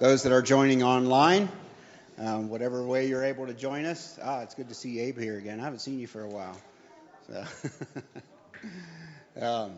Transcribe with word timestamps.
those 0.00 0.22
that 0.22 0.32
are 0.32 0.40
joining 0.40 0.82
online, 0.82 1.46
um, 2.18 2.48
whatever 2.48 2.82
way 2.82 3.06
you're 3.06 3.22
able 3.22 3.46
to 3.46 3.52
join 3.52 3.84
us. 3.84 4.18
Ah, 4.22 4.40
it's 4.40 4.54
good 4.54 4.70
to 4.70 4.74
see 4.74 4.98
Abe 4.98 5.18
here 5.18 5.36
again. 5.36 5.60
I 5.60 5.64
haven't 5.64 5.80
seen 5.80 5.98
you 5.98 6.06
for 6.06 6.22
a 6.22 6.28
while. 6.28 6.56
So 7.26 7.44
um, 9.42 9.72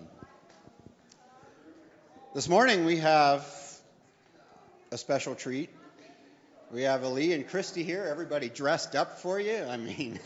this 2.34 2.48
morning 2.48 2.84
we 2.84 2.98
have 2.98 3.44
a 4.92 4.96
special 4.96 5.34
treat. 5.34 5.70
We 6.70 6.82
have 6.82 7.02
Ali 7.02 7.32
and 7.32 7.46
Christy 7.48 7.82
here. 7.82 8.06
Everybody 8.08 8.48
dressed 8.48 8.94
up 8.94 9.18
for 9.18 9.40
you. 9.40 9.64
I 9.64 9.76
mean, 9.76 10.20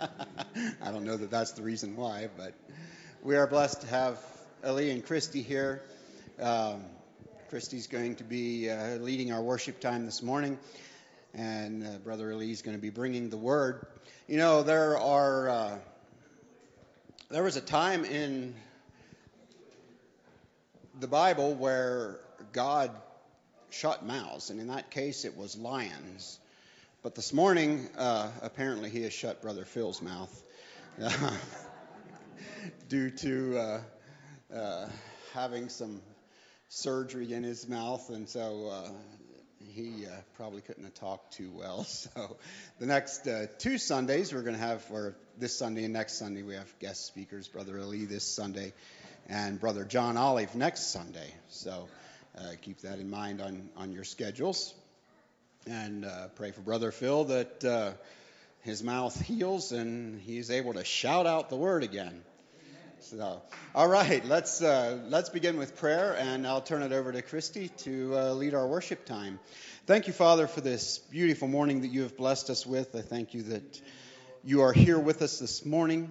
I 0.82 0.90
don't 0.90 1.04
know 1.04 1.18
that 1.18 1.30
that's 1.30 1.52
the 1.52 1.62
reason 1.62 1.96
why, 1.96 2.30
but 2.38 2.54
we 3.22 3.36
are 3.36 3.46
blessed 3.46 3.82
to 3.82 3.88
have 3.88 4.18
Ali 4.64 4.90
and 4.90 5.04
Christy 5.04 5.42
here. 5.42 5.82
Um, 6.40 6.82
Christy's 7.52 7.86
going 7.86 8.14
to 8.14 8.24
be 8.24 8.70
uh, 8.70 8.96
leading 8.96 9.30
our 9.30 9.42
worship 9.42 9.78
time 9.78 10.06
this 10.06 10.22
morning, 10.22 10.58
and 11.34 11.86
uh, 11.86 11.98
Brother 11.98 12.32
Ali 12.32 12.50
is 12.50 12.62
going 12.62 12.78
to 12.78 12.80
be 12.80 12.88
bringing 12.88 13.28
the 13.28 13.36
word. 13.36 13.84
You 14.26 14.38
know, 14.38 14.62
there 14.62 14.96
are 14.96 15.50
uh, 15.50 15.78
there 17.28 17.42
was 17.42 17.56
a 17.56 17.60
time 17.60 18.06
in 18.06 18.54
the 20.98 21.06
Bible 21.06 21.54
where 21.54 22.20
God 22.54 22.90
shut 23.68 24.02
mouths, 24.02 24.48
and 24.48 24.58
in 24.58 24.68
that 24.68 24.90
case, 24.90 25.26
it 25.26 25.36
was 25.36 25.54
lions. 25.54 26.40
But 27.02 27.14
this 27.14 27.34
morning, 27.34 27.86
uh, 27.98 28.30
apparently, 28.40 28.88
he 28.88 29.02
has 29.02 29.12
shut 29.12 29.42
Brother 29.42 29.66
Phil's 29.66 30.00
mouth 30.00 30.42
due 32.88 33.10
to 33.10 33.58
uh, 33.58 33.80
uh, 34.56 34.88
having 35.34 35.68
some 35.68 36.00
surgery 36.74 37.34
in 37.34 37.42
his 37.42 37.68
mouth, 37.68 38.08
and 38.08 38.26
so 38.26 38.68
uh, 38.72 38.88
he 39.74 40.06
uh, 40.06 40.10
probably 40.36 40.62
couldn't 40.62 40.84
have 40.84 40.94
talked 40.94 41.34
too 41.34 41.50
well. 41.54 41.86
So 42.14 42.36
the 42.78 42.86
next 42.86 43.26
uh, 43.26 43.46
two 43.58 43.76
Sundays 43.76 44.32
we're 44.32 44.42
going 44.42 44.56
to 44.56 44.62
have, 44.62 44.82
or 44.90 45.14
this 45.38 45.56
Sunday 45.56 45.84
and 45.84 45.92
next 45.92 46.14
Sunday, 46.14 46.42
we 46.42 46.54
have 46.54 46.78
guest 46.78 47.06
speakers, 47.06 47.46
Brother 47.46 47.78
Ali 47.78 48.06
this 48.06 48.24
Sunday, 48.24 48.72
and 49.28 49.60
Brother 49.60 49.84
John 49.84 50.16
Olive 50.16 50.54
next 50.54 50.92
Sunday. 50.92 51.34
So 51.50 51.88
uh, 52.38 52.52
keep 52.62 52.80
that 52.80 52.98
in 52.98 53.10
mind 53.10 53.42
on, 53.42 53.68
on 53.76 53.92
your 53.92 54.04
schedules. 54.04 54.74
And 55.66 56.04
uh, 56.06 56.28
pray 56.36 56.52
for 56.52 56.62
Brother 56.62 56.90
Phil 56.90 57.24
that 57.24 57.64
uh, 57.64 57.92
his 58.62 58.82
mouth 58.82 59.20
heals 59.20 59.72
and 59.72 60.20
he's 60.20 60.50
able 60.50 60.72
to 60.72 60.84
shout 60.84 61.26
out 61.26 61.50
the 61.50 61.56
word 61.56 61.82
again. 61.82 62.22
So, 63.02 63.42
all 63.74 63.88
right, 63.88 64.24
let's 64.24 64.62
uh, 64.62 64.96
let's 65.08 65.28
begin 65.28 65.56
with 65.56 65.76
prayer, 65.76 66.16
and 66.16 66.46
I'll 66.46 66.60
turn 66.60 66.82
it 66.82 66.92
over 66.92 67.10
to 67.10 67.20
Christy 67.20 67.68
to 67.78 68.16
uh, 68.16 68.32
lead 68.34 68.54
our 68.54 68.64
worship 68.64 69.04
time. 69.04 69.40
Thank 69.86 70.06
you, 70.06 70.12
Father, 70.12 70.46
for 70.46 70.60
this 70.60 70.98
beautiful 70.98 71.48
morning 71.48 71.80
that 71.80 71.88
you 71.88 72.02
have 72.02 72.16
blessed 72.16 72.48
us 72.48 72.64
with. 72.64 72.94
I 72.94 73.00
thank 73.00 73.34
you 73.34 73.42
that 73.44 73.82
you 74.44 74.60
are 74.62 74.72
here 74.72 75.00
with 75.00 75.20
us 75.20 75.40
this 75.40 75.66
morning. 75.66 76.10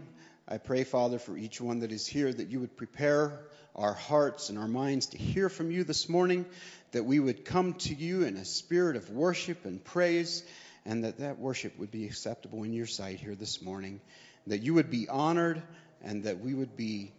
I 0.49 0.57
pray, 0.57 0.83
Father, 0.83 1.17
for 1.17 1.37
each 1.37 1.61
one 1.61 1.79
that 1.79 1.93
is 1.93 2.05
here, 2.05 2.31
that 2.31 2.49
you 2.49 2.59
would 2.59 2.75
prepare 2.75 3.39
our 3.73 3.93
hearts 3.93 4.49
and 4.49 4.59
our 4.59 4.67
minds 4.67 5.07
to 5.07 5.17
hear 5.17 5.47
from 5.47 5.71
you 5.71 5.85
this 5.85 6.09
morning, 6.09 6.45
that 6.91 7.05
we 7.05 7.21
would 7.21 7.45
come 7.45 7.75
to 7.75 7.95
you 7.95 8.23
in 8.23 8.35
a 8.35 8.43
spirit 8.43 8.97
of 8.97 9.09
worship 9.09 9.63
and 9.63 9.81
praise, 9.81 10.43
and 10.85 11.05
that 11.05 11.19
that 11.19 11.39
worship 11.39 11.79
would 11.79 11.91
be 11.91 12.05
acceptable 12.05 12.63
in 12.63 12.73
your 12.73 12.85
sight 12.85 13.21
here 13.21 13.35
this 13.35 13.61
morning, 13.61 14.01
that 14.45 14.59
you 14.59 14.73
would 14.73 14.91
be 14.91 15.07
honored 15.07 15.63
and 16.03 16.23
that 16.23 16.39
we 16.39 16.53
would 16.53 16.75
be 16.75 17.11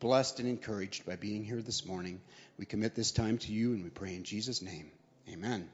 blessed 0.00 0.40
and 0.40 0.48
encouraged 0.48 1.06
by 1.06 1.16
being 1.16 1.44
here 1.44 1.62
this 1.62 1.84
morning. 1.84 2.20
We 2.58 2.66
commit 2.66 2.94
this 2.94 3.10
time 3.10 3.38
to 3.38 3.52
you 3.52 3.72
and 3.72 3.84
we 3.84 3.90
pray 3.90 4.14
in 4.14 4.24
Jesus' 4.24 4.62
name. 4.62 4.90
Amen. 5.28 5.68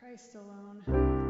Christ 0.00 0.34
alone. 0.34 1.29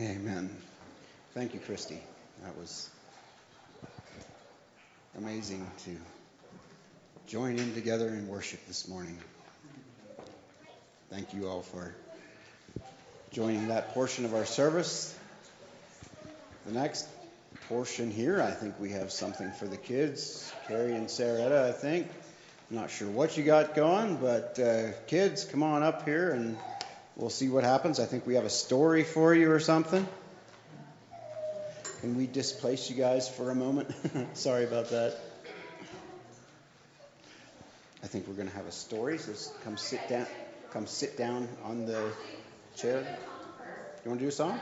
Amen. 0.00 0.48
Thank 1.34 1.54
you, 1.54 1.60
Christy. 1.60 2.00
That 2.44 2.56
was 2.56 2.88
amazing 5.16 5.68
to 5.86 5.96
join 7.26 7.58
in 7.58 7.74
together 7.74 8.06
in 8.06 8.28
worship 8.28 8.64
this 8.68 8.86
morning. 8.86 9.18
Thank 11.10 11.34
you 11.34 11.48
all 11.48 11.62
for 11.62 11.96
joining 13.32 13.68
that 13.68 13.88
portion 13.88 14.24
of 14.24 14.34
our 14.34 14.44
service. 14.44 15.18
The 16.66 16.72
next 16.74 17.08
portion 17.68 18.12
here, 18.12 18.40
I 18.40 18.52
think 18.52 18.78
we 18.78 18.92
have 18.92 19.10
something 19.10 19.50
for 19.50 19.66
the 19.66 19.76
kids. 19.76 20.52
Carrie 20.68 20.94
and 20.94 21.08
Saretta, 21.08 21.68
I 21.68 21.72
think. 21.72 22.06
I'm 22.70 22.76
not 22.76 22.92
sure 22.92 23.08
what 23.08 23.36
you 23.36 23.42
got 23.42 23.74
going, 23.74 24.14
but 24.18 24.60
uh, 24.60 24.92
kids, 25.08 25.44
come 25.44 25.64
on 25.64 25.82
up 25.82 26.04
here 26.04 26.30
and 26.30 26.56
we'll 27.18 27.28
see 27.28 27.48
what 27.48 27.64
happens. 27.64 28.00
I 28.00 28.06
think 28.06 28.26
we 28.26 28.36
have 28.36 28.44
a 28.44 28.50
story 28.50 29.04
for 29.04 29.34
you 29.34 29.50
or 29.50 29.60
something. 29.60 30.06
Can 32.00 32.16
we 32.16 32.26
displace 32.26 32.88
you 32.88 32.96
guys 32.96 33.28
for 33.28 33.50
a 33.50 33.54
moment? 33.54 33.92
Sorry 34.34 34.64
about 34.64 34.90
that. 34.90 35.18
I 38.02 38.06
think 38.06 38.28
we're 38.28 38.34
going 38.34 38.48
to 38.48 38.54
have 38.54 38.66
a 38.66 38.72
story. 38.72 39.18
So 39.18 39.32
come 39.64 39.76
sit 39.76 40.08
down. 40.08 40.26
Come 40.70 40.86
sit 40.86 41.18
down 41.18 41.48
on 41.64 41.86
the 41.86 42.12
chair. 42.76 43.00
You 44.04 44.10
want 44.10 44.20
to 44.20 44.24
do 44.24 44.28
a 44.28 44.32
song? 44.32 44.58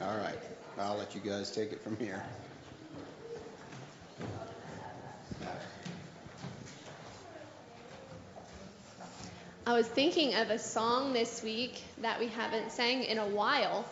All 0.00 0.16
right. 0.16 0.38
I'll 0.78 0.96
let 0.96 1.14
you 1.14 1.20
guys 1.20 1.50
take 1.50 1.72
it 1.72 1.82
from 1.82 1.96
here. 1.98 2.24
I 9.68 9.74
was 9.74 9.86
thinking 9.86 10.34
of 10.34 10.48
a 10.48 10.58
song 10.58 11.12
this 11.12 11.42
week 11.42 11.82
that 12.00 12.18
we 12.18 12.28
haven't 12.28 12.72
sang 12.72 13.02
in 13.02 13.18
a 13.18 13.26
while. 13.26 13.84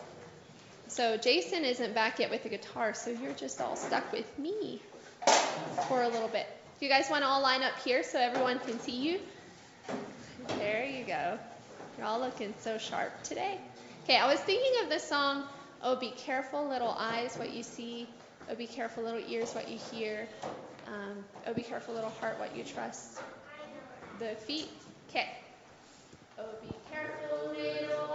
So 0.87 1.17
Jason 1.17 1.63
isn't 1.63 1.93
back 1.93 2.17
yet 2.17 2.31
with 2.31 2.41
the 2.41 2.49
guitar, 2.49 2.95
so 2.95 3.11
you're 3.11 3.33
just 3.33 3.61
all 3.61 3.75
stuck 3.75 4.11
with 4.11 4.39
me 4.39 4.81
for 5.87 6.01
a 6.01 6.07
little 6.07 6.29
bit. 6.29 6.47
Do 6.79 6.87
you 6.87 6.91
guys 6.91 7.11
want 7.11 7.23
to 7.23 7.27
all 7.27 7.43
line 7.43 7.61
up 7.61 7.77
here 7.83 8.01
so 8.01 8.17
everyone 8.17 8.57
can 8.57 8.79
see 8.79 8.95
you? 8.95 9.19
There 10.57 10.83
you 10.83 11.03
go. 11.03 11.37
You're 11.95 12.07
all 12.07 12.21
looking 12.21 12.55
so 12.59 12.79
sharp 12.79 13.21
today. 13.21 13.59
Okay, 14.05 14.17
I 14.17 14.25
was 14.25 14.39
thinking 14.39 14.83
of 14.83 14.89
the 14.89 14.97
song, 14.97 15.43
Oh, 15.83 15.95
be 15.95 16.09
careful, 16.09 16.67
little 16.67 16.95
eyes, 16.97 17.35
what 17.37 17.53
you 17.53 17.61
see. 17.61 18.09
Oh, 18.49 18.55
be 18.55 18.65
careful, 18.65 19.03
little 19.03 19.21
ears, 19.29 19.53
what 19.53 19.69
you 19.69 19.77
hear. 19.91 20.27
Um, 20.87 21.23
oh, 21.45 21.53
be 21.53 21.61
careful, 21.61 21.93
little 21.93 22.09
heart, 22.19 22.39
what 22.39 22.57
you 22.57 22.63
trust. 22.63 23.19
The 24.17 24.33
feet. 24.47 24.69
Okay. 25.11 25.29
Oh, 26.39 26.43
be 26.61 26.69
careful, 26.91 27.49
little 27.49 28.06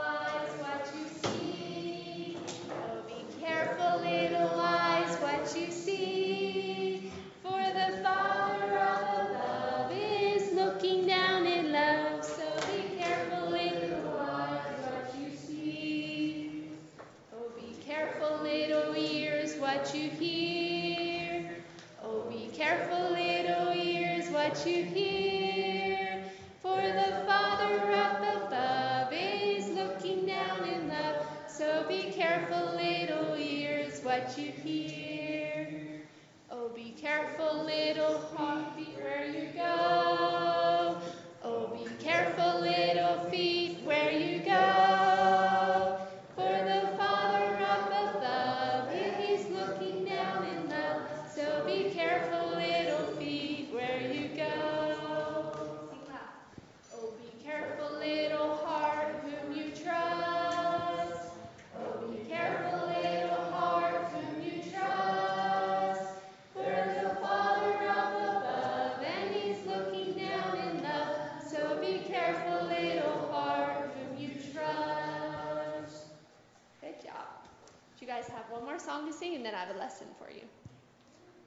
to 79.12 79.18
sing, 79.18 79.35
and 79.35 79.44
then 79.44 79.55
I 79.55 79.61
have 79.61 79.75
a 79.75 79.79
lesson 79.79 80.07
for 80.18 80.31
you? 80.31 80.40
Do 80.40 80.46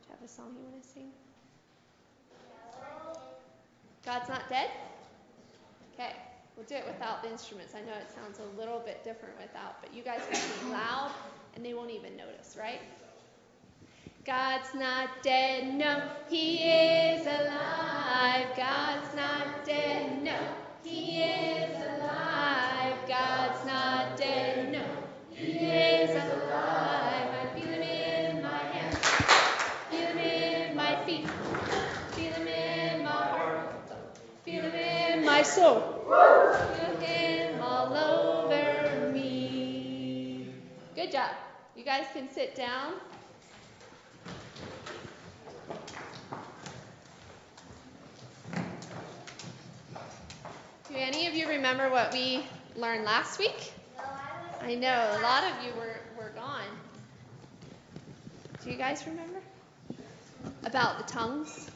you 0.08 0.12
have 0.12 0.24
a 0.24 0.28
song 0.28 0.56
you 0.58 0.64
want 0.70 0.82
to 0.82 0.88
sing? 0.88 1.10
God's 4.06 4.30
not 4.30 4.48
dead? 4.50 4.70
Okay, 5.94 6.12
we'll 6.56 6.66
do 6.68 6.76
it 6.76 6.86
without 6.86 7.24
the 7.24 7.32
instruments. 7.32 7.74
I 7.76 7.80
know 7.82 7.94
it 7.94 8.12
sounds 8.14 8.40
a 8.40 8.60
little 8.60 8.80
bit 8.80 9.04
different 9.04 9.36
without, 9.42 9.82
but 9.82 9.94
you 9.94 10.04
guys 10.04 10.22
can 10.30 10.36
sing 10.36 10.72
loud 10.72 11.12
and 11.56 11.66
they 11.66 11.74
won't 11.74 11.90
even 11.90 12.16
notice, 12.16 12.56
right? 12.60 12.82
God's 14.26 14.74
not 14.74 15.10
dead, 15.24 15.74
no, 15.74 16.02
He 16.30 16.58
is 16.58 17.26
alive. 17.26 18.48
God's 18.56 19.16
not 19.16 19.66
dead, 19.66 20.24
no, 20.24 20.38
He 20.84 21.22
is 21.22 21.78
alive. 21.78 22.96
God's 23.08 23.66
not 23.66 24.18
dead, 24.18 24.72
no, 24.72 24.84
He 25.32 25.52
is 25.52 26.12
alive. 26.12 26.45
Soul, 35.46 35.80
feel 36.08 37.08
Him 37.08 37.62
all 37.62 37.94
over 37.96 39.12
me. 39.14 40.48
Good 40.96 41.12
job. 41.12 41.32
You 41.76 41.84
guys 41.84 42.06
can 42.14 42.32
sit 42.32 42.56
down. 42.56 42.94
Do 50.88 50.96
any 50.96 51.28
of 51.28 51.36
you 51.36 51.48
remember 51.48 51.90
what 51.90 52.12
we 52.14 52.44
learned 52.76 53.04
last 53.06 53.38
week? 53.38 53.74
I 54.62 54.76
know, 54.76 55.18
a 55.20 55.22
lot 55.22 55.44
of 55.44 55.64
you 55.64 55.74
were, 55.76 56.00
were 56.18 56.32
gone. 56.32 56.64
Do 58.64 58.72
you 58.72 58.78
guys 58.78 59.06
remember? 59.06 59.40
About 60.64 60.98
the 60.98 61.04
tongues? 61.12 61.70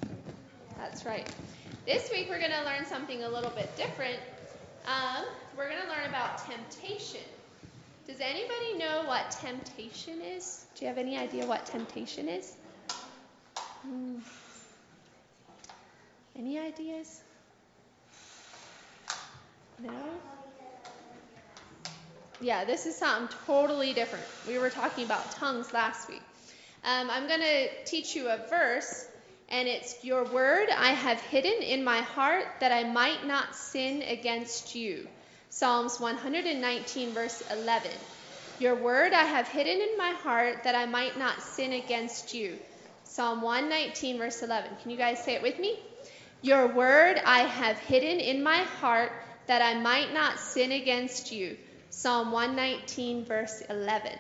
That's 0.78 1.06
right. 1.06 1.30
This 1.90 2.12
week 2.12 2.28
we're 2.30 2.38
going 2.38 2.52
to 2.52 2.64
learn 2.66 2.86
something 2.86 3.24
a 3.24 3.30
little 3.30 3.50
bit 3.50 3.76
different. 3.76 4.20
Um, 4.86 5.26
we're 5.58 5.68
going 5.70 5.82
to 5.82 5.88
learn 5.88 6.08
about 6.08 6.38
temptation. 6.48 7.24
Does 8.06 8.20
anybody 8.22 8.78
know 8.78 9.06
what 9.08 9.32
temptation 9.32 10.22
is? 10.22 10.66
Do 10.76 10.86
you 10.86 10.88
have 10.88 11.00
any 11.00 11.18
idea 11.18 11.48
what 11.48 11.66
temptation 11.66 12.30
is? 12.30 12.54
Hmm. 13.82 14.18
Any 16.38 16.60
ideas? 16.60 17.24
No? 19.82 19.92
Yeah, 22.40 22.66
this 22.66 22.86
is 22.86 22.96
something 22.96 23.36
totally 23.48 23.94
different. 23.94 24.26
We 24.48 24.60
were 24.60 24.70
talking 24.70 25.06
about 25.06 25.32
tongues 25.32 25.74
last 25.74 26.08
week. 26.08 26.22
Um, 26.84 27.10
I'm 27.10 27.28
going 27.28 27.42
to 27.42 27.84
teach 27.86 28.16
you 28.16 28.30
a 28.30 28.38
verse, 28.48 29.08
and 29.50 29.68
it's 29.68 30.04
Your 30.04 30.24
word 30.26 30.70
I 30.70 30.90
have 30.90 31.20
hidden 31.20 31.62
in 31.64 31.84
my 31.84 32.02
heart 32.02 32.46
that 32.60 32.72
I 32.72 32.84
might 32.84 33.26
not 33.26 33.56
sin 33.56 34.02
against 34.04 34.76
you. 34.76 35.08
Psalms 35.50 36.00
119, 36.00 37.14
verse 37.14 37.42
11. 37.52 37.92
Your 38.60 38.76
word 38.76 39.14
I 39.14 39.24
have 39.24 39.48
hidden 39.48 39.82
in 39.82 39.98
my 39.98 40.12
heart 40.12 40.64
that 40.64 40.76
I 40.76 40.86
might 40.86 41.18
not 41.18 41.42
sin 41.42 41.74
against 41.74 42.34
you. 42.34 42.60
Psalm 43.04 43.42
119, 43.42 44.20
verse 44.20 44.44
11. 44.44 44.72
Can 44.82 44.92
you 44.92 44.98
guys 44.98 45.24
say 45.24 45.34
it 45.34 45.42
with 45.42 45.58
me? 45.58 45.80
Your 46.42 46.68
word 46.68 47.20
I 47.26 47.40
have 47.40 47.80
hidden 47.80 48.20
in 48.20 48.44
my 48.44 48.58
heart 48.58 49.12
that 49.48 49.62
I 49.62 49.80
might 49.80 50.14
not 50.14 50.40
sin 50.40 50.72
against 50.72 51.32
you. 51.32 51.58
Psalm 51.90 52.32
119, 52.32 53.26
verse 53.26 53.62
11. 53.70 54.12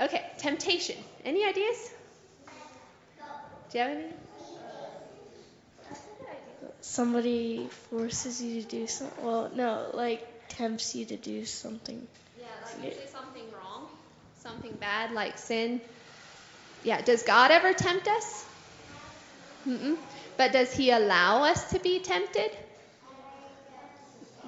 Okay, 0.00 0.30
temptation. 0.38 0.96
Any 1.24 1.44
ideas? 1.46 1.90
Do 3.70 3.78
you 3.78 3.84
have 3.84 3.96
any? 3.96 4.23
Somebody 6.84 7.66
forces 7.90 8.42
you 8.42 8.62
to 8.62 8.68
do 8.68 8.86
something. 8.86 9.24
Well, 9.24 9.50
no, 9.54 9.90
like 9.94 10.48
tempts 10.48 10.94
you 10.94 11.06
to 11.06 11.16
do 11.16 11.44
something. 11.44 12.06
Yeah, 12.38 12.46
like 12.64 12.84
usually 12.84 13.06
something 13.06 13.42
wrong, 13.58 13.86
something 14.40 14.72
bad 14.78 15.12
like 15.12 15.38
sin. 15.38 15.80
Yeah, 16.82 17.00
does 17.00 17.22
God 17.22 17.50
ever 17.50 17.72
tempt 17.72 18.06
us? 18.06 18.44
Mm-mm. 19.66 19.96
But 20.36 20.52
does 20.52 20.74
He 20.74 20.90
allow 20.90 21.44
us 21.44 21.70
to 21.70 21.78
be 21.78 22.00
tempted? 22.00 22.50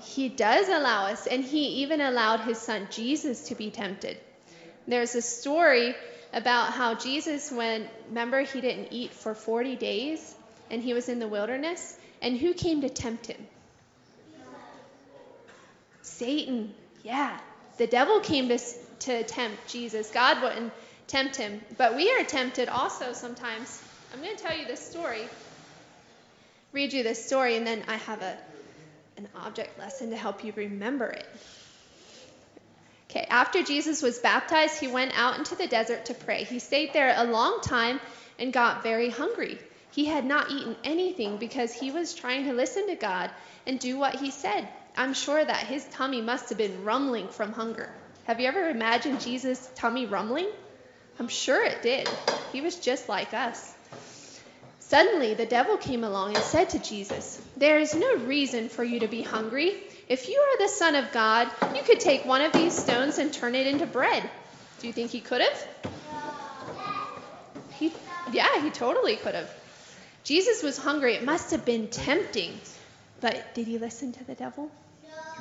He 0.03 0.29
does 0.29 0.68
allow 0.68 1.07
us, 1.07 1.27
and 1.27 1.42
He 1.42 1.83
even 1.83 2.03
allowed 2.03 2.40
His 2.40 2.59
Son 2.59 2.87
Jesus 2.90 3.49
to 3.49 3.55
be 3.55 3.70
tempted. 3.70 4.18
There's 4.87 5.14
a 5.14 5.22
story 5.22 5.94
about 6.35 6.72
how 6.72 6.94
Jesus, 6.94 7.51
when, 7.51 7.88
remember, 8.09 8.42
He 8.42 8.61
didn't 8.61 8.88
eat 8.90 9.12
for 9.14 9.35
40 9.35 9.77
days 9.77 10.35
and 10.70 10.83
He 10.83 10.92
was 10.92 11.09
in 11.09 11.18
the 11.18 11.29
wilderness, 11.29 11.96
and 12.22 12.37
who 12.37 12.55
came 12.55 12.81
to 12.83 12.88
tempt 12.88 13.26
Him? 13.26 13.46
Satan. 16.02 16.72
Yeah. 17.02 17.38
The 17.79 17.87
devil 17.87 18.20
came 18.20 18.48
to, 18.48 18.59
to 19.00 19.22
tempt 19.24 19.68
Jesus. 19.68 20.11
God 20.11 20.42
wouldn't 20.42 20.72
tempt 21.07 21.37
him. 21.37 21.61
But 21.76 21.96
we 21.96 22.11
are 22.12 22.24
tempted 22.24 22.68
also 22.68 23.12
sometimes. 23.12 23.83
I'm 24.12 24.22
going 24.22 24.37
to 24.37 24.42
tell 24.42 24.57
you 24.57 24.66
this 24.66 24.81
story, 24.81 25.29
read 26.72 26.92
you 26.92 27.02
this 27.02 27.24
story, 27.24 27.57
and 27.57 27.66
then 27.66 27.83
I 27.88 27.96
have 27.96 28.22
a, 28.22 28.37
an 29.16 29.29
object 29.37 29.79
lesson 29.79 30.11
to 30.11 30.16
help 30.16 30.42
you 30.44 30.52
remember 30.57 31.07
it. 31.07 31.26
Okay, 33.11 33.26
after 33.29 33.62
Jesus 33.62 34.02
was 34.02 34.18
baptized, 34.18 34.81
he 34.81 34.88
went 34.88 35.16
out 35.18 35.38
into 35.38 35.55
the 35.55 35.66
desert 35.66 36.07
to 36.07 36.14
pray. 36.14 36.44
He 36.44 36.59
stayed 36.59 36.92
there 36.92 37.14
a 37.16 37.24
long 37.24 37.61
time 37.61 38.00
and 38.38 38.52
got 38.52 38.83
very 38.83 39.11
hungry. 39.11 39.59
He 39.96 40.04
had 40.04 40.26
not 40.26 40.50
eaten 40.50 40.76
anything 40.85 41.38
because 41.38 41.72
he 41.72 41.90
was 41.90 42.12
trying 42.12 42.44
to 42.44 42.52
listen 42.52 42.87
to 42.88 42.96
God 42.96 43.30
and 43.66 43.80
do 43.80 43.96
what 43.96 44.16
he 44.16 44.30
said. 44.30 44.68
I'm 44.94 45.14
sure 45.14 45.42
that 45.42 45.66
his 45.66 45.87
tummy 45.87 46.20
must 46.20 46.50
have 46.50 46.59
been 46.59 46.85
rumbling 46.85 47.28
from 47.28 47.54
hunger. 47.54 47.88
Have 48.24 48.38
you 48.38 48.46
ever 48.46 48.68
imagined 48.68 49.22
Jesus' 49.22 49.70
tummy 49.74 50.04
rumbling? 50.04 50.50
I'm 51.18 51.28
sure 51.28 51.64
it 51.64 51.80
did. 51.80 52.11
He 52.52 52.61
was 52.61 52.78
just 52.78 53.09
like 53.09 53.32
us. 53.32 53.74
Suddenly, 54.80 55.32
the 55.32 55.46
devil 55.46 55.78
came 55.78 56.04
along 56.04 56.35
and 56.35 56.44
said 56.44 56.68
to 56.70 56.78
Jesus, 56.78 57.40
There 57.56 57.78
is 57.78 57.94
no 57.94 58.16
reason 58.16 58.68
for 58.68 58.85
you 58.85 59.00
to 59.00 59.09
be 59.09 59.22
hungry. 59.22 59.72
If 60.11 60.28
you 60.28 60.38
are 60.38 60.59
the 60.59 60.74
Son 60.74 60.94
of 60.94 61.11
God, 61.12 61.50
you 61.74 61.82
could 61.85 62.00
take 62.00 62.26
one 62.26 62.42
of 62.42 62.52
these 62.52 62.74
stones 62.74 63.16
and 63.16 63.32
turn 63.32 63.54
it 63.54 63.66
into 63.66 63.87
bread. 63.87 64.30
Do 64.78 64.88
you 64.88 64.92
think 64.92 65.11
he 65.11 65.22
could 65.22 65.40
have? 65.40 65.68
He, 67.78 67.94
yeah, 68.30 68.61
he 68.61 68.68
totally 68.68 69.16
could 69.16 69.35
have. 69.35 69.50
Jesus 70.26 70.60
was 70.60 70.76
hungry. 70.76 71.14
It 71.14 71.22
must 71.22 71.52
have 71.52 71.64
been 71.64 71.86
tempting. 71.86 72.58
But 73.20 73.54
did 73.54 73.68
he 73.68 73.78
listen 73.78 74.12
to 74.12 74.24
the 74.24 74.34
devil? 74.34 74.68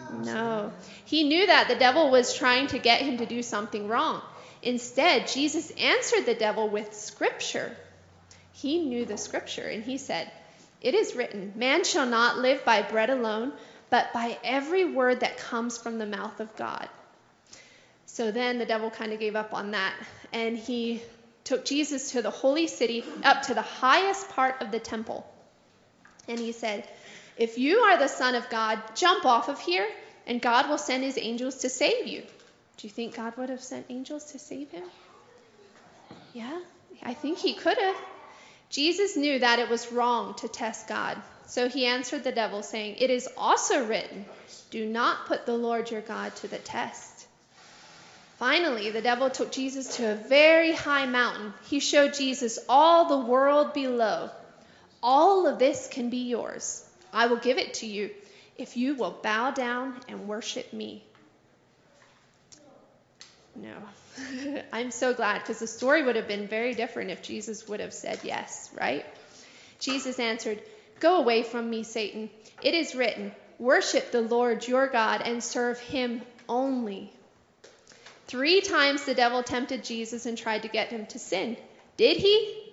No. 0.09 0.33
No. 0.33 0.73
He 1.05 1.23
knew 1.23 1.47
that 1.47 1.67
the 1.67 1.75
devil 1.75 2.11
was 2.11 2.35
trying 2.35 2.67
to 2.67 2.77
get 2.77 3.01
him 3.01 3.17
to 3.17 3.25
do 3.25 3.41
something 3.41 3.87
wrong. 3.87 4.21
Instead, 4.61 5.27
Jesus 5.27 5.71
answered 5.71 6.27
the 6.27 6.35
devil 6.35 6.69
with 6.69 6.93
scripture. 6.93 7.75
He 8.51 8.85
knew 8.85 9.05
the 9.05 9.17
scripture, 9.17 9.67
and 9.67 9.83
he 9.83 9.97
said, 9.97 10.31
It 10.81 10.93
is 10.93 11.15
written, 11.15 11.53
Man 11.55 11.83
shall 11.83 12.05
not 12.05 12.37
live 12.37 12.63
by 12.63 12.83
bread 12.83 13.09
alone, 13.09 13.53
but 13.89 14.13
by 14.13 14.37
every 14.43 14.85
word 14.85 15.21
that 15.21 15.37
comes 15.37 15.79
from 15.79 15.97
the 15.97 16.05
mouth 16.05 16.39
of 16.39 16.55
God. 16.57 16.87
So 18.05 18.31
then 18.31 18.59
the 18.59 18.67
devil 18.67 18.91
kind 18.91 19.13
of 19.13 19.19
gave 19.19 19.35
up 19.35 19.51
on 19.51 19.71
that, 19.71 19.95
and 20.31 20.55
he 20.55 21.01
took 21.45 21.63
Jesus 21.63 22.11
to 22.11 22.21
the 22.21 22.31
holy 22.31 22.67
city, 22.67 23.05
up 23.23 23.43
to 23.43 23.53
the 23.53 23.61
highest 23.61 24.29
part 24.29 24.61
of 24.61 24.71
the 24.71 24.79
temple. 24.79 25.25
And 26.27 26.37
he 26.39 26.51
said, 26.51 26.85
if 27.37 27.57
you 27.57 27.79
are 27.79 27.97
the 27.97 28.07
Son 28.07 28.35
of 28.35 28.49
God, 28.49 28.81
jump 28.95 29.25
off 29.25 29.47
of 29.49 29.59
here, 29.59 29.87
and 30.25 30.41
God 30.41 30.69
will 30.69 30.77
send 30.77 31.03
his 31.03 31.17
angels 31.17 31.57
to 31.59 31.69
save 31.69 32.07
you. 32.07 32.21
Do 32.77 32.87
you 32.87 32.89
think 32.89 33.15
God 33.15 33.37
would 33.37 33.49
have 33.49 33.63
sent 33.63 33.85
angels 33.89 34.31
to 34.31 34.39
save 34.39 34.71
him? 34.71 34.83
Yeah, 36.33 36.59
I 37.03 37.13
think 37.13 37.37
he 37.37 37.53
could 37.53 37.77
have. 37.77 37.95
Jesus 38.69 39.15
knew 39.15 39.39
that 39.39 39.59
it 39.59 39.69
was 39.69 39.91
wrong 39.91 40.33
to 40.35 40.47
test 40.47 40.87
God. 40.87 41.21
So 41.45 41.69
he 41.69 41.85
answered 41.85 42.23
the 42.23 42.31
devil, 42.31 42.63
saying, 42.63 42.95
It 42.97 43.09
is 43.09 43.29
also 43.37 43.85
written, 43.85 44.25
Do 44.71 44.85
not 44.85 45.27
put 45.27 45.45
the 45.45 45.57
Lord 45.57 45.91
your 45.91 46.01
God 46.01 46.35
to 46.37 46.47
the 46.47 46.57
test. 46.57 47.14
Finally, 48.37 48.91
the 48.91 49.01
devil 49.01 49.29
took 49.29 49.51
Jesus 49.51 49.95
to 49.97 50.11
a 50.11 50.15
very 50.15 50.73
high 50.73 51.05
mountain. 51.05 51.53
He 51.67 51.79
showed 51.79 52.13
Jesus 52.13 52.59
all 52.67 53.07
the 53.07 53.25
world 53.25 53.73
below. 53.73 54.29
All 55.01 55.47
of 55.47 55.57
this 55.57 55.87
can 55.87 56.09
be 56.09 56.29
yours. 56.29 56.83
I 57.13 57.27
will 57.27 57.37
give 57.37 57.57
it 57.57 57.75
to 57.75 57.85
you 57.85 58.11
if 58.57 58.75
you 58.75 58.95
will 58.95 59.17
bow 59.23 59.51
down 59.51 59.99
and 60.09 60.27
worship 60.27 60.73
me. 60.73 61.03
No. 63.55 63.75
I'm 64.73 64.91
so 64.91 65.13
glad 65.13 65.39
because 65.39 65.59
the 65.59 65.67
story 65.67 66.03
would 66.03 66.17
have 66.17 66.27
been 66.27 66.47
very 66.47 66.73
different 66.73 67.11
if 67.11 67.21
Jesus 67.21 67.67
would 67.69 67.79
have 67.79 67.93
said 67.93 68.19
yes, 68.23 68.69
right? 68.77 69.05
Jesus 69.79 70.19
answered, 70.19 70.61
Go 70.99 71.17
away 71.17 71.43
from 71.43 71.69
me, 71.69 71.83
Satan. 71.83 72.29
It 72.61 72.73
is 72.73 72.95
written, 72.95 73.31
Worship 73.59 74.11
the 74.11 74.21
Lord 74.21 74.67
your 74.67 74.87
God 74.87 75.21
and 75.21 75.41
serve 75.41 75.79
him 75.79 76.21
only. 76.49 77.13
Three 78.27 78.61
times 78.61 79.05
the 79.05 79.13
devil 79.13 79.43
tempted 79.43 79.83
Jesus 79.83 80.25
and 80.25 80.37
tried 80.37 80.63
to 80.63 80.67
get 80.67 80.89
him 80.89 81.05
to 81.07 81.19
sin. 81.19 81.57
Did 81.97 82.17
he? 82.17 82.71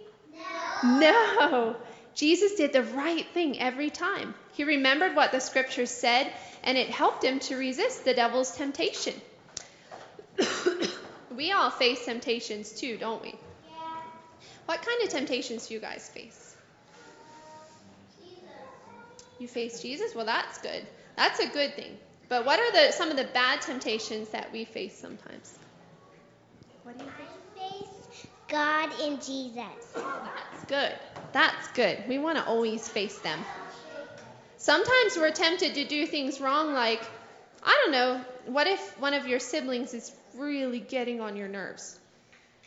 No. 0.82 0.98
No. 0.98 1.76
Jesus 2.14 2.54
did 2.54 2.72
the 2.72 2.82
right 2.82 3.26
thing 3.32 3.60
every 3.60 3.90
time. 3.90 4.34
He 4.52 4.64
remembered 4.64 5.14
what 5.14 5.32
the 5.32 5.40
scriptures 5.40 5.90
said, 5.90 6.30
and 6.62 6.76
it 6.76 6.90
helped 6.90 7.24
him 7.24 7.38
to 7.40 7.56
resist 7.56 8.04
the 8.04 8.14
devil's 8.14 8.54
temptation. 8.56 9.14
we 11.36 11.52
all 11.52 11.70
face 11.70 12.04
temptations 12.04 12.72
too, 12.72 12.96
don't 12.98 13.22
we? 13.22 13.28
Yeah. 13.28 13.74
What 14.66 14.82
kind 14.82 15.02
of 15.02 15.08
temptations 15.08 15.68
do 15.68 15.74
you 15.74 15.80
guys 15.80 16.08
face? 16.08 16.56
Jesus. 18.18 18.42
You 19.38 19.48
face 19.48 19.80
Jesus? 19.80 20.14
Well, 20.14 20.26
that's 20.26 20.58
good. 20.58 20.86
That's 21.16 21.40
a 21.40 21.48
good 21.48 21.74
thing. 21.74 21.96
But 22.32 22.46
what 22.46 22.58
are 22.58 22.72
the 22.72 22.92
some 22.92 23.10
of 23.10 23.18
the 23.18 23.24
bad 23.24 23.60
temptations 23.60 24.30
that 24.30 24.50
we 24.54 24.64
face 24.64 24.96
sometimes? 24.96 25.58
What 26.82 26.96
do 26.96 27.04
you 27.04 27.10
think? 27.54 27.86
God 28.48 28.88
and 29.02 29.20
Jesus. 29.22 29.92
That's 29.94 30.64
good. 30.66 30.92
That's 31.32 31.68
good. 31.72 31.98
We 32.08 32.16
want 32.16 32.38
to 32.38 32.46
always 32.46 32.88
face 32.88 33.18
them. 33.18 33.38
Sometimes 34.56 35.14
we're 35.18 35.32
tempted 35.32 35.74
to 35.74 35.84
do 35.84 36.06
things 36.06 36.40
wrong, 36.40 36.72
like, 36.72 37.02
I 37.62 37.82
don't 37.84 37.92
know, 37.92 38.24
what 38.46 38.66
if 38.66 38.98
one 38.98 39.12
of 39.12 39.26
your 39.26 39.38
siblings 39.38 39.92
is 39.92 40.10
really 40.34 40.80
getting 40.80 41.20
on 41.20 41.36
your 41.36 41.48
nerves? 41.48 42.00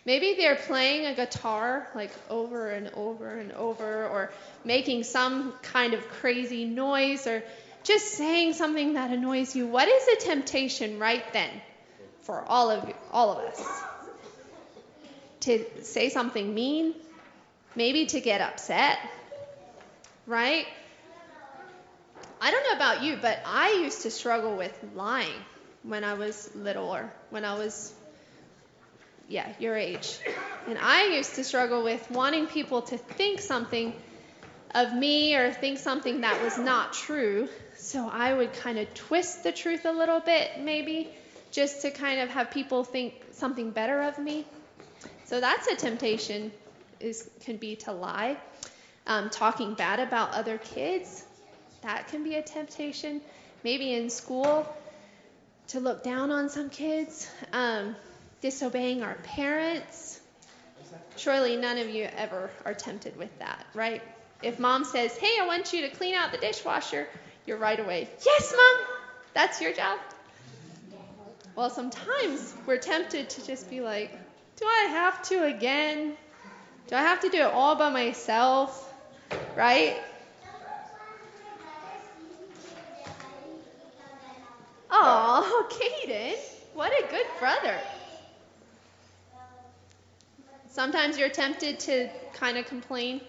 Maybe 0.05 0.35
they're 0.37 0.57
playing 0.57 1.07
a 1.07 1.15
guitar 1.15 1.87
like 1.95 2.11
over 2.29 2.69
and 2.69 2.91
over 2.93 3.39
and 3.39 3.51
over, 3.53 4.05
or 4.05 4.31
making 4.63 5.05
some 5.05 5.53
kind 5.63 5.95
of 5.95 6.07
crazy 6.07 6.65
noise, 6.65 7.25
or 7.25 7.43
just 7.85 8.07
saying 8.09 8.53
something 8.53 8.93
that 8.93 9.11
annoys 9.11 9.55
you. 9.55 9.65
What 9.67 9.87
is 9.87 10.07
a 10.07 10.15
temptation 10.27 10.99
right 10.99 11.23
then 11.31 11.49
for 12.21 12.43
all 12.43 12.69
of 12.69 12.87
you, 12.87 12.95
all 13.11 13.31
of 13.31 13.45
us? 13.45 13.83
to 15.45 15.63
say 15.83 16.09
something 16.09 16.53
mean, 16.53 16.95
maybe 17.75 18.07
to 18.07 18.19
get 18.19 18.41
upset, 18.41 18.97
right? 20.25 20.65
I 22.41 22.51
don't 22.51 22.63
know 22.63 22.75
about 22.75 23.03
you, 23.03 23.17
but 23.21 23.39
I 23.45 23.79
used 23.83 24.01
to 24.01 24.11
struggle 24.11 24.57
with 24.57 24.75
lying 24.95 25.39
when 25.83 26.03
I 26.03 26.15
was 26.15 26.49
little 26.55 26.89
or 26.89 27.13
when 27.29 27.45
I 27.45 27.57
was, 27.57 27.93
yeah, 29.27 29.47
your 29.59 29.77
age. 29.77 30.17
And 30.67 30.79
I 30.79 31.15
used 31.15 31.35
to 31.35 31.43
struggle 31.43 31.83
with 31.83 32.09
wanting 32.09 32.47
people 32.47 32.81
to 32.83 32.97
think 32.97 33.39
something 33.39 33.93
of 34.73 34.93
me 34.93 35.35
or 35.35 35.53
think 35.53 35.77
something 35.77 36.21
that 36.21 36.41
was 36.41 36.57
not 36.57 36.93
true. 36.93 37.47
So 37.85 38.09
I 38.09 38.33
would 38.33 38.51
kind 38.53 38.79
of 38.79 38.91
twist 38.95 39.43
the 39.43 39.51
truth 39.51 39.85
a 39.85 39.91
little 39.91 40.19
bit, 40.19 40.59
maybe, 40.59 41.09
just 41.51 41.83
to 41.83 41.91
kind 41.91 42.19
of 42.19 42.29
have 42.29 42.49
people 42.49 42.83
think 42.83 43.13
something 43.33 43.69
better 43.69 44.01
of 44.01 44.17
me. 44.17 44.43
So 45.25 45.39
that's 45.39 45.67
a 45.67 45.75
temptation 45.75 46.51
is 46.99 47.29
can 47.41 47.57
be 47.57 47.75
to 47.77 47.91
lie. 47.91 48.37
Um, 49.05 49.29
talking 49.29 49.75
bad 49.75 49.99
about 49.99 50.31
other 50.33 50.57
kids, 50.57 51.23
that 51.83 52.07
can 52.07 52.23
be 52.23 52.33
a 52.35 52.41
temptation. 52.41 53.21
Maybe 53.63 53.93
in 53.93 54.09
school, 54.09 54.67
to 55.67 55.79
look 55.79 56.03
down 56.03 56.31
on 56.31 56.49
some 56.49 56.71
kids. 56.71 57.29
Um, 57.53 57.95
disobeying 58.41 59.03
our 59.03 59.15
parents. 59.15 60.19
Surely 61.17 61.55
none 61.55 61.77
of 61.77 61.89
you 61.89 62.07
ever 62.15 62.49
are 62.65 62.73
tempted 62.73 63.15
with 63.15 63.37
that, 63.39 63.63
right? 63.73 64.01
If 64.41 64.59
mom 64.59 64.85
says, 64.85 65.15
hey, 65.17 65.37
I 65.39 65.45
want 65.45 65.71
you 65.71 65.81
to 65.81 65.89
clean 65.89 66.15
out 66.15 66.31
the 66.31 66.37
dishwasher, 66.37 67.07
you're 67.45 67.57
right 67.57 67.79
away, 67.79 68.09
yes, 68.25 68.53
mom, 68.55 68.87
that's 69.33 69.61
your 69.61 69.73
job. 69.73 69.99
Well, 71.55 71.69
sometimes 71.69 72.53
we're 72.65 72.77
tempted 72.77 73.29
to 73.29 73.45
just 73.45 73.69
be 73.69 73.79
like, 73.79 74.11
do 74.57 74.65
I 74.65 74.87
have 74.89 75.21
to 75.29 75.45
again? 75.45 76.15
Do 76.87 76.95
I 76.95 77.01
have 77.01 77.21
to 77.21 77.29
do 77.29 77.37
it 77.37 77.53
all 77.53 77.75
by 77.75 77.89
myself? 77.89 78.93
Right? 79.55 79.95
Oh, 84.91 85.67
Caden, 86.05 86.35
what 86.73 86.91
a 86.91 87.07
good 87.09 87.25
brother. 87.39 87.77
Sometimes 90.71 91.17
you're 91.17 91.29
tempted 91.29 91.79
to 91.81 92.09
kind 92.33 92.57
of 92.57 92.65
complain. 92.65 93.21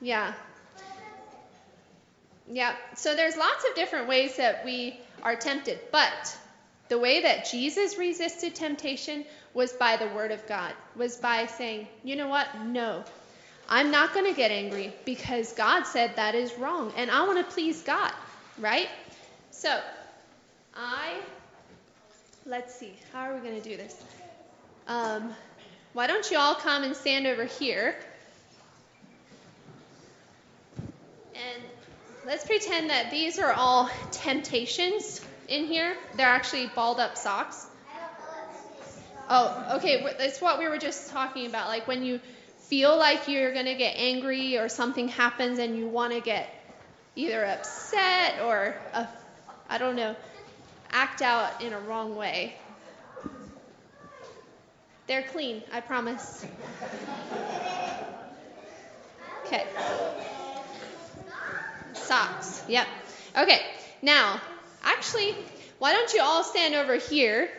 Yeah, 0.00 0.32
yeah. 2.50 2.74
So 2.96 3.14
there's 3.14 3.36
lots 3.36 3.64
of 3.68 3.74
different 3.74 4.08
ways 4.08 4.36
that 4.36 4.64
we 4.64 4.98
are 5.22 5.36
tempted, 5.36 5.78
but 5.92 6.36
the 6.88 6.98
way 6.98 7.22
that 7.22 7.50
Jesus 7.50 7.98
resisted 7.98 8.54
temptation 8.54 9.24
was 9.52 9.72
by 9.72 9.96
the 9.96 10.06
word 10.08 10.32
of 10.32 10.46
God. 10.46 10.72
Was 10.96 11.16
by 11.16 11.46
saying, 11.46 11.88
"You 12.04 12.16
know 12.16 12.28
what? 12.28 12.46
No. 12.64 13.04
I'm 13.68 13.90
not 13.90 14.14
going 14.14 14.24
to 14.24 14.32
get 14.32 14.50
angry 14.50 14.94
because 15.04 15.52
God 15.52 15.84
said 15.84 16.16
that 16.16 16.34
is 16.34 16.54
wrong 16.54 16.92
and 16.96 17.10
I 17.10 17.26
want 17.26 17.38
to 17.38 17.52
please 17.52 17.82
God." 17.82 18.12
Right? 18.58 18.88
So, 19.50 19.80
I 20.74 21.16
let's 22.46 22.74
see. 22.74 22.94
How 23.12 23.30
are 23.30 23.34
we 23.34 23.40
going 23.40 23.60
to 23.60 23.68
do 23.68 23.76
this? 23.76 24.02
Um, 24.86 25.34
why 25.92 26.06
don't 26.06 26.30
you 26.30 26.38
all 26.38 26.54
come 26.54 26.82
and 26.82 26.96
stand 26.96 27.26
over 27.26 27.44
here? 27.44 27.94
And 31.34 31.62
let's 32.24 32.44
pretend 32.44 32.90
that 32.90 33.10
these 33.10 33.38
are 33.38 33.52
all 33.52 33.90
temptations 34.10 35.20
in 35.48 35.64
here. 35.64 35.96
They're 36.16 36.26
actually 36.26 36.70
balled 36.74 37.00
up 37.00 37.16
socks. 37.16 37.66
Oh, 39.28 39.76
okay. 39.76 40.02
It's 40.20 40.40
what 40.40 40.58
we 40.58 40.68
were 40.68 40.78
just 40.78 41.10
talking 41.10 41.46
about. 41.46 41.68
Like 41.68 41.86
when 41.86 42.02
you 42.02 42.20
feel 42.68 42.96
like 42.96 43.28
you're 43.28 43.52
going 43.52 43.66
to 43.66 43.74
get 43.74 43.94
angry 43.96 44.58
or 44.58 44.68
something 44.68 45.08
happens 45.08 45.58
and 45.58 45.76
you 45.76 45.86
want 45.86 46.12
to 46.12 46.20
get 46.20 46.48
either 47.16 47.44
upset 47.44 48.40
or, 48.42 48.74
uh, 48.92 49.06
I 49.68 49.78
don't 49.78 49.96
know, 49.96 50.14
act 50.90 51.22
out 51.22 51.62
in 51.62 51.72
a 51.72 51.80
wrong 51.80 52.16
way. 52.16 52.54
They're 55.06 55.22
clean, 55.22 55.62
I 55.72 55.80
promise. 55.80 56.46
Okay. 59.46 59.66
Socks. 61.94 62.62
Yep. 62.68 62.86
Okay. 63.36 63.60
Now, 64.02 64.40
actually, 64.82 65.34
why 65.78 65.92
don't 65.92 66.12
you 66.12 66.20
all 66.22 66.44
stand 66.44 66.74
over 66.74 66.96
here? 66.96 67.50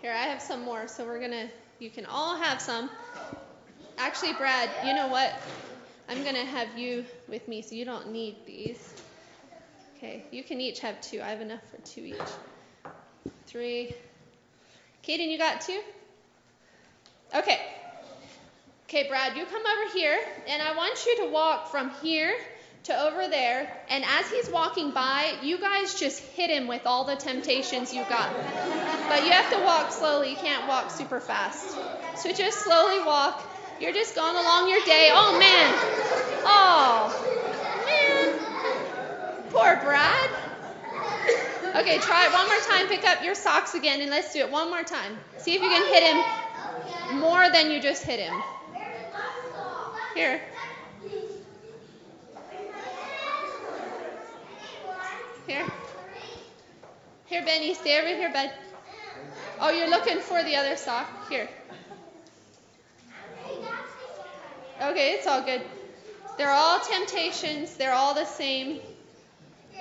Here, 0.00 0.12
I 0.12 0.24
have 0.24 0.42
some 0.42 0.62
more, 0.62 0.88
so 0.88 1.04
we're 1.04 1.20
gonna, 1.20 1.48
you 1.78 1.90
can 1.90 2.06
all 2.06 2.36
have 2.36 2.60
some. 2.60 2.90
Actually, 3.98 4.32
Brad, 4.32 4.68
you 4.84 4.94
know 4.94 5.06
what? 5.06 5.32
I'm 6.08 6.24
gonna 6.24 6.44
have 6.44 6.76
you 6.76 7.04
with 7.28 7.46
me, 7.46 7.62
so 7.62 7.74
you 7.74 7.84
don't 7.84 8.10
need 8.10 8.36
these. 8.44 8.94
Okay, 9.96 10.24
you 10.32 10.42
can 10.42 10.60
each 10.60 10.80
have 10.80 11.00
two. 11.00 11.22
I 11.22 11.28
have 11.28 11.40
enough 11.40 11.60
for 11.70 11.80
two 11.86 12.00
each 12.00 12.92
three. 13.46 13.94
Kaden, 15.04 15.30
you 15.30 15.38
got 15.38 15.60
two? 15.60 15.80
Okay. 17.34 17.60
Okay, 18.94 19.08
Brad, 19.08 19.38
you 19.38 19.46
come 19.46 19.62
over 19.62 19.96
here, 19.96 20.20
and 20.46 20.60
I 20.60 20.76
want 20.76 21.06
you 21.06 21.24
to 21.24 21.30
walk 21.32 21.70
from 21.70 21.92
here 22.02 22.30
to 22.84 23.04
over 23.06 23.26
there. 23.26 23.74
And 23.88 24.04
as 24.04 24.30
he's 24.30 24.50
walking 24.50 24.90
by, 24.90 25.32
you 25.42 25.58
guys 25.58 25.98
just 25.98 26.20
hit 26.22 26.50
him 26.50 26.66
with 26.68 26.82
all 26.84 27.04
the 27.04 27.16
temptations 27.16 27.94
you 27.94 28.04
got. 28.10 28.30
But 29.08 29.24
you 29.24 29.32
have 29.32 29.50
to 29.50 29.64
walk 29.64 29.92
slowly, 29.92 30.28
you 30.28 30.36
can't 30.36 30.68
walk 30.68 30.90
super 30.90 31.20
fast. 31.20 31.74
So 32.16 32.34
just 32.34 32.58
slowly 32.58 33.02
walk. 33.02 33.42
You're 33.80 33.94
just 33.94 34.14
going 34.14 34.36
along 34.36 34.68
your 34.68 34.84
day. 34.84 35.08
Oh, 35.10 35.38
man. 35.38 35.74
Oh, 36.44 37.08
man. 37.86 38.34
Poor 39.52 39.80
Brad. 39.82 40.30
Okay, 41.80 41.96
try 41.96 42.26
it 42.26 42.32
one 42.34 42.46
more 42.46 42.60
time. 42.68 42.88
Pick 42.88 43.08
up 43.08 43.24
your 43.24 43.36
socks 43.36 43.72
again 43.74 44.02
and 44.02 44.10
let's 44.10 44.34
do 44.34 44.40
it 44.40 44.50
one 44.50 44.68
more 44.68 44.82
time. 44.82 45.18
See 45.38 45.54
if 45.54 45.62
you 45.62 45.68
can 45.70 45.86
hit 45.94 46.02
him 46.12 47.20
more 47.20 47.48
than 47.48 47.70
you 47.70 47.80
just 47.80 48.04
hit 48.04 48.20
him. 48.20 48.34
Here. 50.14 50.40
Here. 55.46 55.66
Here, 57.26 57.44
Benny. 57.44 57.74
Stay 57.74 57.98
over 57.98 58.08
here, 58.08 58.32
bud. 58.32 58.50
Oh, 59.60 59.70
you're 59.70 59.88
looking 59.88 60.18
for 60.18 60.42
the 60.42 60.56
other 60.56 60.76
sock? 60.76 61.08
Here. 61.28 61.48
Okay, 64.80 65.12
it's 65.12 65.26
all 65.26 65.42
good. 65.42 65.62
They're 66.36 66.50
all 66.50 66.80
temptations, 66.80 67.76
they're 67.76 67.92
all 67.92 68.14
the 68.14 68.24
same. 68.24 68.80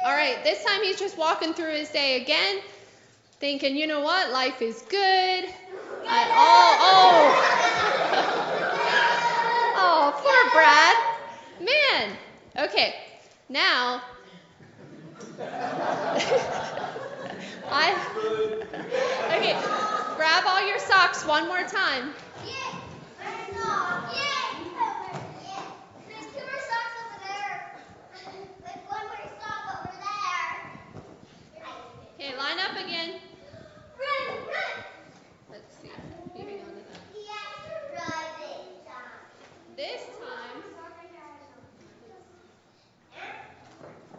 All 0.03 0.11
right, 0.11 0.43
this 0.43 0.63
time 0.63 0.83
he's 0.83 0.99
just 0.99 1.17
walking 1.17 1.53
through 1.53 1.71
his 1.71 1.89
day 1.89 2.21
again, 2.21 2.61
thinking, 3.39 3.75
you 3.75 3.87
know 3.87 4.01
what, 4.01 4.31
life 4.31 4.61
is 4.61 4.81
good. 4.89 5.45
Oh, 6.05 6.77
oh. 6.81 7.33
oh, 9.77 10.13
poor 10.21 10.51
Brad. 10.51 10.95
Man. 11.67 12.17
Okay, 12.69 12.95
now. 13.51 14.01
I. 17.69 17.93
Okay, 19.27 19.53
grab 20.15 20.43
all 20.47 20.65
your 20.67 20.79
socks 20.79 21.25
one 21.25 21.47
more 21.47 21.63
time. 21.63 22.13
Okay, 32.15 32.37
line 32.37 32.59
up 32.59 32.77
again. 32.77 33.19
Run, 33.97 34.37
run. 34.45 34.83
Let's 35.49 35.75
see. 35.81 35.89
Moving 36.35 36.61
on 36.61 36.67
to 36.69 36.75
that. 36.75 37.01
This 39.75 40.01
time. 40.19 40.63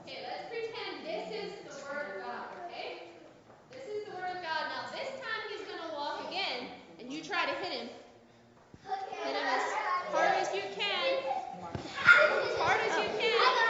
Okay, 0.05 0.19
let's 0.27 0.49
pretend 0.51 1.07
this 1.07 1.31
is 1.31 1.53
the 1.63 1.75
Word 1.87 2.19
of 2.19 2.27
God, 2.27 2.45
okay? 2.67 3.07
This 3.71 3.87
is 3.87 4.05
the 4.11 4.17
Word 4.19 4.35
of 4.35 4.43
God. 4.43 4.63
Now, 4.67 4.91
this 4.91 5.09
time 5.23 5.43
he's 5.49 5.65
going 5.69 5.79
to 5.79 5.95
walk 5.95 6.27
again, 6.29 6.67
and 6.99 7.13
you 7.13 7.23
try 7.23 7.47
to 7.47 7.55
hit 7.63 7.73
him. 7.73 7.89
Hit 9.23 9.37
him 9.37 9.47
as 9.47 9.63
hard 10.11 10.35
as 10.43 10.53
you 10.53 10.63
can. 10.75 11.23
As 11.87 12.59
hard 12.59 12.81
as 12.91 12.99
you 12.99 13.09
can. 13.21 13.63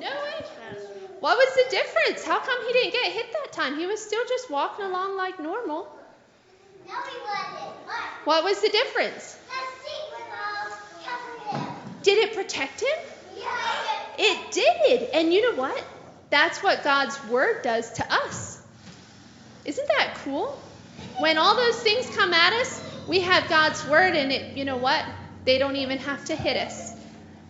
No 0.00 0.10
way. 0.10 0.44
What 1.20 1.38
was 1.38 1.54
the 1.54 1.70
difference? 1.70 2.26
How 2.26 2.38
come 2.40 2.66
he 2.66 2.72
didn't 2.90 3.02
get 3.02 3.12
hit 3.12 3.32
that 3.32 3.52
time? 3.52 3.78
He 3.78 3.86
was 3.86 4.04
still 4.04 4.24
just 4.28 4.50
walking 4.50 4.84
along 4.84 5.16
like 5.16 5.40
normal. 5.40 5.88
No, 6.86 6.94
he 6.94 6.94
wasn't. 6.94 7.74
What 8.24 8.44
was 8.44 8.60
the 8.60 8.68
difference? 8.68 9.38
Did 12.02 12.18
it 12.18 12.34
protect 12.34 12.82
him? 12.82 12.98
It 14.18 14.52
did. 14.52 15.10
And 15.14 15.32
you 15.32 15.50
know 15.50 15.60
what? 15.60 15.84
That's 16.30 16.62
what 16.62 16.84
God's 16.84 17.18
word 17.28 17.62
does 17.62 17.90
to 17.92 18.12
us. 18.12 18.60
Isn't 19.64 19.88
that 19.88 20.18
cool? 20.24 20.58
When 21.18 21.38
all 21.38 21.56
those 21.56 21.76
things 21.76 22.14
come 22.14 22.34
at 22.34 22.52
us, 22.52 22.82
we 23.08 23.20
have 23.20 23.48
God's 23.48 23.86
word 23.86 24.14
and 24.14 24.30
it, 24.30 24.56
you 24.56 24.64
know 24.64 24.76
what? 24.76 25.04
They 25.44 25.58
don't 25.58 25.76
even 25.76 25.98
have 25.98 26.24
to 26.26 26.36
hit 26.36 26.56
us. 26.56 26.92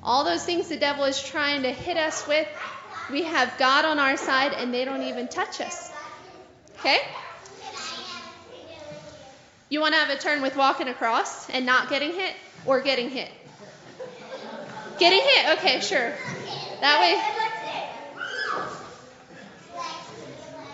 All 0.03 0.24
those 0.24 0.45
things 0.45 0.68
the 0.68 0.76
devil 0.76 1.05
is 1.05 1.20
trying 1.20 1.62
to 1.62 1.72
hit 1.72 1.97
us 1.97 2.26
with, 2.28 2.47
we 3.11 3.25
have 3.25 3.53
God 3.59 3.85
on 3.85 3.99
our 3.99 4.17
side 4.17 4.53
and 4.53 4.73
they 4.73 4.85
don't 4.85 5.03
even 5.03 5.29
touch 5.29 5.61
us. 5.61 5.91
Okay? 6.79 6.99
You 9.69 9.81
want 9.81 9.95
to 9.95 10.01
have 10.01 10.11
a 10.11 10.17
turn 10.17 10.43
with 10.43 10.57
walking 10.57 10.89
across 10.89 11.49
and 11.51 11.67
not 11.67 11.89
getting 11.89 12.13
hit 12.13 12.35
or 12.67 12.81
getting 12.81 13.11
hit? 13.11 13.31
Getting 14.99 15.21
hit? 15.21 15.59
Okay, 15.59 15.81
sure. 15.81 16.13
That 16.81 17.01
way. 17.01 17.21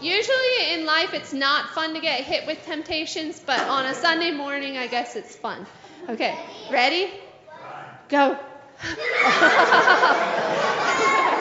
Usually 0.00 0.74
in 0.74 0.86
life 0.86 1.14
it's 1.14 1.32
not 1.32 1.70
fun 1.70 1.94
to 1.94 2.00
get 2.00 2.22
hit 2.22 2.46
with 2.46 2.64
temptations, 2.64 3.38
but 3.40 3.60
on 3.60 3.86
a 3.86 3.94
Sunday 3.94 4.30
morning, 4.30 4.76
I 4.76 4.86
guess 4.86 5.14
it's 5.14 5.36
fun. 5.36 5.66
Okay, 6.08 6.38
ready? 6.70 7.10
Go. 8.08 8.36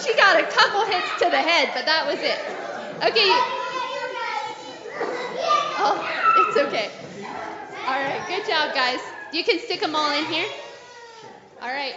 she 0.00 0.14
got 0.14 0.40
a 0.40 0.44
couple 0.44 0.84
hits 0.86 1.18
to 1.18 1.30
the 1.30 1.40
head, 1.40 1.70
but 1.74 1.86
that 1.86 2.06
was 2.06 2.18
it. 2.20 2.38
Okay. 3.02 3.30
Oh, 5.78 5.96
it's 6.48 6.56
okay. 6.56 6.90
All 7.86 8.00
right, 8.00 8.24
good 8.28 8.46
job, 8.46 8.74
guys. 8.74 9.00
You 9.32 9.44
can 9.44 9.58
stick 9.58 9.80
them 9.80 9.94
all 9.94 10.12
in 10.12 10.24
here. 10.26 10.46
All 11.62 11.68
right. 11.68 11.94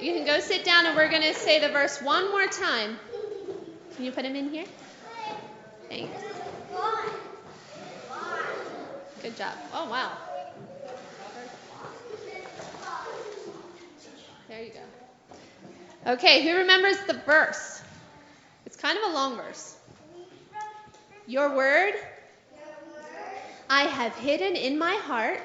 You 0.00 0.12
can 0.14 0.24
go 0.24 0.40
sit 0.40 0.64
down, 0.64 0.86
and 0.86 0.96
we're 0.96 1.08
going 1.08 1.22
to 1.22 1.34
say 1.34 1.60
the 1.60 1.68
verse 1.68 2.00
one 2.02 2.30
more 2.30 2.46
time. 2.46 2.98
Can 3.96 4.04
you 4.04 4.12
put 4.12 4.24
them 4.24 4.34
in 4.34 4.50
here? 4.50 4.64
Thanks. 5.88 6.22
Good 9.22 9.22
Good 9.22 9.36
job. 9.36 9.54
Oh, 9.72 9.88
wow. 9.88 10.12
There 14.48 14.62
you 14.62 14.70
go. 14.70 14.91
Okay, 16.06 16.42
who 16.42 16.58
remembers 16.58 16.96
the 17.06 17.14
verse? 17.14 17.80
It's 18.66 18.76
kind 18.76 18.98
of 18.98 19.10
a 19.10 19.14
long 19.14 19.36
verse. 19.36 19.76
Your 21.26 21.54
word 21.54 21.94
I 23.70 23.84
have 23.84 24.14
hidden 24.16 24.54
in 24.56 24.78
my 24.78 24.94
heart 25.06 25.40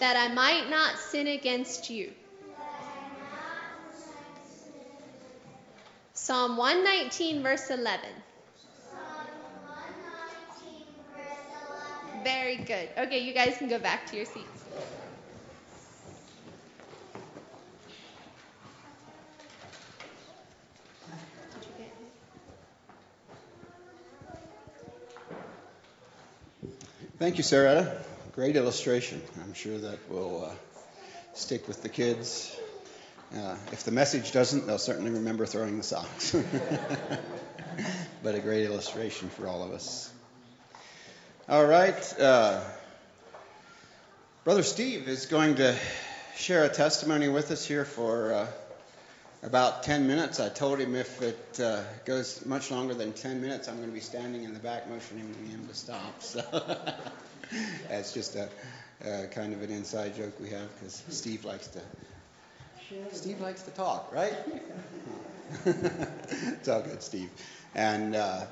that 0.00 0.16
I 0.16 0.34
might 0.34 0.68
not 0.68 0.98
sin 0.98 1.28
against 1.28 1.88
you. 1.88 2.10
Psalm 6.12 6.56
119, 6.56 7.42
verse 7.42 7.70
11. 7.70 8.00
Very 12.22 12.56
good. 12.56 12.88
Okay, 12.98 13.20
you 13.20 13.32
guys 13.32 13.56
can 13.56 13.68
go 13.68 13.78
back 13.78 14.06
to 14.10 14.16
your 14.16 14.26
seats. 14.26 14.51
Thank 27.22 27.36
you, 27.36 27.44
Sarah. 27.44 28.02
Great 28.34 28.56
illustration. 28.56 29.22
I'm 29.44 29.54
sure 29.54 29.78
that 29.78 30.10
will 30.10 30.46
uh, 30.46 30.50
stick 31.34 31.68
with 31.68 31.80
the 31.80 31.88
kids. 31.88 32.52
Uh, 33.32 33.54
if 33.70 33.84
the 33.84 33.92
message 33.92 34.32
doesn't, 34.32 34.66
they'll 34.66 34.76
certainly 34.76 35.12
remember 35.12 35.46
throwing 35.46 35.76
the 35.76 35.84
socks. 35.84 36.34
but 38.24 38.34
a 38.34 38.40
great 38.40 38.64
illustration 38.64 39.28
for 39.28 39.46
all 39.46 39.62
of 39.62 39.70
us. 39.70 40.12
All 41.48 41.64
right. 41.64 42.18
Uh, 42.18 42.60
Brother 44.42 44.64
Steve 44.64 45.06
is 45.06 45.26
going 45.26 45.54
to 45.54 45.76
share 46.34 46.64
a 46.64 46.68
testimony 46.68 47.28
with 47.28 47.52
us 47.52 47.64
here 47.64 47.84
for 47.84 48.32
uh, 48.32 48.46
about 49.42 49.82
10 49.82 50.06
minutes. 50.06 50.40
I 50.40 50.48
told 50.48 50.78
him 50.78 50.94
if 50.94 51.20
it 51.20 51.60
uh, 51.60 51.82
goes 52.04 52.44
much 52.46 52.70
longer 52.70 52.94
than 52.94 53.12
10 53.12 53.40
minutes, 53.40 53.68
I'm 53.68 53.76
going 53.76 53.88
to 53.88 53.94
be 53.94 54.00
standing 54.00 54.44
in 54.44 54.54
the 54.54 54.60
back 54.60 54.88
motioning 54.88 55.34
him 55.50 55.66
to 55.68 55.74
stop. 55.74 56.22
So 56.22 56.42
that's 57.88 58.14
just 58.14 58.36
a 58.36 58.48
kind 59.32 59.52
of 59.52 59.62
an 59.62 59.70
inside 59.70 60.16
joke 60.16 60.38
we 60.40 60.50
have 60.50 60.68
because 60.78 61.02
Steve 61.08 61.44
likes 61.44 61.68
to. 61.68 61.80
Steve 63.12 63.40
likes 63.40 63.62
to 63.62 63.70
talk, 63.70 64.12
right? 64.12 64.34
it's 65.64 66.68
all 66.68 66.82
good, 66.82 67.02
Steve. 67.02 67.30
And 67.74 68.14
uh, 68.14 68.44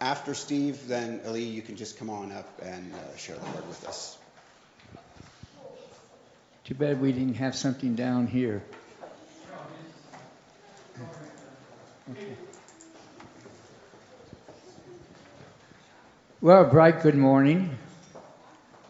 after 0.00 0.34
Steve, 0.34 0.88
then 0.88 1.20
Ali, 1.26 1.44
you 1.44 1.62
can 1.62 1.76
just 1.76 1.98
come 1.98 2.10
on 2.10 2.32
up 2.32 2.48
and 2.62 2.92
uh, 2.92 3.16
share 3.16 3.36
the 3.36 3.44
word 3.44 3.68
with 3.68 3.86
us. 3.86 4.18
Too 6.64 6.74
bad 6.74 7.00
we 7.00 7.12
didn't 7.12 7.34
have 7.34 7.54
something 7.54 7.94
down 7.94 8.26
here. 8.26 8.62
Okay. 12.10 12.36
Well, 16.40 16.64
bright 16.64 17.02
good 17.02 17.14
morning. 17.14 17.78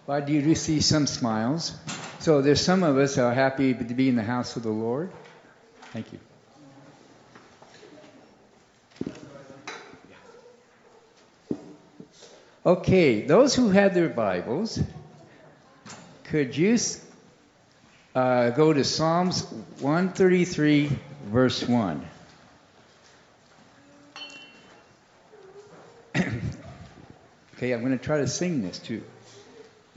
You 0.08 0.42
do 0.42 0.54
see 0.54 0.80
some 0.80 1.06
smiles. 1.06 1.76
So 2.20 2.40
there's 2.40 2.62
some 2.62 2.82
of 2.82 2.96
us 2.96 3.18
are 3.18 3.34
happy 3.34 3.74
to 3.74 3.84
be 3.84 4.08
in 4.08 4.16
the 4.16 4.22
house 4.22 4.56
of 4.56 4.62
the 4.62 4.70
Lord. 4.70 5.10
Thank 5.92 6.06
you. 6.12 6.18
Okay, 12.64 13.22
those 13.22 13.54
who 13.54 13.68
had 13.68 13.94
their 13.94 14.08
Bibles, 14.08 14.80
could 16.24 16.56
you 16.56 16.78
uh, 18.14 18.50
go 18.50 18.72
to 18.72 18.82
Psalms 18.82 19.44
133, 19.80 20.90
verse 21.26 21.62
1? 21.62 22.06
Okay, 27.60 27.72
I'm 27.72 27.80
going 27.80 27.92
to 27.92 28.02
try 28.02 28.16
to 28.16 28.26
sing 28.26 28.62
this 28.62 28.78
too. 28.78 29.02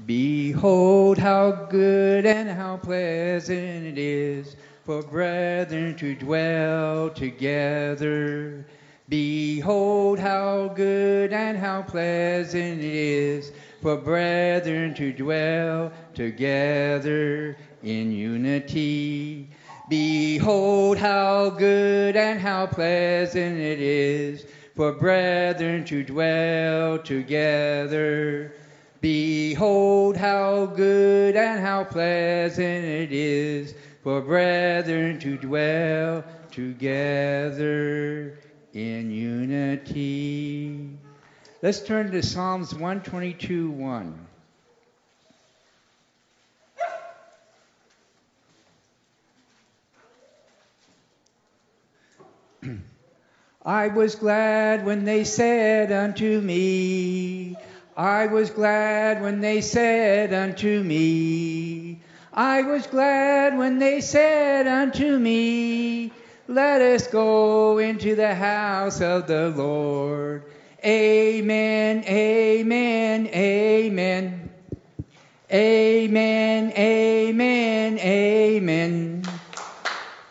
Behold, 0.06 1.18
how 1.18 1.52
good 1.70 2.26
and 2.26 2.50
how 2.50 2.76
pleasant 2.76 3.86
it 3.86 3.98
is 3.98 4.58
for 4.84 5.02
brethren 5.02 5.96
to 5.96 6.14
dwell 6.14 7.10
together. 7.10 8.66
Behold, 9.08 10.20
how 10.20 10.74
good 10.76 11.32
and 11.32 11.58
how 11.58 11.84
pleasant 11.84 12.82
it 12.82 12.84
is 12.84 13.54
for 13.82 13.96
brethren 13.96 14.94
to 14.96 15.14
dwell 15.14 15.94
together 16.14 17.56
in 17.82 18.12
unity. 18.12 19.48
Behold, 19.88 20.98
how 20.98 21.50
good 21.52 22.18
and 22.18 22.42
how 22.42 22.66
pleasant 22.66 23.58
it 23.58 23.80
is 23.80 24.46
for 24.76 24.94
brethren 24.94 25.86
to 25.86 26.04
dwell 26.04 27.00
together 27.00 28.54
Behold, 29.04 30.16
how 30.16 30.66
good 30.66 31.36
and 31.36 31.60
how 31.60 31.84
pleasant 31.84 32.86
it 32.86 33.12
is 33.12 33.76
for 34.02 34.22
brethren 34.22 35.20
to 35.20 35.36
dwell 35.36 36.24
together 36.52 38.40
in 38.72 39.12
unity. 39.12 40.90
Let's 41.62 41.82
turn 41.82 42.12
to 42.12 42.24
Psalms 42.24 42.72
122 42.72 43.72
1. 43.72 44.28
I 53.66 53.88
was 53.88 54.16
glad 54.16 54.86
when 54.86 55.06
they 55.06 55.24
said 55.24 55.92
unto 55.92 56.42
me, 56.42 57.56
I 57.96 58.28
was 58.28 58.50
glad 58.50 59.22
when 59.22 59.40
they 59.40 59.62
said 59.62 60.34
unto 60.34 60.84
me, 60.84 62.02
I 62.34 62.64
was 62.64 62.88
glad 62.88 63.58
when 63.58 63.80
they 63.80 64.02
said 64.02 64.68
unto 64.68 65.18
me, 65.18 66.12
Let 66.50 66.82
us 66.82 67.08
go 67.08 67.78
into 67.78 68.16
the 68.16 68.36
house 68.36 69.00
of 69.00 69.28
the 69.28 69.50
Lord. 69.52 70.44
Amen, 70.84 72.04
amen, 72.06 73.28
amen. 73.28 74.50
Amen, 75.50 76.74
amen, 76.76 78.00
amen. 78.00 79.23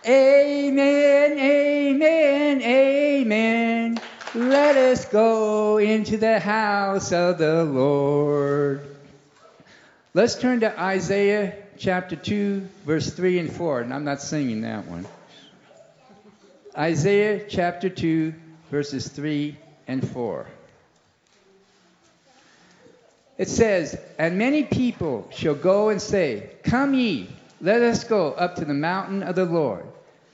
Amen, 0.04 1.38
amen, 1.38 2.62
amen. 2.62 4.00
Let 4.34 4.76
us 4.76 5.04
go 5.04 5.78
into 5.78 6.16
the 6.16 6.40
house 6.40 7.12
of 7.12 7.38
the 7.38 7.62
Lord. 7.62 8.84
Let's 10.12 10.34
turn 10.34 10.60
to 10.60 10.80
Isaiah 10.80 11.54
chapter 11.78 12.16
2, 12.16 12.68
verse 12.84 13.10
3 13.10 13.38
and 13.38 13.52
4. 13.52 13.82
And 13.82 13.94
I'm 13.94 14.04
not 14.04 14.20
singing 14.20 14.62
that 14.62 14.86
one. 14.88 15.06
Isaiah 16.76 17.44
chapter 17.48 17.88
2, 17.88 18.34
verses 18.70 19.06
3 19.08 19.56
and 19.86 20.08
4. 20.08 20.46
It 23.38 23.48
says, 23.48 23.96
And 24.18 24.36
many 24.36 24.64
people 24.64 25.28
shall 25.30 25.54
go 25.54 25.90
and 25.90 26.02
say, 26.02 26.50
Come 26.64 26.94
ye, 26.94 27.28
let 27.60 27.82
us 27.82 28.04
go 28.04 28.32
up 28.32 28.56
to 28.56 28.64
the 28.64 28.74
mountain 28.74 29.22
of 29.22 29.36
the 29.36 29.44
Lord, 29.44 29.86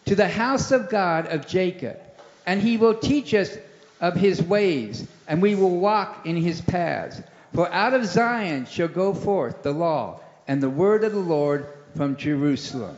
to 0.08 0.14
the 0.14 0.28
house 0.28 0.72
of 0.72 0.88
God 0.88 1.26
of 1.26 1.46
Jacob, 1.46 2.00
and 2.46 2.62
he 2.62 2.78
will 2.78 2.94
teach 2.94 3.34
us 3.34 3.54
of 4.00 4.14
his 4.14 4.42
ways, 4.42 5.06
and 5.26 5.42
we 5.42 5.54
will 5.54 5.76
walk 5.76 6.24
in 6.24 6.34
his 6.34 6.62
paths. 6.62 7.20
For 7.54 7.70
out 7.70 7.92
of 7.92 8.06
Zion 8.06 8.64
shall 8.64 8.88
go 8.88 9.12
forth 9.12 9.62
the 9.62 9.72
law 9.72 10.20
and 10.46 10.62
the 10.62 10.70
word 10.70 11.04
of 11.04 11.12
the 11.12 11.18
Lord 11.18 11.66
from 11.94 12.16
Jerusalem. 12.16 12.96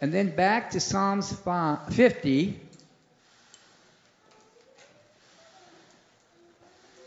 And 0.00 0.10
then 0.10 0.34
back 0.34 0.70
to 0.70 0.80
Psalms 0.80 1.38
50, 1.90 2.58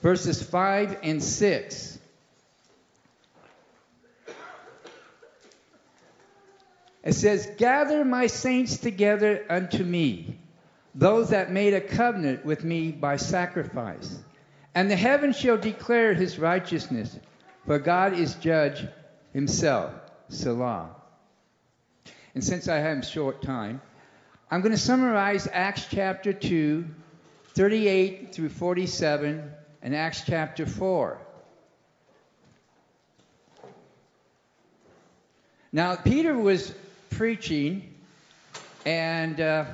verses 0.03 0.43
5 0.43 0.99
and 1.01 1.23
6. 1.23 1.97
It 7.03 7.13
says, 7.13 7.49
Gather 7.57 8.05
my 8.05 8.27
saints 8.27 8.77
together 8.77 9.45
unto 9.49 9.83
me 9.83 10.37
those 10.93 11.29
that 11.29 11.51
made 11.51 11.73
a 11.73 11.81
covenant 11.81 12.45
with 12.45 12.63
me 12.63 12.91
by 12.91 13.15
sacrifice. 13.15 14.19
And 14.75 14.89
the 14.89 14.95
heavens 14.95 15.37
shall 15.37 15.57
declare 15.57 16.13
his 16.13 16.37
righteousness, 16.37 17.17
for 17.65 17.79
God 17.79 18.13
is 18.13 18.35
judge 18.35 18.85
himself. 19.33 19.93
Selah. 20.29 20.89
And 22.35 22.43
since 22.43 22.67
I 22.67 22.77
have 22.77 23.05
short 23.05 23.41
time, 23.41 23.81
I'm 24.49 24.61
going 24.61 24.73
to 24.73 24.77
summarize 24.77 25.47
Acts 25.51 25.87
chapter 25.89 26.33
2, 26.33 26.85
38 27.53 28.33
through 28.33 28.49
47, 28.49 29.51
and 29.81 29.95
Acts 29.95 30.23
chapter 30.25 30.65
4. 30.65 31.17
Now, 35.73 35.95
Peter 35.95 36.37
was 36.37 36.73
preaching, 37.11 37.93
and 38.85 39.39
uh, 39.39 39.65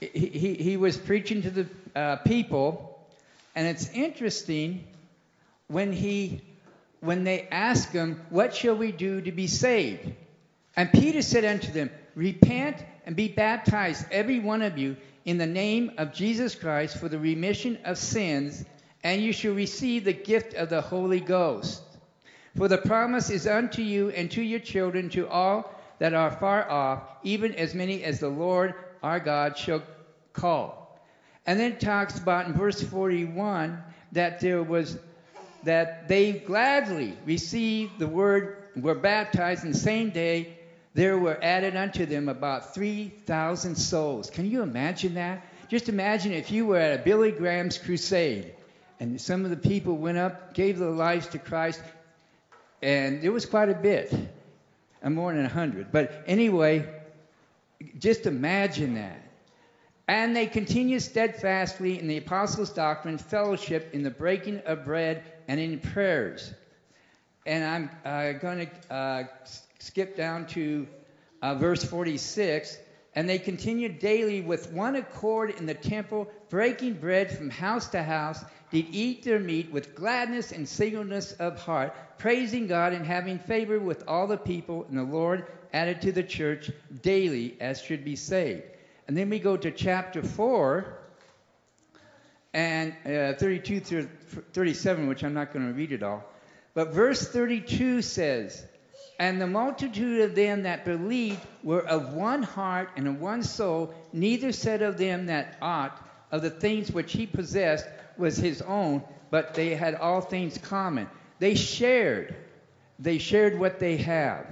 he, 0.00 0.26
he, 0.26 0.54
he 0.54 0.76
was 0.76 0.96
preaching 0.96 1.42
to 1.42 1.50
the 1.50 1.66
uh, 1.94 2.16
people, 2.16 3.04
and 3.54 3.66
it's 3.66 3.90
interesting 3.90 4.84
when 5.66 5.92
he 5.92 6.40
when 7.02 7.24
they 7.24 7.48
ask 7.50 7.90
him, 7.90 8.20
What 8.30 8.54
shall 8.54 8.76
we 8.76 8.92
do 8.92 9.20
to 9.20 9.32
be 9.32 9.48
saved? 9.48 10.12
And 10.76 10.90
Peter 10.92 11.20
said 11.20 11.44
unto 11.44 11.70
them, 11.72 11.90
Repent 12.14 12.76
and 13.04 13.16
be 13.16 13.28
baptized, 13.28 14.06
every 14.10 14.38
one 14.38 14.62
of 14.62 14.78
you, 14.78 14.96
in 15.24 15.36
the 15.36 15.46
name 15.46 15.92
of 15.98 16.12
Jesus 16.12 16.54
Christ 16.54 16.98
for 16.98 17.08
the 17.08 17.18
remission 17.18 17.78
of 17.84 17.98
sins, 17.98 18.64
and 19.02 19.20
you 19.20 19.32
shall 19.32 19.52
receive 19.52 20.04
the 20.04 20.12
gift 20.12 20.54
of 20.54 20.70
the 20.70 20.80
Holy 20.80 21.20
Ghost. 21.20 21.82
For 22.56 22.68
the 22.68 22.78
promise 22.78 23.30
is 23.30 23.46
unto 23.46 23.82
you 23.82 24.10
and 24.10 24.30
to 24.32 24.42
your 24.42 24.60
children, 24.60 25.08
to 25.10 25.28
all 25.28 25.72
that 25.98 26.14
are 26.14 26.30
far 26.30 26.68
off, 26.70 27.02
even 27.22 27.54
as 27.54 27.74
many 27.74 28.04
as 28.04 28.20
the 28.20 28.28
Lord 28.28 28.74
our 29.02 29.20
God 29.20 29.56
shall 29.56 29.82
call. 30.32 31.00
And 31.46 31.58
then 31.58 31.72
it 31.72 31.80
talks 31.80 32.18
about 32.18 32.46
in 32.46 32.52
verse 32.52 32.82
41 32.82 33.82
that 34.12 34.40
there 34.40 34.62
was 34.62 34.98
that 35.64 36.08
they 36.08 36.32
gladly 36.32 37.16
received 37.24 37.98
the 37.98 38.06
word, 38.06 38.56
were 38.76 38.94
baptized, 38.94 39.64
and 39.64 39.72
the 39.72 39.78
same 39.78 40.10
day 40.10 40.58
there 40.94 41.18
were 41.18 41.38
added 41.42 41.76
unto 41.76 42.04
them 42.04 42.28
about 42.28 42.74
3,000 42.74 43.76
souls. 43.76 44.28
Can 44.28 44.50
you 44.50 44.62
imagine 44.62 45.14
that? 45.14 45.46
Just 45.68 45.88
imagine 45.88 46.32
if 46.32 46.50
you 46.50 46.66
were 46.66 46.78
at 46.78 47.00
a 47.00 47.02
Billy 47.02 47.30
Graham's 47.30 47.78
crusade 47.78 48.52
and 49.00 49.20
some 49.20 49.44
of 49.44 49.50
the 49.50 49.56
people 49.56 49.96
went 49.96 50.18
up, 50.18 50.52
gave 50.52 50.78
their 50.78 50.90
lives 50.90 51.28
to 51.28 51.38
Christ, 51.38 51.80
and 52.82 53.22
it 53.22 53.30
was 53.30 53.46
quite 53.46 53.68
a 53.68 53.74
bit, 53.74 54.12
and 55.02 55.14
more 55.14 55.32
than 55.32 55.44
a 55.44 55.48
hundred. 55.48 55.92
But 55.92 56.24
anyway, 56.26 56.88
just 57.98 58.26
imagine 58.26 58.94
that. 58.94 59.20
And 60.08 60.34
they 60.34 60.46
continued 60.46 61.02
steadfastly 61.02 61.98
in 61.98 62.08
the 62.08 62.18
apostles' 62.18 62.70
doctrine, 62.70 63.18
fellowship, 63.18 63.90
in 63.94 64.02
the 64.02 64.10
breaking 64.10 64.58
of 64.66 64.84
bread, 64.84 65.22
and 65.48 65.60
in 65.60 65.78
prayers. 65.78 66.52
And 67.46 67.64
I'm 67.64 67.90
uh, 68.04 68.32
going 68.38 68.66
to 68.66 68.94
uh, 68.94 69.24
skip 69.78 70.16
down 70.16 70.46
to 70.48 70.86
uh, 71.40 71.54
verse 71.54 71.84
46. 71.84 72.78
And 73.14 73.28
they 73.28 73.38
continued 73.38 73.98
daily 73.98 74.40
with 74.40 74.72
one 74.72 74.96
accord 74.96 75.50
in 75.50 75.66
the 75.66 75.74
temple, 75.74 76.30
breaking 76.48 76.94
bread 76.94 77.36
from 77.36 77.50
house 77.50 77.88
to 77.88 78.02
house, 78.02 78.44
did 78.72 78.86
eat 78.90 79.22
their 79.22 79.38
meat 79.38 79.70
with 79.70 79.94
gladness 79.94 80.50
and 80.50 80.66
singleness 80.66 81.32
of 81.32 81.60
heart, 81.60 81.94
praising 82.16 82.66
God 82.66 82.94
and 82.94 83.06
having 83.06 83.38
favor 83.38 83.78
with 83.78 84.02
all 84.08 84.26
the 84.26 84.38
people. 84.38 84.86
And 84.88 84.96
the 84.96 85.02
Lord 85.02 85.46
added 85.74 86.00
to 86.02 86.12
the 86.12 86.22
church 86.22 86.70
daily 87.02 87.54
as 87.60 87.82
should 87.82 88.02
be 88.02 88.16
saved. 88.16 88.62
And 89.06 89.16
then 89.16 89.28
we 89.28 89.38
go 89.38 89.58
to 89.58 89.70
chapter 89.70 90.22
4 90.22 90.98
and 92.54 92.94
uh, 93.04 93.34
32 93.34 93.80
through 93.80 94.08
37, 94.54 95.06
which 95.06 95.22
I'm 95.22 95.34
not 95.34 95.52
going 95.52 95.66
to 95.66 95.74
read 95.74 95.92
it 95.92 96.02
all. 96.02 96.24
But 96.72 96.94
verse 96.94 97.28
32 97.28 98.00
says, 98.00 98.64
And 99.18 99.38
the 99.38 99.46
multitude 99.46 100.22
of 100.22 100.34
them 100.34 100.62
that 100.62 100.86
believed 100.86 101.40
were 101.62 101.86
of 101.86 102.14
one 102.14 102.42
heart 102.42 102.88
and 102.96 103.06
of 103.06 103.20
one 103.20 103.42
soul, 103.42 103.92
neither 104.14 104.50
said 104.50 104.80
of 104.80 104.96
them 104.96 105.26
that 105.26 105.58
aught 105.60 106.08
of 106.30 106.40
the 106.40 106.50
things 106.50 106.90
which 106.90 107.12
he 107.12 107.26
possessed 107.26 107.86
was 108.18 108.36
his 108.36 108.62
own, 108.62 109.02
but 109.30 109.54
they 109.54 109.74
had 109.74 109.94
all 109.94 110.20
things 110.20 110.58
common. 110.58 111.08
They 111.38 111.54
shared. 111.54 112.36
They 112.98 113.18
shared 113.18 113.58
what 113.58 113.78
they 113.78 113.96
have. 113.98 114.46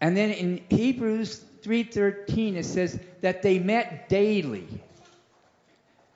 And 0.00 0.16
then 0.16 0.30
in 0.30 0.60
Hebrews 0.68 1.44
3:13 1.62 2.56
it 2.56 2.64
says 2.64 2.98
that 3.20 3.42
they 3.42 3.58
met 3.58 4.08
daily 4.08 4.66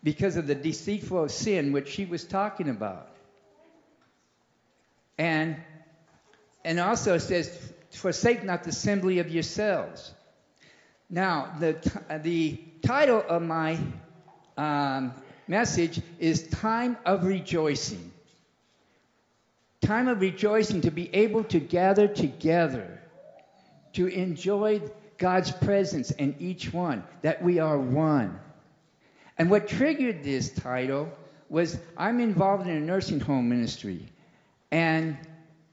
because 0.02 0.36
of 0.36 0.46
the 0.46 0.54
deceitful 0.54 1.28
sin 1.28 1.72
which 1.72 1.88
she 1.88 2.04
was 2.04 2.24
talking 2.24 2.68
about. 2.68 3.09
And 5.18 5.57
and 6.64 6.80
also 6.80 7.14
it 7.14 7.20
says 7.20 7.72
forsake 7.90 8.42
not 8.42 8.64
the 8.64 8.70
assembly 8.70 9.20
of 9.20 9.30
yourselves. 9.30 10.12
Now 11.09 11.54
the 11.61 11.76
the 12.22 12.61
title 12.82 13.22
of 13.28 13.42
my 13.42 13.78
um, 14.57 15.12
message 15.49 16.01
is 16.18 16.47
time 16.49 16.97
of 17.05 17.24
rejoicing. 17.24 18.12
Time 19.80 20.09
of 20.09 20.20
rejoicing 20.20 20.80
to 20.82 20.90
be 20.90 21.14
able 21.14 21.44
to 21.44 21.61
gather 21.61 22.09
together 22.09 23.01
to 23.92 24.07
enjoy 24.07 24.80
God's 25.18 25.51
presence 25.51 26.11
in 26.11 26.36
each 26.38 26.72
one, 26.72 27.05
that 27.22 27.42
we 27.42 27.59
are 27.59 27.78
one. 27.78 28.38
And 29.38 29.51
what 29.51 29.68
triggered 29.68 30.22
this 30.22 30.51
title 30.51 31.11
was 31.49 31.78
I'm 31.97 32.20
involved 32.20 32.66
in 32.66 32.76
a 32.76 32.80
nursing 32.80 33.20
home 33.20 33.49
ministry. 33.49 34.09
And 34.70 35.16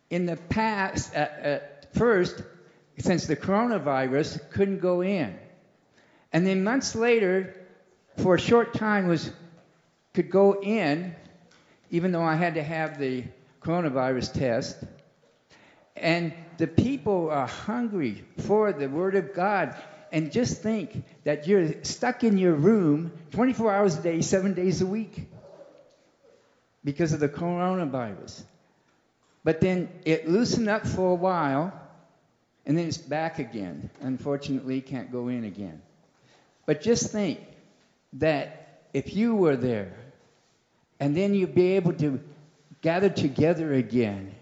in 0.09 0.26
the 0.26 0.38
past, 0.38 1.13
at, 1.13 1.39
at 1.39 1.95
first, 1.95 2.41
since 2.99 3.26
the 3.26 3.36
coronavirus, 3.36 4.49
couldn't 4.51 4.80
go 4.80 5.01
in. 5.01 5.38
And 6.32 6.45
then 6.45 6.63
months 6.63 6.95
later, 6.95 7.55
for 8.17 8.36
a 8.36 8.39
short 8.39 8.74
time, 8.74 9.07
was 9.07 9.32
could 10.14 10.30
go 10.30 10.61
in, 10.61 11.16
even 11.89 12.11
though 12.11 12.24
I 12.24 12.36
had 12.36 12.55
to 12.55 12.64
have 12.64 12.99
the 12.99 13.24
coronavirus 13.61 14.34
test. 14.34 14.78
And 15.95 16.34
the 16.57 16.68
people 16.68 17.30
are 17.30 17.47
hungry 17.47 18.24
for 18.39 18.74
the 18.74 18.88
Word 18.88 19.16
of 19.16 19.34
God. 19.34 19.76
And 20.11 20.32
just 20.32 20.61
think 20.61 21.03
that 21.24 21.47
you're 21.47 21.84
stuck 21.84 22.24
in 22.24 22.38
your 22.38 22.53
room 22.53 23.11
24 23.32 23.74
hours 23.74 23.97
a 23.97 24.01
day, 24.03 24.22
seven 24.22 24.53
days 24.53 24.82
a 24.82 24.86
week 24.86 25.28
because 26.84 27.14
of 27.14 27.20
the 27.20 27.30
coronavirus. 27.30 28.43
But 29.43 29.59
then 29.59 29.89
it 30.05 30.28
loosened 30.28 30.70
up 30.70 30.86
for 30.86 31.11
a 31.11 31.16
while, 31.16 31.74
and 32.66 32.78
then 32.78 32.88
it's 32.88 32.97
back 32.97 33.39
again. 33.39 33.89
Unfortunately, 34.01 34.82
can't 34.82 35.11
go 35.11 35.28
in 35.28 35.43
again. 35.43 35.82
But 36.66 36.82
just 36.82 37.11
think 37.11 37.39
that 38.14 38.84
if 38.93 39.16
you 39.16 39.36
were 39.36 39.55
there, 39.55 39.93
and 41.04 41.18
then 41.18 41.34
you'd 41.34 41.54
be 41.54 41.74
able 41.74 41.91
to 41.91 42.18
gather 42.82 43.10
together 43.10 43.74
again 43.74 44.34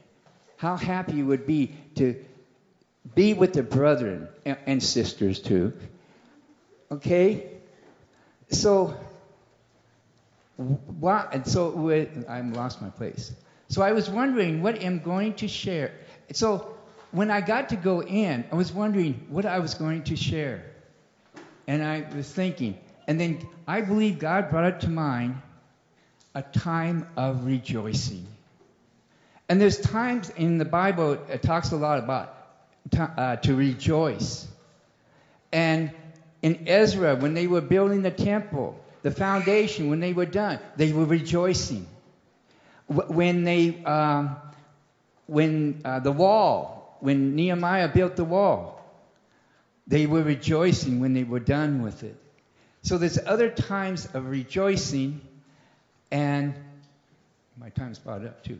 how 0.58 0.78
happy 0.78 1.14
you 1.14 1.26
would 1.26 1.48
be 1.48 1.76
to 1.96 2.24
be 3.16 3.34
with 3.34 3.54
the 3.54 3.64
brethren 3.64 4.28
and 4.46 4.84
sisters 4.84 5.40
too. 5.40 5.74
Okay? 6.92 7.48
So, 8.50 8.96
why, 10.56 11.30
and 11.34 11.48
so 11.48 11.90
I'm 12.30 12.54
lost 12.54 12.80
my 12.80 12.92
place. 12.92 13.34
So 13.70 13.82
I 13.82 13.94
was 13.94 14.08
wondering 14.08 14.62
what 14.62 14.86
I'm 14.86 15.00
going 15.00 15.34
to 15.42 15.48
share. 15.48 15.92
So 16.32 16.78
when 17.10 17.32
I 17.32 17.42
got 17.42 17.70
to 17.70 17.76
go 17.76 18.04
in, 18.04 18.46
I 18.52 18.56
was 18.56 18.72
wondering 18.72 19.26
what 19.30 19.48
I 19.48 19.58
was 19.58 19.74
going 19.74 20.04
to 20.04 20.16
share. 20.16 20.64
And 21.66 21.84
I 21.84 22.06
was 22.16 22.32
thinking, 22.32 22.78
and 23.08 23.20
then 23.20 23.48
I 23.68 23.82
believe 23.82 24.20
God 24.20 24.52
brought 24.52 24.66
it 24.66 24.82
to 24.82 24.90
mind 24.90 25.42
a 26.34 26.42
time 26.42 27.08
of 27.18 27.46
rejoicing. 27.46 28.26
And 29.50 29.60
there's 29.60 29.80
times 29.80 30.30
in 30.30 30.58
the 30.58 30.66
Bible 30.66 31.14
it 31.30 31.42
talks 31.42 31.72
a 31.72 31.76
lot 31.76 32.00
about 32.00 32.38
to, 32.92 33.04
uh, 33.04 33.36
to 33.38 33.56
rejoice. 33.56 34.48
And 35.52 35.92
in 36.42 36.68
Ezra, 36.68 37.16
when 37.16 37.34
they 37.34 37.48
were 37.48 37.62
building 37.62 38.02
the 38.02 38.12
temple, 38.12 38.80
the 39.04 39.12
foundation, 39.12 39.90
when 39.90 40.00
they 40.00 40.14
were 40.14 40.26
done, 40.26 40.60
they 40.78 40.94
were 40.94 41.06
rejoicing. 41.06 41.88
When 42.88 43.44
they, 43.44 43.84
um, 43.84 44.38
when 45.28 45.82
uh, 45.84 46.00
the 46.00 46.12
wall, 46.12 46.98
when 47.00 47.36
Nehemiah 47.36 47.88
built 47.88 48.16
the 48.16 48.24
wall, 48.24 48.78
they 49.88 50.06
were 50.06 50.24
rejoicing 50.24 51.00
when 51.00 51.14
they 51.14 51.24
were 51.24 51.40
done 51.40 51.82
with 51.82 52.04
it. 52.04 52.16
So 52.84 52.98
there's 52.98 53.20
other 53.26 53.50
times 53.50 54.08
of 54.14 54.30
rejoicing, 54.30 55.22
and 56.12 56.54
my 57.58 57.70
time's 57.70 57.98
about 57.98 58.26
up 58.26 58.44
too. 58.44 58.60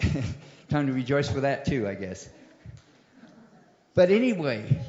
Time 0.68 0.86
to 0.86 0.92
rejoice 0.92 1.30
for 1.30 1.40
that 1.40 1.64
too, 1.64 1.88
I 1.88 1.94
guess. 1.94 2.28
But 3.94 4.10
anyway, 4.10 4.80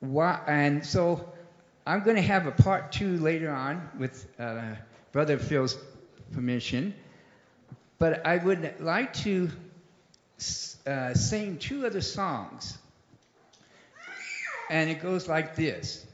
why, 0.00 0.40
and 0.46 0.84
so 0.84 1.32
I'm 1.86 2.02
going 2.02 2.16
to 2.16 2.22
have 2.22 2.46
a 2.46 2.52
part 2.52 2.92
two 2.92 3.18
later 3.18 3.50
on 3.50 3.88
with 3.98 4.26
uh, 4.38 4.74
Brother 5.12 5.38
Phil's 5.38 5.76
permission. 6.32 6.94
But 7.98 8.26
I 8.26 8.36
would 8.36 8.80
like 8.80 9.14
to 9.24 9.50
uh, 10.86 11.14
sing 11.14 11.58
two 11.58 11.86
other 11.86 12.00
songs. 12.00 12.76
And 14.70 14.90
it 14.90 15.02
goes 15.02 15.28
like 15.28 15.56
this 15.56 16.04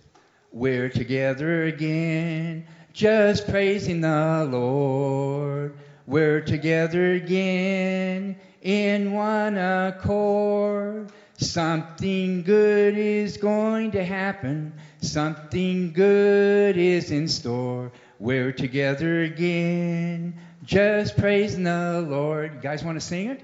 We're 0.52 0.88
together 0.88 1.64
again 1.64 2.66
just 2.92 3.48
praising 3.48 4.00
the 4.00 4.48
Lord. 4.50 5.76
We're 6.06 6.40
together 6.40 7.12
again 7.12 8.36
in 8.62 9.12
one 9.12 9.56
accord. 9.56 11.12
Something 11.36 12.42
good 12.42 12.98
is 12.98 13.36
going 13.36 13.92
to 13.92 14.04
happen. 14.04 14.74
Something 15.00 15.92
good 15.92 16.76
is 16.76 17.10
in 17.10 17.28
store. 17.28 17.92
We're 18.18 18.52
together 18.52 19.22
again, 19.22 20.34
just 20.64 21.16
praising 21.16 21.62
the 21.62 22.04
Lord. 22.06 22.54
You 22.56 22.60
guys 22.60 22.84
want 22.84 23.00
to 23.00 23.06
sing 23.06 23.30
it? 23.30 23.40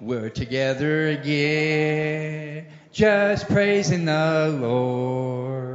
We're 0.00 0.30
together 0.30 1.08
again, 1.08 2.66
just 2.90 3.48
praising 3.48 4.06
the 4.06 4.56
Lord. 4.60 5.73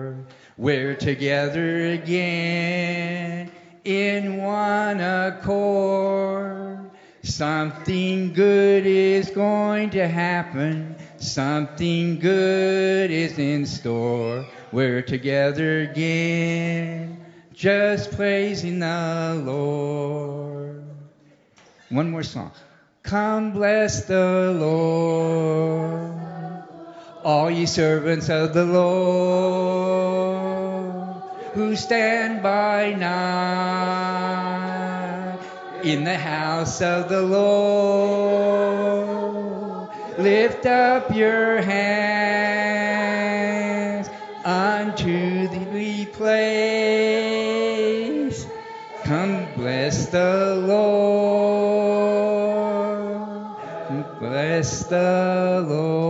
We're 0.60 0.94
together 0.94 1.92
again 1.92 3.50
in 3.86 4.44
one 4.44 5.00
accord. 5.00 6.92
Something 7.24 8.34
good 8.34 8.86
is 8.86 9.30
going 9.30 9.92
to 9.92 10.06
happen. 10.06 10.98
Something 11.16 12.20
good 12.20 13.10
is 13.10 13.40
in 13.40 13.66
store. 13.66 14.46
We're 14.74 15.02
together 15.02 15.84
again, 15.84 17.26
just 17.54 18.12
praising 18.18 18.80
the 18.80 19.42
Lord. 19.46 20.84
One 21.88 22.12
more 22.12 22.24
song. 22.24 22.52
Come 23.04 23.54
bless 23.54 24.04
the 24.04 24.54
Lord, 24.60 26.20
all 27.24 27.50
ye 27.50 27.66
servants 27.66 28.30
of 28.30 28.54
the 28.54 28.66
Lord, 28.66 30.29
who 31.54 31.76
stand 31.76 32.42
by 32.44 32.94
night 32.94 34.30
in 35.84 36.04
the 36.04 36.18
house 36.18 36.82
of 36.82 37.10
the 37.10 37.22
Lord. 37.22 38.70
Lift 40.18 40.66
up 40.66 41.16
your 41.16 41.62
hands 41.62 42.90
unto 44.44 45.48
the 45.48 46.06
place. 46.08 46.40
Come 49.04 49.48
bless 49.56 50.08
the 50.08 50.56
Lord. 50.68 51.90
Bless 54.20 54.84
the 54.84 55.66
Lord. 55.68 56.10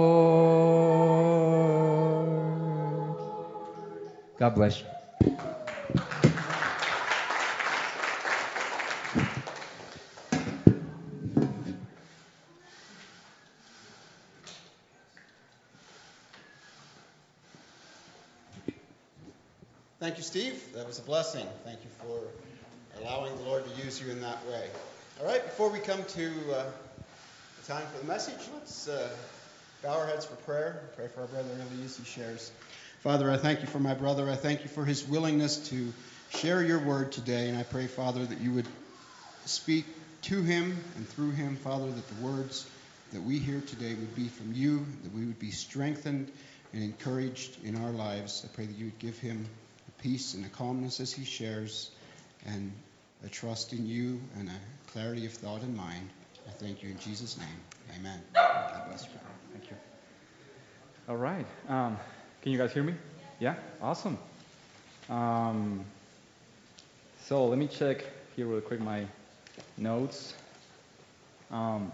God 4.39 4.55
bless 4.55 4.81
you. 4.81 4.98
Thank 20.09 20.17
you, 20.17 20.23
Steve. 20.23 20.73
That 20.73 20.87
was 20.87 20.97
a 20.97 21.03
blessing. 21.03 21.45
Thank 21.63 21.81
you 21.83 21.89
for 21.99 22.19
allowing 22.99 23.35
the 23.35 23.43
Lord 23.43 23.63
to 23.63 23.85
use 23.85 24.01
you 24.01 24.09
in 24.09 24.19
that 24.21 24.43
way. 24.47 24.67
All 25.19 25.27
right, 25.27 25.45
before 25.45 25.69
we 25.69 25.77
come 25.77 26.03
to 26.03 26.31
uh, 26.51 26.65
the 27.61 27.67
time 27.67 27.85
for 27.93 27.99
the 27.99 28.07
message, 28.07 28.39
let's 28.55 28.87
uh, 28.87 29.07
bow 29.83 29.99
our 29.99 30.07
heads 30.07 30.25
for 30.25 30.35
prayer. 30.37 30.89
Pray 30.95 31.09
for 31.09 31.21
our 31.21 31.27
brother 31.27 31.49
Eli 31.53 31.85
as 31.85 31.95
he 31.95 32.03
shares. 32.05 32.51
Father, 33.01 33.29
I 33.29 33.37
thank 33.37 33.61
you 33.61 33.67
for 33.67 33.77
my 33.77 33.93
brother. 33.93 34.27
I 34.27 34.35
thank 34.35 34.63
you 34.63 34.67
for 34.67 34.83
his 34.83 35.07
willingness 35.07 35.69
to 35.69 35.93
share 36.29 36.63
your 36.63 36.79
word 36.79 37.11
today. 37.11 37.47
And 37.49 37.55
I 37.55 37.61
pray, 37.61 37.85
Father, 37.85 38.25
that 38.25 38.41
you 38.41 38.51
would 38.53 38.67
speak 39.45 39.85
to 40.23 40.41
him 40.41 40.75
and 40.95 41.07
through 41.07 41.33
him, 41.33 41.55
Father, 41.55 41.85
that 41.85 42.07
the 42.07 42.25
words 42.25 42.67
that 43.13 43.21
we 43.21 43.37
hear 43.37 43.61
today 43.61 43.93
would 43.93 44.15
be 44.15 44.27
from 44.27 44.53
you, 44.53 44.87
that 45.03 45.13
we 45.13 45.25
would 45.25 45.37
be 45.37 45.51
strengthened 45.51 46.31
and 46.73 46.81
encouraged 46.81 47.63
in 47.63 47.75
our 47.75 47.91
lives. 47.91 48.43
I 48.43 48.47
pray 48.55 48.65
that 48.65 48.75
you 48.75 48.85
would 48.85 48.97
give 48.97 49.19
him 49.19 49.45
peace 50.01 50.33
and 50.33 50.45
a 50.45 50.49
calmness 50.49 50.99
as 50.99 51.11
he 51.11 51.25
shares 51.25 51.91
and 52.45 52.71
a 53.25 53.29
trust 53.29 53.73
in 53.73 53.85
you 53.85 54.21
and 54.37 54.49
a 54.49 54.91
clarity 54.91 55.25
of 55.25 55.33
thought 55.33 55.61
and 55.61 55.75
mind. 55.75 56.09
I 56.47 56.51
thank 56.51 56.81
you 56.83 56.89
in 56.89 56.99
Jesus' 56.99 57.37
name. 57.37 57.97
Amen. 57.99 58.21
God 58.33 58.87
bless 58.87 59.03
you. 59.03 59.09
Thank 59.51 59.69
you. 59.69 59.77
All 61.07 61.17
right. 61.17 61.45
Um, 61.67 61.97
can 62.41 62.51
you 62.51 62.57
guys 62.57 62.71
hear 62.71 62.83
me? 62.83 62.93
Yeah? 63.39 63.55
Awesome. 63.81 64.17
Um, 65.09 65.85
so 67.25 67.47
let 67.47 67.57
me 67.57 67.67
check 67.67 68.05
here 68.35 68.45
real 68.45 68.61
quick 68.61 68.79
my 68.79 69.05
notes. 69.77 70.33
Um, 71.51 71.91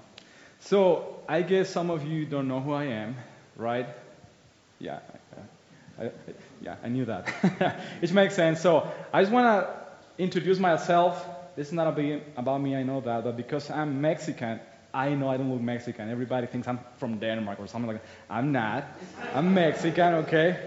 so 0.61 1.19
I 1.27 1.41
guess 1.41 1.69
some 1.69 1.89
of 1.89 2.05
you 2.05 2.25
don't 2.25 2.47
know 2.47 2.59
who 2.59 2.73
I 2.73 2.85
am, 2.85 3.15
right? 3.55 3.87
Yeah. 4.79 4.99
Yeah, 6.61 6.75
I 6.83 6.89
knew 6.89 7.05
that. 7.05 7.31
it 8.01 8.11
makes 8.13 8.35
sense. 8.35 8.61
So 8.61 8.91
I 9.13 9.21
just 9.21 9.31
want 9.31 9.45
to 9.45 10.23
introduce 10.23 10.59
myself. 10.59 11.25
This 11.55 11.67
is 11.67 11.73
not 11.73 11.87
about 11.87 12.57
me, 12.57 12.75
I 12.75 12.83
know 12.83 12.99
that, 13.01 13.23
but 13.23 13.37
because 13.37 13.69
I'm 13.69 14.01
Mexican, 14.01 14.59
I 14.93 15.09
know 15.09 15.29
I 15.29 15.37
don't 15.37 15.51
look 15.51 15.61
Mexican. 15.61 16.09
Everybody 16.09 16.47
thinks 16.47 16.67
I'm 16.67 16.79
from 16.97 17.19
Denmark 17.19 17.59
or 17.59 17.67
something 17.67 17.91
like 17.91 18.01
that. 18.01 18.09
I'm 18.29 18.51
not. 18.51 18.85
I'm 19.33 19.53
Mexican, 19.53 20.13
okay? 20.25 20.59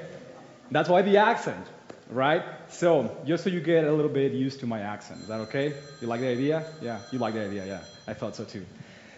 That's 0.71 0.89
why 0.89 1.03
the 1.03 1.17
accent, 1.19 1.67
right? 2.11 2.43
So, 2.69 3.17
just 3.27 3.45
so 3.45 3.51
you 3.51 3.61
get 3.61 3.85
a 3.85 3.93
little 3.93 4.11
bit 4.11 4.33
used 4.33 4.61
to 4.61 4.67
my 4.67 4.81
accent. 4.81 5.23
Is 5.23 5.29
that 5.29 5.41
okay? 5.41 5.75
You 6.01 6.09
like 6.09 6.21
the 6.21 6.29
idea? 6.29 6.65
Yeah, 6.83 7.01
you 7.11 7.19
like 7.19 7.35
the 7.35 7.45
idea, 7.45 7.67
yeah. 7.67 7.81
I 8.07 8.15
thought 8.15 8.37
so 8.37 8.45
too. 8.45 8.65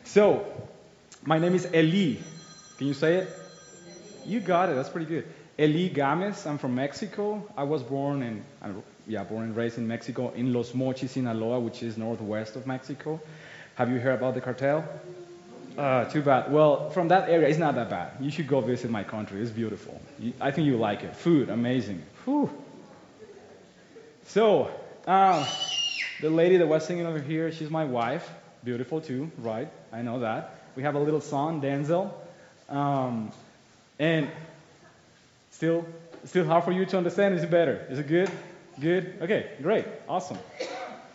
So, 0.04 0.46
my 1.24 1.38
name 1.38 1.54
is 1.54 1.66
Eli. 1.74 2.20
Can 2.78 2.86
you 2.86 2.94
say 2.94 3.16
it? 3.16 3.36
You 4.26 4.40
got 4.40 4.70
it, 4.70 4.76
that's 4.76 4.88
pretty 4.88 5.06
good. 5.06 5.26
Eli 5.60 5.88
Games, 5.88 6.46
I'm 6.46 6.56
from 6.56 6.74
Mexico. 6.74 7.46
I 7.54 7.64
was 7.64 7.82
born 7.82 8.22
in, 8.22 8.42
yeah, 9.06 9.24
born 9.24 9.44
and 9.44 9.54
raised 9.54 9.76
in 9.76 9.86
Mexico, 9.86 10.32
in 10.34 10.54
Los 10.54 10.72
Mochis, 10.72 11.10
Sinaloa, 11.10 11.60
which 11.60 11.82
is 11.82 11.98
northwest 11.98 12.56
of 12.56 12.66
Mexico. 12.66 13.20
Have 13.74 13.90
you 13.90 13.98
heard 13.98 14.14
about 14.14 14.32
the 14.32 14.40
cartel? 14.40 14.88
Uh, 15.76 16.06
too 16.06 16.22
bad. 16.22 16.50
Well, 16.50 16.88
from 16.90 17.08
that 17.08 17.28
area, 17.28 17.46
it's 17.46 17.58
not 17.58 17.74
that 17.74 17.90
bad. 17.90 18.12
You 18.20 18.30
should 18.30 18.48
go 18.48 18.62
visit 18.62 18.90
my 18.90 19.04
country. 19.04 19.42
It's 19.42 19.50
beautiful. 19.50 20.00
I 20.40 20.50
think 20.50 20.66
you 20.66 20.78
like 20.78 21.02
it. 21.02 21.14
Food, 21.14 21.50
amazing. 21.50 22.02
Whew. 22.24 22.50
So, 24.28 24.70
uh, 25.06 25.46
the 26.22 26.30
lady 26.30 26.56
that 26.56 26.66
was 26.66 26.86
singing 26.86 27.04
over 27.04 27.20
here, 27.20 27.52
she's 27.52 27.68
my 27.68 27.84
wife. 27.84 28.26
Beautiful 28.64 29.02
too, 29.02 29.30
right? 29.36 29.68
I 29.92 30.00
know 30.00 30.20
that. 30.20 30.58
We 30.74 30.84
have 30.84 30.94
a 30.94 30.98
little 30.98 31.20
son, 31.20 31.60
Denzel. 31.60 32.12
Um, 32.70 33.30
and 33.98 34.30
still, 35.60 35.84
still 36.24 36.46
hard 36.46 36.64
for 36.64 36.72
you 36.72 36.86
to 36.86 36.96
understand. 36.96 37.34
Is 37.34 37.42
it 37.42 37.50
better? 37.50 37.84
Is 37.90 37.98
it 37.98 38.08
good? 38.08 38.30
Good. 38.80 39.18
Okay, 39.20 39.50
great, 39.60 39.84
awesome. 40.08 40.38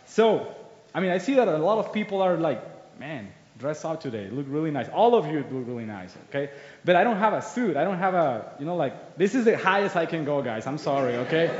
So, 0.06 0.54
I 0.94 1.00
mean, 1.00 1.10
I 1.10 1.18
see 1.18 1.34
that 1.34 1.48
a 1.48 1.58
lot 1.58 1.84
of 1.84 1.92
people 1.92 2.22
are 2.22 2.36
like, 2.36 2.62
man, 2.96 3.26
dress 3.58 3.84
up 3.84 4.00
today. 4.00 4.28
Look 4.30 4.46
really 4.48 4.70
nice. 4.70 4.88
All 4.88 5.16
of 5.16 5.26
you 5.26 5.38
look 5.50 5.66
really 5.66 5.84
nice, 5.84 6.14
okay? 6.28 6.50
But 6.84 6.94
I 6.94 7.02
don't 7.02 7.16
have 7.16 7.32
a 7.32 7.42
suit. 7.42 7.76
I 7.76 7.82
don't 7.82 7.98
have 7.98 8.14
a, 8.14 8.52
you 8.60 8.66
know, 8.66 8.76
like, 8.76 9.18
this 9.18 9.34
is 9.34 9.44
the 9.44 9.58
highest 9.58 9.96
I 9.96 10.06
can 10.06 10.24
go, 10.24 10.40
guys. 10.42 10.64
I'm 10.68 10.78
sorry, 10.78 11.16
okay? 11.16 11.50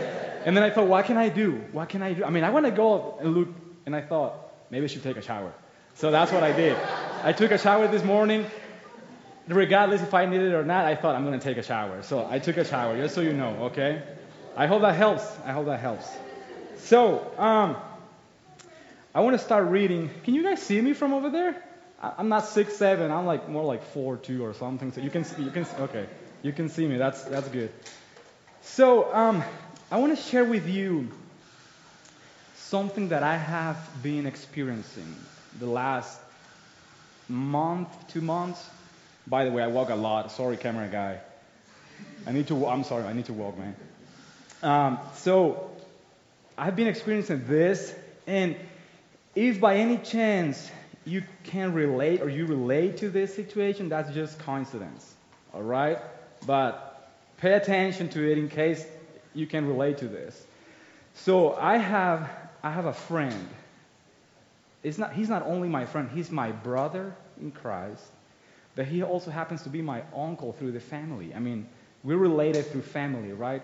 And 0.45 0.57
then 0.57 0.63
I 0.63 0.71
thought, 0.71 0.87
what 0.87 1.07
can 1.07 1.17
I 1.17 1.29
do? 1.29 1.65
What 1.73 1.89
can 1.89 2.03
I 2.03 2.13
do? 2.13 2.25
I 2.25 2.31
mean, 2.31 2.45
I 2.45 2.51
want 2.51 2.67
to 2.67 2.71
go 2.71 3.19
and 3.21 3.35
look, 3.35 3.49
and 3.85 3.97
I 3.97 4.01
thought, 4.01 4.53
maybe 4.71 4.85
I 4.85 4.87
should 4.87 5.03
take 5.03 5.17
a 5.17 5.23
shower. 5.23 5.53
So 5.95 6.13
that's 6.13 6.31
what 6.31 6.45
I 6.45 6.53
did. 6.53 6.77
I 7.25 7.33
took 7.33 7.51
a 7.51 7.59
shower 7.59 7.89
this 7.89 8.05
morning. 8.05 8.47
Regardless 9.49 10.03
if 10.03 10.13
I 10.13 10.27
needed 10.27 10.53
it 10.53 10.55
or 10.55 10.65
not, 10.65 10.85
I 10.85 10.97
thought 10.97 11.15
I'm 11.15 11.25
going 11.25 11.39
to 11.39 11.45
take 11.45 11.57
a 11.57 11.63
shower. 11.63 12.03
So 12.03 12.27
I 12.29 12.39
took 12.39 12.57
a 12.57 12.65
shower, 12.65 12.97
just 12.97 13.15
so 13.15 13.21
you 13.21 13.33
know, 13.33 13.57
okay? 13.67 14.03
I 14.57 14.67
hope 14.67 14.83
that 14.83 14.97
helps. 14.97 15.25
I 15.45 15.53
hope 15.53 15.67
that 15.67 15.81
helps. 15.81 16.09
So, 16.79 17.33
um, 17.39 17.77
I 19.15 19.21
want 19.21 19.39
to 19.39 19.43
start 19.43 19.69
reading. 19.69 20.11
Can 20.25 20.35
you 20.35 20.43
guys 20.43 20.61
see 20.61 20.81
me 20.81 20.93
from 20.93 21.15
over 21.15 21.31
there? 21.31 21.63
I'm 22.03 22.29
not 22.29 22.47
six 22.47 22.77
seven. 22.77 23.11
I'm 23.11 23.25
like 23.25 23.49
more 23.49 23.65
like 23.65 23.83
four 23.83 24.17
two 24.17 24.45
or 24.45 24.53
something. 24.53 24.93
So 24.93 25.01
you 25.01 25.11
can 25.11 25.25
see, 25.25 25.43
you 25.43 25.51
can 25.51 25.65
see, 25.65 25.77
okay, 25.79 26.07
you 26.43 26.53
can 26.53 26.69
see 26.69 26.87
me. 26.87 26.99
That's 26.99 27.25
that's 27.25 27.49
good. 27.49 27.73
So 28.61 29.13
um, 29.15 29.43
I 29.91 29.99
want 29.99 30.15
to 30.17 30.23
share 30.23 30.45
with 30.45 30.69
you 30.69 31.11
something 32.57 33.09
that 33.09 33.23
I 33.23 33.37
have 33.37 33.79
been 34.03 34.27
experiencing 34.27 35.17
the 35.59 35.67
last 35.67 36.21
month, 37.29 37.89
two 38.09 38.21
months. 38.21 38.63
By 39.27 39.45
the 39.45 39.51
way, 39.51 39.63
I 39.63 39.67
walk 39.67 39.91
a 39.91 39.95
lot. 39.95 40.31
Sorry, 40.33 40.57
camera 40.57 40.89
guy. 40.89 41.21
I 42.27 42.33
need 42.33 42.49
to. 42.49 42.67
I'm 42.67 42.85
sorry. 42.85 43.05
I 43.05 43.13
need 43.13 43.27
to 43.27 43.33
walk, 43.33 43.57
man. 43.59 43.77
Um, 44.63 44.99
so 45.15 45.71
I've 46.57 46.77
been 46.77 46.87
experiencing 46.87 47.47
this, 47.47 47.95
and 48.27 48.57
if 49.35 49.61
by 49.61 49.77
any 49.77 49.99
chance 49.99 50.71
you 51.05 51.23
can 51.45 51.73
relate 51.73 52.21
or 52.21 52.29
you 52.29 52.47
relate 52.47 52.99
to 52.99 53.11
this 53.11 53.35
situation, 53.35 53.89
that's 53.89 54.13
just 54.13 54.39
coincidence. 54.41 55.15
All 55.55 55.63
right? 55.63 55.99
But 56.47 57.13
pay 57.39 57.53
attention 57.53 58.09
to 58.11 58.31
it 58.31 58.39
in 58.39 58.49
case 58.49 58.85
you 59.35 59.47
can 59.47 59.67
relate 59.67 59.99
to 59.99 60.09
this. 60.09 60.47
So 61.15 61.55
I 61.55 61.79
have 61.79 62.29
I 62.63 62.71
have 62.71 62.87
a 62.87 62.93
friend. 62.93 63.49
It's 64.83 64.99
not, 64.99 65.13
he's 65.13 65.29
not 65.29 65.43
only 65.43 65.69
my 65.69 65.85
friend, 65.85 66.11
he's 66.13 66.31
my 66.31 66.53
brother 66.53 67.15
in 67.41 67.51
Christ, 67.51 68.05
but 68.77 68.87
he 68.87 69.03
also 69.03 69.31
happens 69.31 69.63
to 69.63 69.69
be 69.69 69.83
my 69.83 70.03
uncle 70.15 70.53
through 70.53 70.73
the 70.73 70.81
family. 70.81 71.35
I 71.35 71.41
mean, 71.41 71.67
we're 72.05 72.19
related 72.19 72.67
through 72.67 72.83
family, 72.83 73.33
right? 73.33 73.63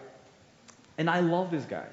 And 0.99 1.09
I 1.09 1.21
love 1.21 1.51
this 1.51 1.65
guy. 1.65 1.87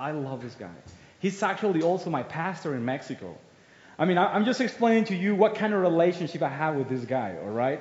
I 0.00 0.10
love 0.10 0.42
this 0.42 0.54
guy. 0.54 0.74
He's 1.20 1.42
actually 1.42 1.82
also 1.82 2.10
my 2.10 2.22
pastor 2.22 2.74
in 2.74 2.84
Mexico. 2.84 3.36
I 3.98 4.04
mean, 4.04 4.18
I'm 4.18 4.44
just 4.44 4.60
explaining 4.60 5.04
to 5.04 5.14
you 5.14 5.34
what 5.34 5.54
kind 5.54 5.72
of 5.72 5.80
relationship 5.80 6.42
I 6.42 6.48
have 6.48 6.74
with 6.74 6.88
this 6.88 7.04
guy, 7.04 7.36
all 7.40 7.50
right? 7.50 7.80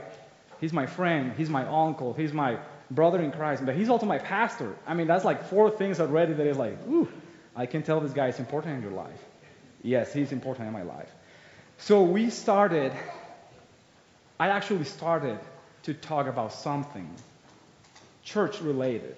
He's 0.62 0.72
my 0.72 0.86
friend, 0.86 1.34
he's 1.38 1.50
my 1.50 1.66
uncle, 1.68 2.14
he's 2.14 2.32
my 2.32 2.60
brother 2.90 3.22
in 3.22 3.32
Christ, 3.32 3.66
but 3.66 3.76
he's 3.76 3.90
also 3.90 4.06
my 4.06 4.20
pastor. 4.20 4.76
I 4.88 4.94
mean, 4.94 5.08
that's 5.08 5.26
like 5.26 5.46
four 5.46 5.70
things 5.70 6.00
already 6.00 6.34
that 6.34 6.48
is 6.48 6.58
like, 6.58 6.78
ooh, 6.88 7.10
I 7.56 7.66
can 7.66 7.84
tell 7.84 8.00
this 8.00 8.14
guy 8.14 8.28
is 8.28 8.40
important 8.40 8.78
in 8.78 8.82
your 8.82 8.92
life. 8.92 9.20
Yes, 9.82 10.14
he's 10.14 10.32
important 10.32 10.68
in 10.68 10.74
my 10.74 10.84
life. 10.84 11.10
So 11.78 12.04
we 12.04 12.30
started, 12.30 12.94
I 14.40 14.50
actually 14.50 14.84
started 14.84 15.40
to 15.84 15.94
talk 15.94 16.28
about 16.28 16.52
something 16.52 17.10
church 18.24 18.60
related. 18.62 19.16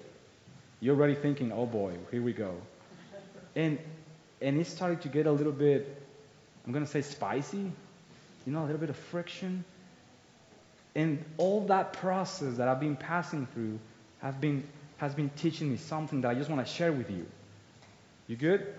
You're 0.80 0.94
already 0.94 1.14
thinking, 1.14 1.50
oh 1.50 1.66
boy, 1.66 1.94
here 2.10 2.22
we 2.22 2.32
go. 2.32 2.54
And, 3.56 3.78
and 4.40 4.60
it 4.60 4.66
started 4.66 5.02
to 5.02 5.08
get 5.08 5.26
a 5.26 5.32
little 5.32 5.52
bit, 5.52 6.00
I'm 6.64 6.72
going 6.72 6.84
to 6.84 6.90
say 6.90 7.02
spicy, 7.02 7.72
you 8.46 8.52
know, 8.52 8.60
a 8.60 8.66
little 8.66 8.78
bit 8.78 8.90
of 8.90 8.96
friction. 8.96 9.64
And 10.94 11.24
all 11.36 11.66
that 11.66 11.94
process 11.94 12.56
that 12.58 12.68
I've 12.68 12.80
been 12.80 12.96
passing 12.96 13.46
through 13.54 13.78
have 14.20 14.40
been, 14.40 14.62
has 14.98 15.14
been 15.14 15.30
teaching 15.30 15.70
me 15.70 15.76
something 15.76 16.20
that 16.20 16.30
I 16.30 16.34
just 16.34 16.50
want 16.50 16.64
to 16.64 16.72
share 16.72 16.92
with 16.92 17.10
you. 17.10 17.26
You 18.28 18.36
good? 18.36 18.74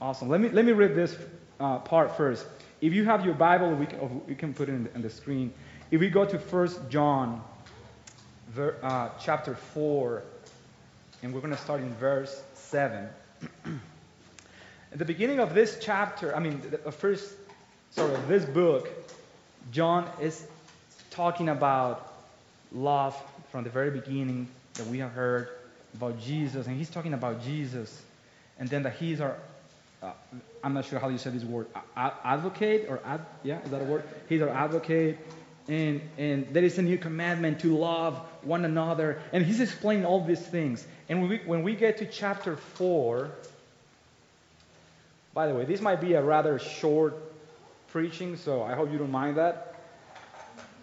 Awesome. 0.00 0.28
Let 0.28 0.40
me, 0.40 0.48
let 0.48 0.64
me 0.64 0.72
read 0.72 0.94
this 0.94 1.16
uh, 1.60 1.78
part 1.78 2.16
first. 2.16 2.46
If 2.80 2.92
you 2.92 3.04
have 3.04 3.24
your 3.24 3.34
Bible, 3.34 3.74
we 3.74 3.86
can, 3.86 4.26
we 4.26 4.34
can 4.34 4.54
put 4.54 4.68
it 4.68 4.72
in 4.72 4.84
the, 4.84 4.94
in 4.94 5.02
the 5.02 5.10
screen. 5.10 5.52
If 5.90 6.00
we 6.00 6.08
go 6.08 6.24
to 6.24 6.38
1 6.38 6.68
John 6.88 7.42
uh, 8.56 9.10
chapter 9.20 9.54
4, 9.54 10.22
and 11.22 11.34
we're 11.34 11.40
going 11.40 11.52
to 11.52 11.60
start 11.60 11.80
in 11.80 11.94
verse 11.96 12.42
7. 12.54 13.06
At 14.92 14.98
the 14.98 15.04
beginning 15.04 15.40
of 15.40 15.54
this 15.54 15.78
chapter, 15.80 16.34
I 16.34 16.40
mean, 16.40 16.62
the 16.84 16.90
first, 16.90 17.34
sorry, 17.90 18.14
of 18.14 18.28
this 18.28 18.44
book, 18.46 18.88
John 19.72 20.08
is 20.20 20.46
talking 21.10 21.50
about 21.50 22.14
love 22.72 23.14
from 23.52 23.64
the 23.64 23.70
very 23.70 23.90
beginning 23.90 24.48
that 24.74 24.86
we 24.86 24.98
have 24.98 25.12
heard 25.12 25.48
about 25.94 26.18
Jesus, 26.18 26.66
and 26.66 26.76
he's 26.76 26.90
talking 26.90 27.12
about 27.12 27.42
Jesus, 27.42 28.02
and 28.58 28.68
then 28.68 28.84
that 28.84 28.94
he's 28.94 29.20
our, 29.20 29.36
uh, 30.02 30.12
I'm 30.62 30.72
not 30.72 30.86
sure 30.86 30.98
how 30.98 31.08
you 31.08 31.18
say 31.18 31.30
this 31.30 31.44
word, 31.44 31.66
advocate 31.96 32.86
or 32.88 33.00
ad, 33.04 33.20
yeah, 33.42 33.62
is 33.62 33.70
that 33.70 33.82
a 33.82 33.84
word? 33.84 34.04
He's 34.28 34.40
our 34.42 34.48
advocate, 34.48 35.18
and 35.68 36.00
and 36.18 36.48
there 36.52 36.64
is 36.64 36.78
a 36.78 36.82
new 36.82 36.98
commandment 36.98 37.60
to 37.60 37.76
love 37.76 38.18
one 38.42 38.64
another, 38.64 39.20
and 39.32 39.44
he's 39.44 39.60
explaining 39.60 40.04
all 40.04 40.24
these 40.24 40.40
things. 40.40 40.86
And 41.08 41.20
when 41.20 41.30
we 41.30 41.38
when 41.38 41.62
we 41.62 41.74
get 41.74 41.98
to 41.98 42.06
chapter 42.06 42.56
four, 42.56 43.30
by 45.32 45.48
the 45.48 45.54
way, 45.54 45.64
this 45.64 45.80
might 45.80 46.00
be 46.00 46.14
a 46.14 46.22
rather 46.22 46.58
short 46.58 47.14
preaching, 47.88 48.36
so 48.36 48.62
I 48.62 48.74
hope 48.74 48.90
you 48.92 48.98
don't 48.98 49.10
mind 49.10 49.36
that. 49.36 49.74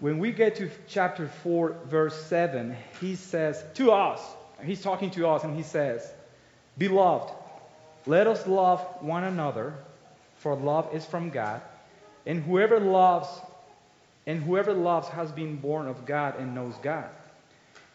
When 0.02 0.18
we 0.18 0.32
get 0.32 0.56
to 0.56 0.70
chapter 0.88 1.28
4, 1.44 1.76
verse 1.86 2.20
7, 2.26 2.76
he 3.00 3.16
says 3.16 3.64
to 3.76 3.92
us, 3.92 4.20
he's 4.64 4.82
talking 4.82 5.12
to 5.12 5.28
us, 5.28 5.44
and 5.44 5.56
he 5.56 5.62
says, 5.62 6.10
Beloved, 6.78 7.32
let 8.08 8.28
us 8.28 8.48
love 8.48 8.80
one 9.02 9.24
another, 9.24 9.76
for 10.38 10.56
love 10.56 10.96
is 10.96 11.06
from 11.06 11.30
God, 11.30 11.62
and 12.26 12.42
whoever 12.42 12.80
loves, 12.80 13.28
and 14.32 14.42
whoever 14.42 14.72
loves 14.72 15.10
has 15.10 15.30
been 15.30 15.58
born 15.58 15.90
of 15.90 16.06
God 16.06 16.40
and 16.40 16.56
knows 16.56 16.74
God. 16.82 17.10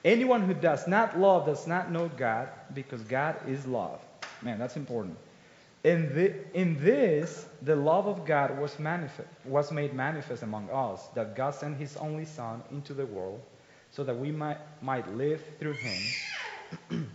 Anyone 0.05 0.43
who 0.43 0.53
does 0.53 0.87
not 0.87 1.18
love 1.18 1.47
does 1.47 1.66
not 1.66 1.91
know 1.91 2.11
God, 2.14 2.51
because 2.74 3.01
God 3.01 3.37
is 3.49 3.66
love. 3.66 4.03
Man, 4.43 4.59
that's 4.59 4.76
important. 4.76 5.16
In, 5.82 6.14
the, 6.14 6.34
in 6.53 6.78
this, 6.84 7.47
the 7.62 7.74
love 7.74 8.07
of 8.07 8.26
God 8.26 8.59
was, 8.59 8.78
manifest, 8.78 9.26
was 9.47 9.72
made 9.72 9.95
manifest 9.95 10.43
among 10.43 10.68
us, 10.68 11.07
that 11.14 11.37
God 11.37 11.55
sent 11.55 11.78
His 11.78 11.97
only 11.97 12.26
Son 12.26 12.62
into 12.70 12.93
the 12.93 13.07
world 13.07 13.41
so 13.91 14.05
that 14.05 14.14
we 14.14 14.30
might, 14.30 14.59
might 14.82 15.11
live 15.14 15.43
through 15.59 15.72
Him. 15.72 17.09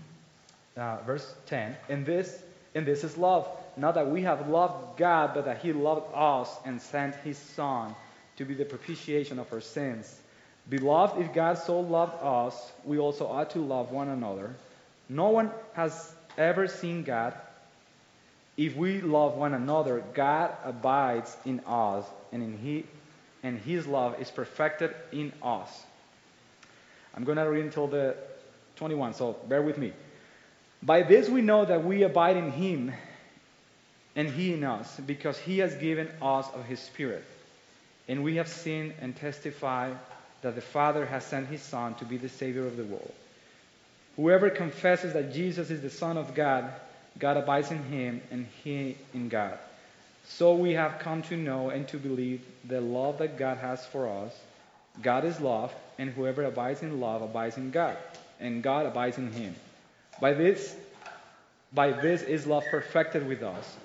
uh, 0.78 0.97
verse 1.05 1.36
10 1.45 1.78
and 1.89 2.07
this, 2.07 2.41
and 2.74 2.88
this 2.88 3.03
is 3.03 3.17
love, 3.17 3.47
not 3.78 3.93
that 3.93 4.09
we 4.09 4.24
have 4.24 4.49
loved 4.49 4.97
God, 4.97 5.36
but 5.36 5.45
that 5.45 5.61
He 5.61 5.74
loved 5.74 6.07
us 6.15 6.49
and 6.65 6.82
sent 6.82 7.13
His 7.17 7.38
Son 7.38 7.93
to 8.42 8.46
be 8.46 8.56
the 8.56 8.66
propitiation 8.66 9.38
of 9.38 9.54
our 9.54 9.62
sins. 9.62 10.20
Beloved, 10.68 11.22
if 11.22 11.32
God 11.32 11.60
so 11.60 11.80
loved 11.80 12.16
us, 12.24 12.72
we 12.84 12.98
also 12.98 13.28
ought 13.28 13.52
to 13.52 13.60
love 13.60 13.92
one 13.92 14.10
another. 14.10 14.56
No 15.08 15.30
one 15.30 15.52
has 15.74 16.12
ever 16.39 16.68
seen 16.68 17.04
God. 17.04 17.36
If 18.58 18.76
we 18.76 19.02
love 19.02 19.36
one 19.36 19.54
another, 19.54 20.04
God 20.16 20.56
abides 20.64 21.36
in 21.46 21.62
us, 21.68 22.04
and 22.32 22.42
in 22.42 22.58
he, 22.58 22.86
and 23.44 23.60
His 23.60 23.86
love 23.86 24.20
is 24.20 24.32
perfected 24.32 24.94
in 25.12 25.34
us. 25.44 25.70
I'm 27.16 27.24
going 27.24 27.38
to 27.38 27.44
read 27.44 27.66
until 27.66 27.88
the 27.88 28.16
21, 28.78 29.14
so 29.14 29.34
bear 29.48 29.62
with 29.62 29.78
me. 29.78 29.94
By 30.82 31.04
this 31.04 31.30
we 31.30 31.42
know 31.42 31.64
that 31.64 31.86
we 31.86 32.02
abide 32.04 32.38
in 32.38 32.52
Him, 32.52 32.92
and 34.16 34.28
He 34.28 34.54
in 34.54 34.64
us, 34.64 35.00
because 35.00 35.38
He 35.38 35.60
has 35.60 35.76
given 35.76 36.10
us 36.24 36.48
of 36.56 36.66
His 36.66 36.80
Spirit. 36.80 37.24
And 38.12 38.26
we 38.26 38.36
have 38.36 38.49
seen 38.49 38.93
and 38.99 39.16
testify 39.16 39.93
that 40.41 40.55
the 40.55 40.62
Father 40.62 41.05
has 41.05 41.24
sent 41.24 41.47
His 41.47 41.62
Son 41.62 41.95
to 41.95 42.03
be 42.03 42.18
the 42.18 42.28
Savior 42.28 42.68
of 42.68 42.76
the 42.76 42.84
world. 42.84 43.14
Whoever 44.18 44.49
confesses 44.49 45.14
that 45.14 45.32
Jesus 45.32 45.72
is 45.72 45.82
the 45.82 45.89
Son 45.89 46.18
of 46.18 46.36
God, 46.36 46.74
God 47.18 47.38
abides 47.38 47.72
in 47.72 47.82
him, 47.84 48.22
and 48.30 48.47
he 48.66 48.97
in 49.14 49.30
God. 49.30 49.57
So 50.26 50.55
we 50.55 50.74
have 50.74 50.99
come 50.99 51.22
to 51.24 51.38
know 51.38 51.70
and 51.70 51.88
to 51.88 51.97
believe 51.97 52.41
the 52.66 52.82
love 52.82 53.20
that 53.20 53.38
God 53.38 53.59
has 53.59 53.86
for 53.86 54.09
us. 54.09 54.38
God 55.01 55.24
is 55.24 55.39
love, 55.39 55.74
and 55.97 56.09
whoever 56.09 56.43
abides 56.43 56.82
in 56.82 56.99
love 56.99 57.22
abides 57.22 57.55
in 57.55 57.72
God, 57.72 57.95
and 58.41 58.62
God 58.62 58.88
abides 58.88 59.20
in 59.20 59.32
him. 59.32 59.55
By 60.20 60.34
this, 60.34 60.76
by 61.72 61.93
this 61.93 62.24
is 62.24 62.45
love 62.45 62.66
perfected 62.70 63.26
with 63.26 63.41
us, 63.41 63.78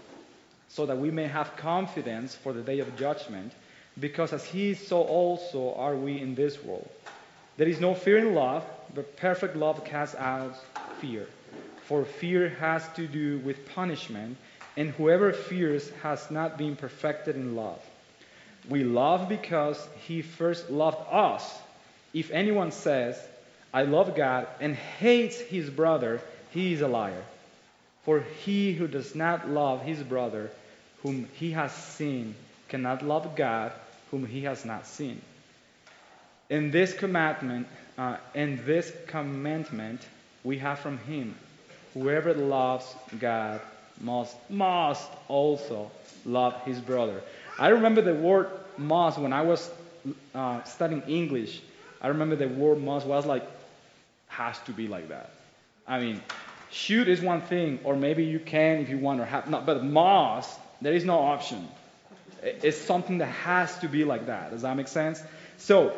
so 0.68 0.85
that 0.87 0.99
we 0.99 1.12
may 1.12 1.29
have 1.29 1.57
confidence 1.57 2.35
for 2.35 2.53
the 2.53 2.62
day 2.62 2.81
of 2.81 2.97
judgment, 2.97 3.53
because 3.99 4.32
as 4.32 4.44
he 4.44 4.70
is, 4.70 4.86
so 4.86 5.03
also 5.03 5.74
are 5.74 5.97
we 5.97 6.20
in 6.20 6.34
this 6.34 6.62
world. 6.62 6.88
There 7.57 7.68
is 7.68 7.80
no 7.80 7.94
fear 7.94 8.18
in 8.18 8.34
love, 8.34 8.64
but 8.94 9.16
perfect 9.16 9.57
love 9.57 9.84
casts 9.84 10.14
out 10.16 10.57
fear. 11.01 11.26
For 11.84 12.05
fear 12.05 12.51
has 12.61 12.86
to 12.97 13.07
do 13.07 13.38
with 13.38 13.68
punishment, 13.74 14.36
and 14.76 14.90
whoever 14.90 15.32
fears 15.32 15.88
has 16.03 16.30
not 16.30 16.59
been 16.59 16.76
perfected 16.76 17.36
in 17.36 17.57
love. 17.57 17.80
We 18.68 18.84
love 18.84 19.28
because 19.28 19.78
he 20.07 20.22
first 20.22 20.68
loved 20.70 20.99
us. 21.11 21.59
If 22.12 22.30
anyone 22.30 22.72
says, 22.72 23.18
I 23.72 23.82
love 23.82 24.14
God, 24.14 24.49
and 24.61 24.74
hates 24.74 25.38
his 25.38 25.70
brother, 25.70 26.20
he 26.51 26.72
is 26.72 26.80
a 26.80 26.88
liar. 26.88 27.22
For 28.05 28.20
he 28.44 28.72
who 28.74 28.88
does 28.88 29.14
not 29.14 29.49
love 29.49 29.82
his 29.82 30.03
brother, 30.03 30.51
whom 31.03 31.28
he 31.34 31.53
has 31.53 31.72
seen, 31.72 32.34
cannot 32.68 33.03
love 33.03 33.36
God, 33.36 33.72
whom 34.11 34.27
he 34.27 34.43
has 34.43 34.65
not 34.65 34.87
seen. 34.87 35.21
In 36.49 36.71
this 36.71 36.93
commandment, 36.93 37.67
uh, 37.99 38.17
in 38.35 38.65
this 38.65 38.93
commandment, 39.07 40.01
we 40.45 40.59
have 40.59 40.79
from 40.79 40.99
him 40.99 41.35
whoever 41.95 42.35
loves 42.35 42.95
God 43.19 43.61
must 44.01 44.37
must 44.51 45.09
also 45.29 45.91
love 46.27 46.61
his 46.63 46.79
brother. 46.79 47.23
I 47.59 47.69
remember 47.69 48.03
the 48.03 48.15
word 48.15 48.49
must 48.77 49.19
when 49.19 49.33
I 49.33 49.43
was 49.43 49.71
uh, 50.35 50.63
studying 50.65 51.03
English. 51.09 51.63
I 52.03 52.09
remember 52.09 52.37
the 52.37 52.49
word 52.49 52.83
must 52.83 53.07
was 53.07 53.25
like 53.25 53.45
has 54.29 54.59
to 54.61 54.73
be 54.73 54.89
like 54.89 55.09
that. 55.09 55.31
I 55.89 55.99
mean, 56.01 56.21
shoot 56.71 57.09
is 57.09 57.23
one 57.23 57.41
thing, 57.41 57.79
or 57.85 57.97
maybe 57.97 58.25
you 58.25 58.39
can 58.39 58.81
if 58.81 58.91
you 58.91 58.99
want 58.99 59.21
or 59.21 59.25
have 59.25 59.49
not, 59.49 59.65
but 59.65 59.83
must 59.83 60.59
there 60.83 60.93
is 60.93 61.05
no 61.05 61.19
option. 61.19 61.67
It's 62.47 62.78
something 62.78 63.18
that 63.18 63.26
has 63.26 63.78
to 63.80 63.88
be 63.88 64.05
like 64.05 64.26
that. 64.26 64.51
Does 64.51 64.62
that 64.62 64.76
make 64.76 64.88
sense? 64.88 65.22
So 65.59 65.92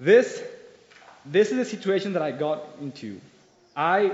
this 0.00 0.42
this 1.24 1.50
is 1.50 1.56
the 1.58 1.64
situation 1.64 2.14
that 2.14 2.22
I 2.22 2.32
got 2.32 2.64
into. 2.80 3.20
I 3.76 4.12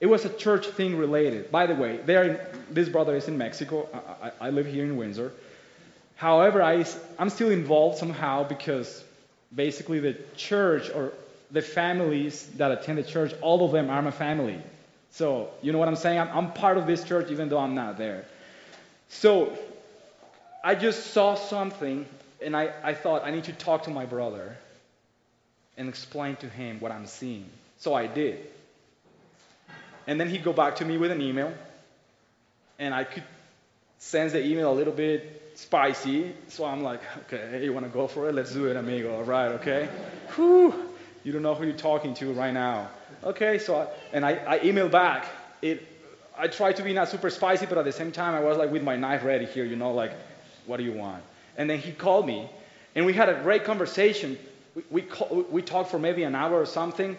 it 0.00 0.06
was 0.06 0.24
a 0.24 0.28
church 0.28 0.66
thing 0.66 0.96
related. 0.96 1.50
By 1.50 1.66
the 1.66 1.74
way, 1.74 1.98
there 2.04 2.24
in, 2.24 2.40
this 2.70 2.88
brother 2.88 3.16
is 3.16 3.26
in 3.26 3.36
Mexico. 3.36 3.88
I, 3.92 4.28
I, 4.28 4.32
I 4.48 4.50
live 4.50 4.66
here 4.66 4.84
in 4.84 4.96
Windsor. 4.96 5.32
However, 6.16 6.62
I, 6.62 6.84
I'm 7.18 7.30
still 7.30 7.50
involved 7.50 7.98
somehow 7.98 8.44
because 8.44 9.04
basically 9.54 10.00
the 10.00 10.16
church 10.36 10.90
or 10.90 11.12
the 11.50 11.62
families 11.62 12.46
that 12.56 12.70
attend 12.70 12.98
the 12.98 13.02
church, 13.02 13.32
all 13.40 13.64
of 13.64 13.72
them 13.72 13.90
are 13.90 14.02
my 14.02 14.10
family. 14.10 14.60
So, 15.10 15.48
you 15.62 15.72
know 15.72 15.78
what 15.78 15.88
I'm 15.88 15.96
saying? 15.96 16.18
I'm, 16.18 16.28
I'm 16.28 16.52
part 16.52 16.76
of 16.76 16.86
this 16.86 17.02
church 17.02 17.30
even 17.30 17.48
though 17.48 17.58
I'm 17.58 17.74
not 17.74 17.98
there. 17.98 18.24
So, 19.08 19.56
I 20.68 20.74
just 20.74 21.14
saw 21.14 21.34
something 21.34 22.04
and 22.44 22.54
I, 22.54 22.70
I 22.82 22.92
thought 22.92 23.24
I 23.24 23.30
need 23.30 23.44
to 23.44 23.54
talk 23.54 23.84
to 23.84 23.90
my 23.90 24.04
brother 24.04 24.54
and 25.78 25.88
explain 25.88 26.36
to 26.36 26.46
him 26.46 26.78
what 26.78 26.92
I'm 26.92 27.06
seeing. 27.06 27.48
So 27.78 27.94
I 27.94 28.06
did. 28.06 28.46
And 30.06 30.20
then 30.20 30.28
he'd 30.28 30.44
go 30.44 30.52
back 30.52 30.76
to 30.76 30.84
me 30.84 30.98
with 30.98 31.10
an 31.10 31.22
email, 31.22 31.54
and 32.78 32.94
I 32.94 33.04
could 33.04 33.22
sense 33.96 34.32
the 34.32 34.44
email 34.44 34.70
a 34.70 34.76
little 34.76 34.92
bit 34.92 35.52
spicy. 35.54 36.34
So 36.48 36.66
I'm 36.66 36.82
like, 36.82 37.00
okay, 37.20 37.64
you 37.64 37.72
want 37.72 37.86
to 37.86 37.90
go 37.90 38.06
for 38.06 38.28
it? 38.28 38.34
Let's 38.34 38.52
do 38.52 38.66
it, 38.66 38.76
amigo. 38.76 39.16
All 39.16 39.24
right, 39.24 39.52
okay. 39.52 39.88
Whew. 40.34 40.74
You 41.24 41.32
don't 41.32 41.42
know 41.42 41.54
who 41.54 41.64
you're 41.64 41.76
talking 41.76 42.12
to 42.16 42.34
right 42.34 42.52
now. 42.52 42.90
Okay, 43.24 43.58
so 43.58 43.74
I, 43.74 43.86
and 44.12 44.22
I, 44.22 44.32
I 44.46 44.58
emailed 44.58 44.90
back. 44.90 45.24
It, 45.62 45.88
I 46.36 46.48
tried 46.48 46.76
to 46.76 46.82
be 46.82 46.92
not 46.92 47.08
super 47.08 47.30
spicy, 47.30 47.64
but 47.64 47.78
at 47.78 47.86
the 47.86 47.92
same 47.92 48.12
time, 48.12 48.34
I 48.34 48.40
was 48.40 48.58
like 48.58 48.70
with 48.70 48.82
my 48.82 48.96
knife 48.96 49.24
ready 49.24 49.46
here, 49.46 49.64
you 49.64 49.76
know, 49.76 49.94
like, 49.94 50.12
what 50.68 50.76
do 50.76 50.84
you 50.84 50.92
want? 50.92 51.22
And 51.56 51.68
then 51.68 51.78
he 51.78 51.90
called 51.90 52.26
me, 52.26 52.48
and 52.94 53.04
we 53.06 53.12
had 53.12 53.28
a 53.28 53.40
great 53.42 53.64
conversation. 53.64 54.38
We, 54.90 55.06
we, 55.30 55.42
we 55.50 55.62
talked 55.62 55.90
for 55.90 55.98
maybe 55.98 56.22
an 56.22 56.34
hour 56.34 56.54
or 56.54 56.66
something. 56.66 57.18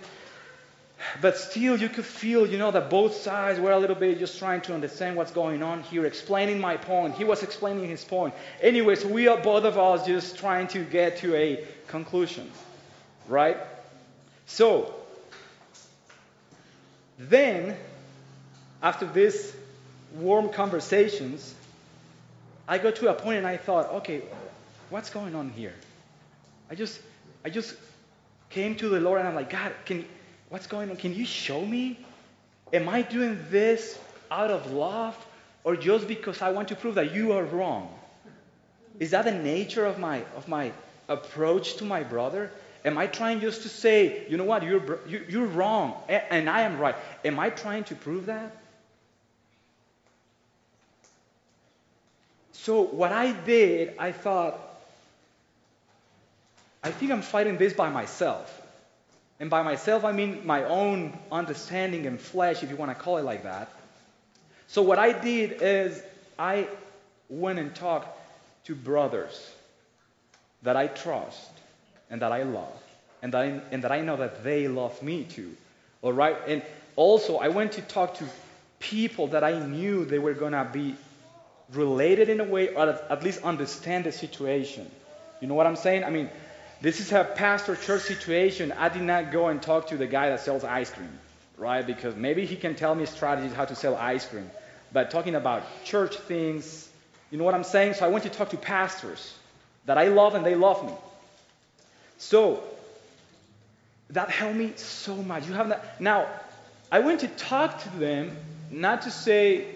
But 1.21 1.37
still, 1.37 1.77
you 1.77 1.87
could 1.87 2.05
feel, 2.05 2.45
you 2.45 2.57
know, 2.57 2.71
that 2.71 2.89
both 2.89 3.15
sides 3.15 3.59
were 3.59 3.71
a 3.71 3.79
little 3.79 3.95
bit 3.95 4.19
just 4.19 4.37
trying 4.37 4.61
to 4.61 4.73
understand 4.73 5.15
what's 5.15 5.31
going 5.31 5.63
on 5.63 5.81
here, 5.83 6.05
explaining 6.05 6.59
my 6.59 6.75
point. 6.77 7.15
He 7.15 7.23
was 7.23 7.41
explaining 7.41 7.87
his 7.89 8.03
point. 8.03 8.33
Anyways, 8.61 9.05
we 9.05 9.27
are 9.27 9.37
both 9.37 9.63
of 9.63 9.77
us 9.77 10.05
just 10.05 10.37
trying 10.37 10.67
to 10.69 10.83
get 10.83 11.17
to 11.17 11.35
a 11.35 11.65
conclusion, 11.87 12.51
right? 13.29 13.57
So, 14.45 14.93
then, 17.17 17.77
after 18.83 19.05
these 19.05 19.55
warm 20.15 20.49
conversations, 20.49 21.53
I 22.69 22.77
got 22.77 22.95
to 22.97 23.09
a 23.09 23.15
point 23.15 23.39
and 23.39 23.47
I 23.47 23.57
thought, 23.57 23.91
okay, 23.95 24.21
what's 24.91 25.09
going 25.09 25.33
on 25.33 25.49
here? 25.49 25.73
I 26.69 26.75
just, 26.75 27.01
I 27.43 27.49
just 27.49 27.73
came 28.51 28.75
to 28.75 28.89
the 28.89 28.99
Lord 28.99 29.19
and 29.19 29.27
I'm 29.27 29.33
like, 29.33 29.49
God, 29.49 29.73
can, 29.85 30.05
what's 30.49 30.67
going 30.67 30.91
on? 30.91 30.95
Can 30.95 31.15
you 31.15 31.25
show 31.25 31.65
me? 31.65 31.99
Am 32.71 32.87
I 32.87 33.01
doing 33.01 33.39
this 33.49 33.97
out 34.29 34.51
of 34.51 34.71
love 34.71 35.17
or 35.63 35.75
just 35.75 36.07
because 36.07 36.43
I 36.43 36.51
want 36.51 36.67
to 36.67 36.75
prove 36.75 36.93
that 36.93 37.11
you 37.11 37.31
are 37.31 37.43
wrong? 37.43 37.91
Is 38.99 39.11
that 39.11 39.25
the 39.25 39.31
nature 39.31 39.87
of 39.87 39.97
my, 39.97 40.23
of 40.37 40.47
my 40.47 40.71
approach 41.07 41.77
to 41.77 41.85
my 41.85 42.03
brother? 42.03 42.51
Am 42.85 42.99
I 42.99 43.07
trying 43.07 43.39
just 43.39 43.63
to 43.63 43.69
say, 43.69 44.27
you 44.29 44.37
know 44.37 44.43
what, 44.43 44.61
you're, 44.61 44.99
you're 45.07 45.47
wrong 45.47 45.95
and 46.07 46.47
I 46.47 46.61
am 46.61 46.77
right? 46.77 46.95
Am 47.25 47.39
I 47.39 47.49
trying 47.49 47.85
to 47.85 47.95
prove 47.95 48.27
that? 48.27 48.55
So, 52.63 52.81
what 52.81 53.13
I 53.13 53.31
did, 53.31 53.93
I 53.97 54.11
thought, 54.11 54.59
I 56.83 56.91
think 56.91 57.09
I'm 57.09 57.21
fighting 57.21 57.57
this 57.57 57.71
by 57.71 57.89
myself. 57.89 58.53
And 59.39 59.49
by 59.49 59.63
myself, 59.63 60.03
I 60.03 60.11
mean 60.11 60.45
my 60.45 60.65
own 60.65 61.17
understanding 61.31 62.05
and 62.05 62.19
flesh, 62.19 62.61
if 62.61 62.69
you 62.69 62.75
want 62.75 62.91
to 62.91 63.01
call 63.01 63.15
it 63.17 63.23
like 63.23 63.43
that. 63.43 63.71
So, 64.67 64.81
what 64.81 64.99
I 64.99 65.13
did 65.13 65.61
is 65.61 66.03
I 66.37 66.67
went 67.29 67.59
and 67.59 67.73
talked 67.73 68.09
to 68.65 68.75
brothers 68.75 69.49
that 70.63 70.75
I 70.75 70.87
trust 70.87 71.51
and 72.09 72.21
that 72.21 72.33
I 72.33 72.43
love, 72.43 72.83
and 73.21 73.33
that 73.33 73.41
I, 73.41 73.61
and 73.71 73.85
that 73.85 73.93
I 73.93 74.01
know 74.01 74.17
that 74.17 74.43
they 74.43 74.67
love 74.67 75.01
me 75.01 75.23
too. 75.23 75.55
All 76.01 76.11
right? 76.11 76.35
And 76.45 76.61
also, 76.97 77.37
I 77.37 77.47
went 77.47 77.71
to 77.73 77.81
talk 77.81 78.15
to 78.15 78.25
people 78.79 79.27
that 79.27 79.45
I 79.45 79.65
knew 79.65 80.03
they 80.03 80.19
were 80.19 80.33
going 80.33 80.51
to 80.51 80.69
be 80.73 80.97
related 81.73 82.29
in 82.29 82.39
a 82.39 82.43
way, 82.43 82.73
or 82.73 82.89
at 82.89 83.23
least 83.23 83.43
understand 83.43 84.05
the 84.05 84.11
situation. 84.11 84.89
You 85.39 85.47
know 85.47 85.53
what 85.53 85.67
I'm 85.67 85.75
saying? 85.75 86.03
I 86.03 86.09
mean, 86.09 86.29
this 86.81 86.99
is 86.99 87.11
a 87.11 87.23
pastor 87.23 87.75
church 87.75 88.03
situation. 88.03 88.71
I 88.71 88.89
did 88.89 89.01
not 89.01 89.31
go 89.31 89.47
and 89.47 89.61
talk 89.61 89.87
to 89.87 89.97
the 89.97 90.07
guy 90.07 90.29
that 90.29 90.39
sells 90.39 90.63
ice 90.63 90.89
cream, 90.89 91.19
right? 91.57 91.85
Because 91.85 92.15
maybe 92.15 92.45
he 92.45 92.55
can 92.55 92.75
tell 92.75 92.95
me 92.95 93.05
strategies 93.05 93.53
how 93.53 93.65
to 93.65 93.75
sell 93.75 93.95
ice 93.95 94.25
cream. 94.25 94.49
But 94.91 95.11
talking 95.11 95.35
about 95.35 95.63
church 95.83 96.15
things, 96.15 96.89
you 97.31 97.37
know 97.37 97.43
what 97.43 97.53
I'm 97.53 97.63
saying? 97.63 97.93
So 97.93 98.05
I 98.05 98.07
went 98.09 98.23
to 98.23 98.29
talk 98.29 98.49
to 98.49 98.57
pastors 98.57 99.35
that 99.85 99.97
I 99.97 100.07
love 100.07 100.35
and 100.35 100.45
they 100.45 100.55
love 100.55 100.83
me. 100.85 100.93
So 102.17 102.63
that 104.09 104.29
helped 104.29 104.55
me 104.55 104.73
so 104.75 105.15
much. 105.15 105.47
You 105.47 105.53
have 105.53 105.69
that. 105.69 106.01
Now, 106.01 106.27
I 106.91 106.99
went 106.99 107.19
to 107.19 107.27
talk 107.27 107.83
to 107.83 107.89
them 107.97 108.35
not 108.71 109.03
to 109.03 109.11
say, 109.11 109.67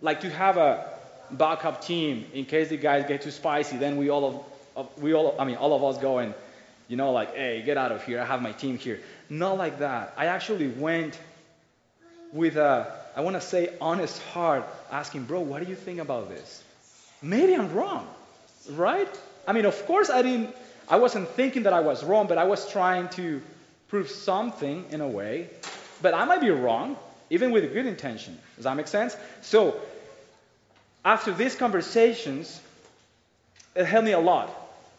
like 0.00 0.20
to 0.22 0.30
have 0.30 0.56
a 0.56 0.93
backup 1.36 1.82
team 1.82 2.26
in 2.32 2.44
case 2.44 2.68
the 2.68 2.76
guys 2.76 3.04
get 3.06 3.22
too 3.22 3.30
spicy. 3.30 3.76
Then 3.76 3.96
we 3.96 4.10
all 4.10 4.24
of 4.24 4.44
we 5.00 5.14
all, 5.14 5.36
I 5.38 5.44
mean, 5.44 5.56
all 5.56 5.72
of 5.74 5.84
us 5.84 6.00
going, 6.00 6.34
you 6.88 6.96
know, 6.96 7.12
like, 7.12 7.34
hey, 7.34 7.62
get 7.64 7.76
out 7.76 7.92
of 7.92 8.04
here. 8.04 8.20
I 8.20 8.24
have 8.24 8.42
my 8.42 8.52
team 8.52 8.78
here. 8.78 9.00
Not 9.30 9.56
like 9.56 9.78
that. 9.78 10.14
I 10.16 10.26
actually 10.26 10.68
went 10.68 11.18
with 12.32 12.56
a, 12.56 12.92
I 13.16 13.20
want 13.20 13.36
to 13.36 13.40
say, 13.40 13.70
honest 13.80 14.20
heart, 14.22 14.66
asking, 14.90 15.24
bro, 15.24 15.40
what 15.40 15.62
do 15.62 15.68
you 15.68 15.76
think 15.76 16.00
about 16.00 16.28
this? 16.28 16.62
Maybe 17.22 17.54
I'm 17.54 17.72
wrong, 17.72 18.06
right? 18.70 19.08
I 19.46 19.52
mean, 19.52 19.64
of 19.64 19.86
course, 19.86 20.10
I 20.10 20.22
didn't, 20.22 20.54
I 20.88 20.96
wasn't 20.96 21.28
thinking 21.30 21.62
that 21.62 21.72
I 21.72 21.80
was 21.80 22.04
wrong, 22.04 22.26
but 22.26 22.38
I 22.38 22.44
was 22.44 22.68
trying 22.68 23.08
to 23.10 23.40
prove 23.88 24.10
something 24.10 24.84
in 24.90 25.00
a 25.00 25.08
way. 25.08 25.48
But 26.02 26.12
I 26.12 26.24
might 26.24 26.40
be 26.40 26.50
wrong, 26.50 26.96
even 27.30 27.52
with 27.52 27.64
a 27.64 27.68
good 27.68 27.86
intention. 27.86 28.38
Does 28.56 28.64
that 28.64 28.76
make 28.76 28.88
sense? 28.88 29.16
So, 29.40 29.80
after 31.04 31.32
these 31.32 31.54
conversations, 31.54 32.60
it 33.74 33.84
helped 33.84 34.06
me 34.06 34.12
a 34.12 34.18
lot 34.18 34.50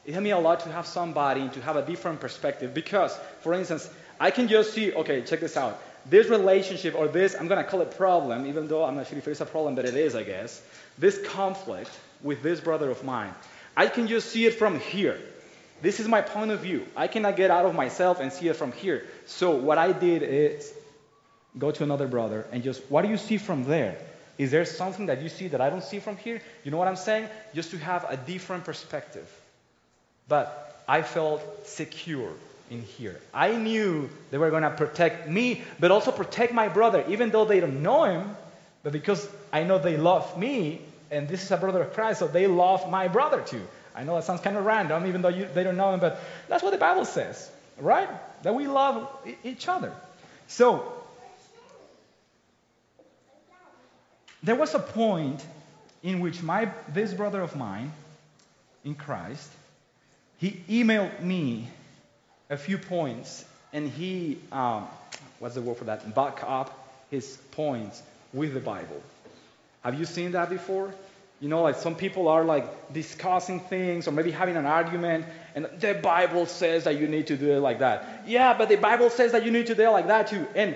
it 0.05 0.13
helped 0.13 0.23
me 0.23 0.31
a 0.31 0.39
lot 0.39 0.59
to 0.61 0.71
have 0.71 0.85
somebody 0.85 1.41
and 1.41 1.53
to 1.53 1.61
have 1.61 1.75
a 1.75 1.81
different 1.81 2.19
perspective 2.19 2.73
because, 2.73 3.17
for 3.41 3.53
instance, 3.53 3.89
I 4.19 4.29
can 4.29 4.47
just 4.47 4.73
see, 4.73 4.93
okay, 4.93 5.21
check 5.21 5.39
this 5.39 5.57
out. 5.57 5.81
This 6.07 6.27
relationship 6.27 6.93
or 6.95 7.07
this, 7.07 7.35
I'm 7.37 7.47
going 7.47 7.63
to 7.63 7.69
call 7.69 7.81
it 7.81 7.97
problem, 7.97 8.45
even 8.45 8.67
though 8.67 8.85
I'm 8.85 8.95
not 8.95 9.07
sure 9.07 9.17
if 9.17 9.27
it's 9.27 9.41
a 9.41 9.45
problem, 9.45 9.73
but 9.73 9.85
it 9.85 9.95
is, 9.95 10.13
I 10.13 10.21
guess. 10.21 10.61
This 10.99 11.19
conflict 11.27 11.89
with 12.21 12.43
this 12.43 12.59
brother 12.59 12.91
of 12.91 13.03
mine, 13.03 13.33
I 13.75 13.87
can 13.87 14.07
just 14.07 14.29
see 14.29 14.45
it 14.45 14.53
from 14.53 14.79
here. 14.79 15.19
This 15.81 15.99
is 15.99 16.07
my 16.07 16.21
point 16.21 16.51
of 16.51 16.59
view. 16.59 16.85
I 16.95 17.07
cannot 17.07 17.35
get 17.35 17.49
out 17.49 17.65
of 17.65 17.73
myself 17.73 18.19
and 18.19 18.31
see 18.31 18.47
it 18.47 18.55
from 18.55 18.71
here. 18.73 19.05
So 19.25 19.51
what 19.51 19.79
I 19.79 19.91
did 19.91 20.21
is 20.21 20.71
go 21.57 21.71
to 21.71 21.83
another 21.83 22.07
brother 22.07 22.45
and 22.51 22.63
just, 22.63 22.83
what 22.91 23.01
do 23.01 23.09
you 23.09 23.17
see 23.17 23.37
from 23.37 23.65
there? 23.65 23.97
Is 24.37 24.51
there 24.51 24.65
something 24.65 25.05
that 25.05 25.21
you 25.21 25.29
see 25.29 25.47
that 25.49 25.61
I 25.61 25.69
don't 25.69 25.83
see 25.83 25.99
from 25.99 26.17
here? 26.17 26.41
You 26.63 26.71
know 26.71 26.77
what 26.77 26.87
I'm 26.87 26.95
saying? 26.95 27.29
Just 27.53 27.71
to 27.71 27.77
have 27.77 28.05
a 28.09 28.17
different 28.17 28.65
perspective. 28.65 29.29
But 30.27 30.83
I 30.87 31.01
felt 31.01 31.67
secure 31.67 32.31
in 32.69 32.81
here. 32.81 33.19
I 33.33 33.55
knew 33.55 34.09
they 34.31 34.37
were 34.37 34.49
going 34.49 34.63
to 34.63 34.71
protect 34.71 35.29
me, 35.29 35.61
but 35.79 35.91
also 35.91 36.11
protect 36.11 36.53
my 36.53 36.67
brother, 36.67 37.03
even 37.07 37.29
though 37.29 37.45
they 37.45 37.59
don't 37.59 37.81
know 37.81 38.03
him, 38.03 38.35
but 38.83 38.91
because 38.91 39.27
I 39.53 39.63
know 39.63 39.77
they 39.77 39.97
love 39.97 40.37
me, 40.37 40.81
and 41.11 41.27
this 41.27 41.43
is 41.43 41.51
a 41.51 41.57
brother 41.57 41.83
of 41.83 41.93
Christ, 41.93 42.19
so 42.19 42.27
they 42.27 42.47
love 42.47 42.89
my 42.89 43.07
brother 43.07 43.41
too. 43.41 43.61
I 43.95 44.03
know 44.03 44.15
that 44.15 44.25
sounds 44.25 44.41
kind 44.41 44.57
of 44.57 44.65
random, 44.65 45.05
even 45.05 45.21
though 45.21 45.29
you, 45.29 45.47
they 45.53 45.63
don't 45.63 45.77
know 45.77 45.93
him, 45.93 45.99
but 45.99 46.19
that's 46.49 46.63
what 46.63 46.71
the 46.71 46.77
Bible 46.77 47.05
says, 47.05 47.49
right? 47.77 48.09
That 48.43 48.53
we 48.55 48.67
love 48.67 49.07
each 49.43 49.67
other. 49.67 49.93
So, 50.47 50.91
there 54.45 54.55
was 54.55 54.73
a 54.73 54.79
point 54.79 55.45
in 56.03 56.21
which 56.21 56.41
my, 56.41 56.71
this 56.87 57.13
brother 57.13 57.41
of 57.41 57.55
mine 57.55 57.91
in 58.83 58.95
Christ 58.95 59.49
he 60.37 60.61
emailed 60.69 61.21
me 61.21 61.67
a 62.49 62.57
few 62.57 62.77
points 62.77 63.45
and 63.73 63.89
he, 63.89 64.37
um, 64.51 64.87
what's 65.39 65.55
the 65.55 65.61
word 65.61 65.77
for 65.77 65.85
that? 65.85 66.13
Back 66.13 66.43
up 66.45 67.07
his 67.09 67.37
points 67.51 68.01
with 68.33 68.53
the 68.53 68.59
Bible. 68.59 69.01
Have 69.83 69.97
you 69.99 70.05
seen 70.05 70.33
that 70.33 70.49
before? 70.49 70.93
You 71.41 71.49
know, 71.49 71.61
like 71.61 71.75
some 71.75 71.95
people 71.95 72.27
are 72.27 72.43
like 72.43 72.93
discussing 72.93 73.59
things 73.59 74.07
or 74.07 74.11
maybe 74.11 74.31
having 74.31 74.55
an 74.55 74.65
argument, 74.65 75.25
and 75.53 75.67
the 75.79 75.93
Bible 75.93 76.45
says 76.45 76.85
that 76.85 76.97
you 76.97 77.07
need 77.07 77.27
to 77.27 77.37
do 77.37 77.51
it 77.51 77.59
like 77.59 77.79
that. 77.79 78.23
Yeah, 78.25 78.57
but 78.57 78.69
the 78.69 78.77
Bible 78.77 79.09
says 79.09 79.33
that 79.33 79.45
you 79.45 79.51
need 79.51 79.67
to 79.67 79.75
do 79.75 79.83
it 79.83 79.89
like 79.89 80.07
that 80.07 80.27
too. 80.27 80.47
And 80.55 80.75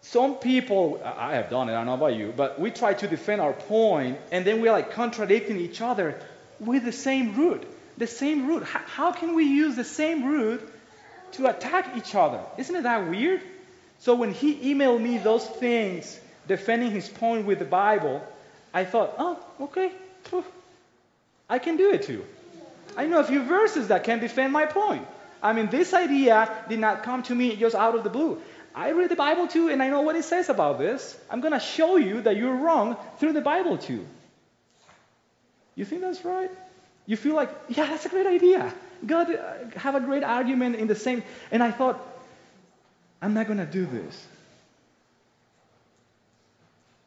some 0.00 0.36
people, 0.36 1.02
I 1.04 1.34
have 1.34 1.50
done 1.50 1.68
it, 1.68 1.72
I 1.72 1.76
don't 1.76 1.86
know 1.86 1.94
about 1.94 2.16
you, 2.16 2.32
but 2.36 2.60
we 2.60 2.70
try 2.70 2.94
to 2.94 3.08
defend 3.08 3.40
our 3.40 3.52
point, 3.52 4.18
and 4.30 4.44
then 4.44 4.60
we're 4.60 4.72
like 4.72 4.92
contradicting 4.92 5.58
each 5.58 5.80
other 5.80 6.18
with 6.60 6.84
the 6.84 6.92
same 6.92 7.36
root 7.36 7.66
the 7.98 8.06
same 8.06 8.46
root. 8.46 8.62
How 8.62 9.12
can 9.12 9.34
we 9.34 9.44
use 9.44 9.76
the 9.76 9.84
same 9.84 10.24
root 10.24 10.66
to 11.32 11.46
attack 11.46 11.96
each 11.96 12.14
other? 12.14 12.40
Isn't 12.56 12.74
it 12.74 12.82
that 12.84 13.10
weird? 13.10 13.42
So 13.98 14.14
when 14.14 14.32
he 14.32 14.72
emailed 14.74 15.00
me 15.00 15.18
those 15.18 15.44
things, 15.44 16.18
defending 16.46 16.92
his 16.92 17.08
point 17.08 17.44
with 17.44 17.58
the 17.58 17.64
Bible, 17.64 18.22
I 18.72 18.84
thought, 18.84 19.14
oh, 19.18 19.38
okay, 19.62 19.92
I 21.48 21.58
can 21.58 21.76
do 21.76 21.90
it 21.90 22.04
too. 22.04 22.24
I 22.96 23.06
know 23.06 23.18
a 23.18 23.24
few 23.24 23.42
verses 23.42 23.88
that 23.88 24.04
can 24.04 24.20
defend 24.20 24.52
my 24.52 24.66
point. 24.66 25.06
I 25.42 25.52
mean, 25.52 25.68
this 25.68 25.92
idea 25.92 26.64
did 26.68 26.78
not 26.78 27.02
come 27.02 27.22
to 27.24 27.34
me 27.34 27.56
just 27.56 27.74
out 27.74 27.94
of 27.94 28.04
the 28.04 28.10
blue. 28.10 28.40
I 28.78 28.90
read 28.90 29.10
the 29.10 29.16
Bible 29.16 29.48
too, 29.48 29.70
and 29.70 29.82
I 29.82 29.88
know 29.88 30.02
what 30.02 30.14
it 30.14 30.22
says 30.22 30.48
about 30.48 30.78
this. 30.78 31.18
I'm 31.28 31.40
going 31.40 31.52
to 31.52 31.58
show 31.58 31.96
you 31.96 32.22
that 32.22 32.36
you're 32.36 32.54
wrong 32.54 32.96
through 33.18 33.32
the 33.32 33.40
Bible 33.40 33.76
too. 33.76 34.06
You 35.74 35.84
think 35.84 36.00
that's 36.00 36.24
right? 36.24 36.50
You 37.04 37.16
feel 37.16 37.34
like, 37.34 37.50
yeah, 37.68 37.86
that's 37.86 38.06
a 38.06 38.08
great 38.08 38.28
idea. 38.28 38.72
God, 39.04 39.34
uh, 39.34 39.78
have 39.78 39.96
a 39.96 40.00
great 40.00 40.22
argument 40.22 40.76
in 40.76 40.86
the 40.86 40.94
same. 40.94 41.24
And 41.50 41.60
I 41.60 41.72
thought, 41.72 41.98
I'm 43.20 43.34
not 43.34 43.48
going 43.48 43.58
to 43.58 43.66
do 43.66 43.84
this. 43.84 44.26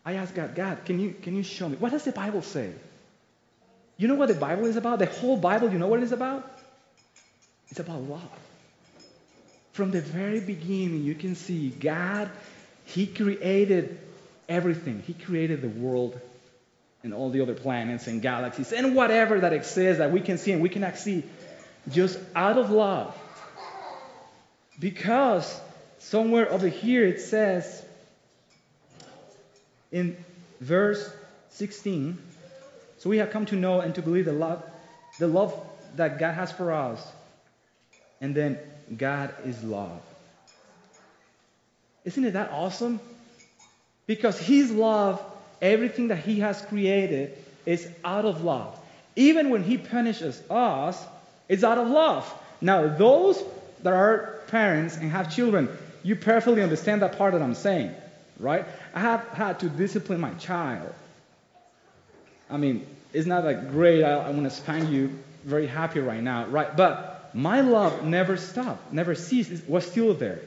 I 0.04 0.16
asked 0.16 0.36
God, 0.36 0.56
God, 0.56 0.84
can 0.84 1.00
you, 1.00 1.16
can 1.22 1.38
you 1.38 1.44
show 1.44 1.70
me? 1.70 1.78
What 1.78 1.94
does 1.94 2.04
the 2.04 2.12
Bible 2.12 2.42
say? 2.42 2.74
You 3.96 4.10
know 4.10 4.16
what 4.16 4.28
the 4.28 4.36
Bible 4.36 4.66
is 4.66 4.76
about? 4.76 5.00
The 5.00 5.06
whole 5.06 5.38
Bible, 5.38 5.72
you 5.72 5.80
know 5.80 5.88
what 5.88 6.00
it 6.00 6.04
is 6.04 6.12
about? 6.12 6.52
It's 7.70 7.80
about 7.80 8.02
love. 8.02 8.30
From 9.74 9.92
the 9.92 10.02
very 10.02 10.40
beginning, 10.40 11.04
you 11.04 11.16
can 11.16 11.36
see 11.36 11.70
God, 11.70 12.30
He 12.86 13.08
created 13.08 13.98
everything. 14.50 15.04
He 15.06 15.14
created 15.14 15.62
the 15.62 15.70
world 15.70 16.20
and 17.04 17.14
all 17.14 17.30
the 17.30 17.42
other 17.42 17.54
planets 17.54 18.08
and 18.08 18.22
galaxies 18.22 18.74
and 18.74 18.96
whatever 18.96 19.40
that 19.40 19.54
exists 19.54 20.00
that 20.00 20.12
we 20.12 20.22
can 20.22 20.38
see 20.38 20.52
and 20.52 20.62
we 20.62 20.70
cannot 20.70 20.98
see 20.98 21.24
just 21.90 22.20
out 22.36 22.58
of 22.58 22.70
love. 22.70 23.18
Because 24.80 25.60
somewhere 26.00 26.52
over 26.52 26.68
here 26.68 27.06
it 27.06 27.22
says 27.22 27.84
in 29.92 30.16
verse 30.60 31.10
16, 31.52 32.18
so 32.98 33.10
we 33.10 33.18
have 33.18 33.32
come 33.32 33.46
to 33.48 33.56
know 33.56 33.80
and 33.80 33.96
to 33.96 34.02
believe 34.02 34.26
the 34.26 34.34
love, 34.34 34.64
the 35.18 35.28
love 35.28 35.60
that 35.96 36.20
God 36.20 36.34
has 36.34 36.52
for 36.52 36.72
us. 36.72 37.06
And 38.20 38.36
then 38.36 38.60
God 38.98 39.34
is 39.46 39.64
love. 39.64 40.02
Isn't 42.04 42.26
it 42.26 42.34
that 42.34 42.52
awesome? 42.52 43.00
Because 44.08 44.40
His 44.40 44.72
love, 44.72 45.22
everything 45.62 46.10
that 46.10 46.18
He 46.18 46.40
has 46.40 46.62
created, 46.62 47.38
is 47.66 47.88
out 48.04 48.26
of 48.26 48.44
love. 48.44 48.78
Even 49.16 49.50
when 49.50 49.64
He 49.64 49.78
punishes 49.78 50.42
us, 50.50 51.02
it's 51.48 51.64
out 51.64 51.78
of 51.78 51.88
love. 51.88 52.32
Now, 52.60 52.88
those 52.88 53.42
that 53.84 53.94
are 53.94 54.42
parents 54.48 54.98
and 54.98 55.12
have 55.12 55.34
children, 55.34 55.70
you 56.04 56.16
perfectly 56.16 56.62
understand 56.62 57.02
that 57.02 57.18
part 57.18 57.34
that 57.34 57.42
I'm 57.42 57.56
saying, 57.56 57.94
right? 58.40 58.66
I 58.94 59.00
have 59.00 59.28
had 59.30 59.60
to 59.60 59.70
discipline 59.70 60.20
my 60.20 60.34
child. 60.36 60.94
I 62.50 62.58
mean, 62.58 62.86
it's 63.14 63.28
not 63.28 63.44
that 63.44 63.72
great, 63.72 64.04
I, 64.04 64.14
I 64.14 64.30
want 64.32 64.44
to 64.44 64.50
spank 64.50 64.90
you, 64.90 65.18
very 65.44 65.68
happy 65.68 66.00
right 66.00 66.22
now, 66.22 66.46
right? 66.48 66.76
But 66.76 67.21
my 67.34 67.62
love 67.62 68.04
never 68.04 68.38
stopped, 68.38 68.92
never 68.92 69.16
ceased, 69.16 69.52
it 69.52 69.70
was 69.70 69.86
still 69.86 70.14
there. 70.14 70.42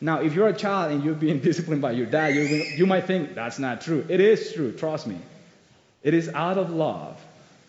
Now, 0.00 0.20
if 0.20 0.34
you're 0.34 0.48
a 0.48 0.54
child 0.54 0.92
and 0.92 1.04
you're 1.04 1.14
being 1.14 1.40
disciplined 1.48 1.82
by 1.82 1.92
your 1.92 2.06
dad, 2.06 2.34
you, 2.34 2.42
you 2.42 2.86
might 2.86 3.04
think 3.04 3.34
that's 3.34 3.58
not 3.58 3.80
true. 3.80 4.04
It 4.08 4.20
is 4.20 4.52
true, 4.52 4.72
trust 4.72 5.06
me. 5.06 5.18
It 6.02 6.14
is 6.14 6.28
out 6.28 6.58
of 6.58 6.70
love 6.70 7.20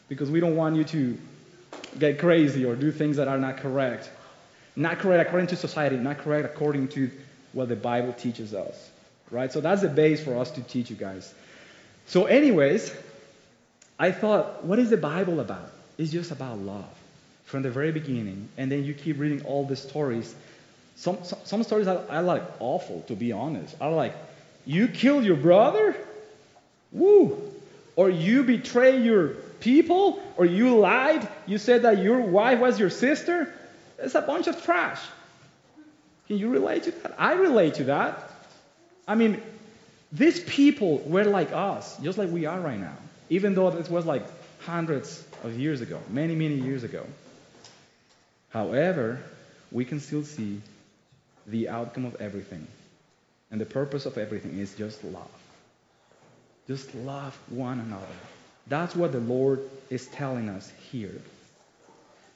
because 0.07 0.29
we 0.29 0.39
don't 0.39 0.55
want 0.55 0.75
you 0.75 0.83
to 0.85 1.17
get 1.97 2.19
crazy 2.19 2.65
or 2.65 2.75
do 2.75 2.91
things 2.91 3.17
that 3.17 3.27
are 3.27 3.39
not 3.39 3.57
correct. 3.57 4.09
Not 4.75 4.99
correct 4.99 5.27
according 5.27 5.47
to 5.47 5.55
society, 5.55 5.97
not 5.97 6.19
correct 6.19 6.45
according 6.45 6.89
to 6.89 7.09
what 7.53 7.69
the 7.69 7.75
Bible 7.75 8.13
teaches 8.13 8.53
us. 8.53 8.89
Right? 9.31 9.51
So 9.51 9.61
that's 9.61 9.81
the 9.81 9.89
base 9.89 10.23
for 10.23 10.37
us 10.37 10.51
to 10.51 10.61
teach 10.61 10.89
you 10.89 10.95
guys. 10.95 11.33
So, 12.07 12.25
anyways, 12.25 12.95
I 13.99 14.11
thought, 14.11 14.63
what 14.63 14.79
is 14.79 14.89
the 14.89 14.97
Bible 14.97 15.39
about? 15.39 15.71
It's 15.97 16.11
just 16.11 16.31
about 16.31 16.57
love 16.59 16.98
from 17.49 17.63
the 17.63 17.71
very 17.71 17.91
beginning. 17.91 18.47
And 18.57 18.71
then 18.71 18.83
you 18.83 18.93
keep 18.93 19.19
reading 19.19 19.43
all 19.43 19.65
the 19.65 19.75
stories. 19.75 20.33
Some, 20.95 21.23
some, 21.23 21.39
some 21.45 21.63
stories 21.63 21.87
are, 21.87 22.03
are 22.07 22.21
like 22.21 22.43
awful, 22.59 23.01
to 23.07 23.15
be 23.15 23.31
honest. 23.31 23.75
Are 23.81 23.91
like, 23.91 24.13
you 24.65 24.87
killed 24.87 25.23
your 25.23 25.35
brother? 25.35 25.95
Woo! 26.91 27.41
Or 27.95 28.09
you 28.09 28.43
betray 28.43 29.01
your 29.01 29.29
people? 29.61 30.21
Or 30.37 30.45
you 30.45 30.77
lied? 30.77 31.27
You 31.47 31.57
said 31.57 31.81
that 31.81 31.97
your 32.03 32.21
wife 32.21 32.59
was 32.59 32.79
your 32.79 32.91
sister? 32.91 33.51
It's 33.97 34.15
a 34.15 34.21
bunch 34.21 34.47
of 34.47 34.63
trash. 34.63 35.01
Can 36.27 36.37
you 36.37 36.49
relate 36.49 36.83
to 36.83 36.91
that? 36.91 37.15
I 37.17 37.33
relate 37.33 37.75
to 37.75 37.85
that. 37.85 38.29
I 39.07 39.15
mean, 39.15 39.41
these 40.11 40.39
people 40.39 40.99
were 40.99 41.23
like 41.23 41.51
us, 41.51 41.97
just 41.97 42.19
like 42.19 42.29
we 42.29 42.45
are 42.45 42.59
right 42.59 42.79
now, 42.79 42.95
even 43.31 43.55
though 43.55 43.71
this 43.71 43.89
was 43.89 44.05
like 44.05 44.23
hundreds 44.59 45.23
of 45.43 45.57
years 45.57 45.81
ago, 45.81 45.99
many, 46.11 46.35
many 46.35 46.55
years 46.55 46.83
ago. 46.83 47.03
However, 48.49 49.19
we 49.71 49.85
can 49.85 49.99
still 49.99 50.23
see 50.23 50.61
the 51.47 51.69
outcome 51.69 52.05
of 52.05 52.15
everything. 52.15 52.67
And 53.51 53.59
the 53.59 53.65
purpose 53.65 54.05
of 54.05 54.17
everything 54.17 54.59
is 54.59 54.73
just 54.75 55.03
love. 55.03 55.29
Just 56.67 56.93
love 56.93 57.37
one 57.49 57.79
another. 57.79 58.05
That's 58.67 58.95
what 58.95 59.11
the 59.11 59.19
Lord 59.19 59.61
is 59.89 60.05
telling 60.07 60.49
us 60.49 60.71
here. 60.91 61.21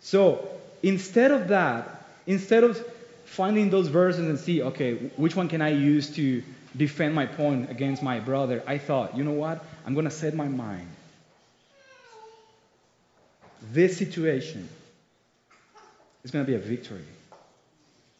So, 0.01 0.47
instead 0.81 1.31
of 1.31 1.49
that, 1.49 2.05
instead 2.25 2.63
of 2.63 2.83
finding 3.25 3.69
those 3.69 3.87
verses 3.87 4.27
and 4.27 4.39
see, 4.39 4.63
okay, 4.63 4.95
which 5.15 5.35
one 5.35 5.47
can 5.47 5.61
I 5.61 5.69
use 5.69 6.09
to 6.15 6.43
defend 6.75 7.13
my 7.13 7.27
point 7.27 7.69
against 7.69 8.01
my 8.01 8.19
brother, 8.19 8.63
I 8.65 8.79
thought, 8.79 9.15
you 9.15 9.23
know 9.23 9.31
what? 9.31 9.63
I'm 9.85 9.93
going 9.93 10.05
to 10.05 10.11
set 10.11 10.33
my 10.33 10.47
mind. 10.47 10.87
This 13.71 13.97
situation 13.97 14.67
is 16.23 16.31
going 16.31 16.45
to 16.45 16.49
be 16.49 16.55
a 16.55 16.59
victory. 16.59 17.05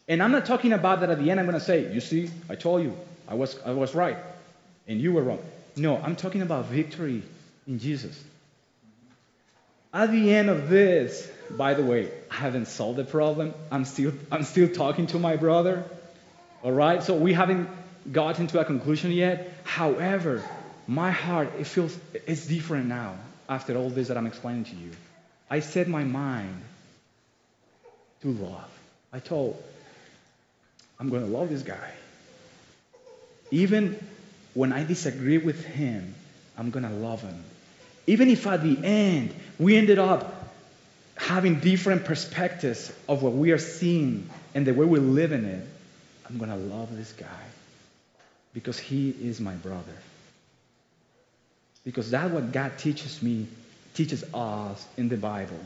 And 0.08 0.22
I'm 0.22 0.32
not 0.32 0.44
talking 0.46 0.72
about 0.72 1.00
that 1.00 1.10
at 1.10 1.18
the 1.18 1.30
end 1.30 1.40
I'm 1.40 1.46
going 1.46 1.58
to 1.58 1.64
say, 1.64 1.92
you 1.92 2.00
see, 2.00 2.30
I 2.48 2.54
told 2.54 2.82
you, 2.82 2.96
I 3.26 3.34
was, 3.34 3.58
I 3.64 3.72
was 3.72 3.94
right, 3.94 4.18
and 4.86 5.00
you 5.00 5.12
were 5.12 5.22
wrong. 5.22 5.42
No, 5.76 5.96
I'm 5.96 6.14
talking 6.14 6.42
about 6.42 6.66
victory 6.66 7.22
in 7.66 7.78
Jesus. 7.78 8.22
At 9.92 10.10
the 10.10 10.34
end 10.34 10.50
of 10.50 10.68
this, 10.68 11.30
by 11.50 11.74
the 11.74 11.84
way, 11.84 12.10
I 12.30 12.34
haven't 12.34 12.66
solved 12.66 12.98
the 12.98 13.04
problem. 13.04 13.54
I'm 13.70 13.84
still, 13.84 14.12
I'm 14.30 14.44
still 14.44 14.68
talking 14.68 15.06
to 15.08 15.18
my 15.18 15.36
brother. 15.36 15.84
All 16.62 16.72
right? 16.72 17.02
So 17.02 17.14
we 17.14 17.32
haven't 17.32 17.68
gotten 18.10 18.46
to 18.48 18.60
a 18.60 18.64
conclusion 18.64 19.12
yet. 19.12 19.54
However, 19.64 20.42
my 20.86 21.10
heart, 21.10 21.52
it 21.58 21.66
feels, 21.66 21.96
it's 22.26 22.46
different 22.46 22.86
now 22.86 23.16
after 23.48 23.76
all 23.76 23.88
this 23.88 24.08
that 24.08 24.16
I'm 24.16 24.26
explaining 24.26 24.64
to 24.64 24.76
you. 24.76 24.90
I 25.48 25.60
set 25.60 25.88
my 25.88 26.04
mind 26.04 26.62
to 28.24 28.30
love. 28.30 28.70
I 29.12 29.18
told, 29.18 29.62
I'm 30.98 31.10
going 31.10 31.22
to 31.22 31.30
love 31.30 31.50
this 31.50 31.62
guy. 31.62 31.92
Even 33.50 34.02
when 34.54 34.72
I 34.72 34.82
disagree 34.82 35.38
with 35.38 35.64
him, 35.64 36.14
I'm 36.56 36.70
going 36.70 36.84
to 36.84 36.94
love 36.94 37.20
him. 37.20 37.44
Even 38.06 38.30
if 38.30 38.46
at 38.46 38.62
the 38.62 38.78
end 38.82 39.34
we 39.58 39.76
ended 39.76 39.98
up 39.98 40.52
having 41.16 41.60
different 41.60 42.06
perspectives 42.06 42.92
of 43.08 43.22
what 43.22 43.34
we 43.34 43.52
are 43.52 43.58
seeing 43.58 44.28
and 44.54 44.66
the 44.66 44.72
way 44.72 44.86
we 44.86 44.98
live 44.98 45.32
in 45.32 45.44
it, 45.44 45.66
I'm 46.28 46.38
going 46.38 46.50
to 46.50 46.56
love 46.56 46.96
this 46.96 47.12
guy 47.12 47.26
because 48.54 48.78
he 48.78 49.10
is 49.10 49.38
my 49.40 49.54
brother. 49.54 49.82
Because 51.84 52.10
that's 52.10 52.32
what 52.32 52.52
God 52.52 52.78
teaches 52.78 53.22
me, 53.22 53.46
teaches 53.92 54.24
us 54.32 54.86
in 54.96 55.10
the 55.10 55.18
Bible. 55.18 55.60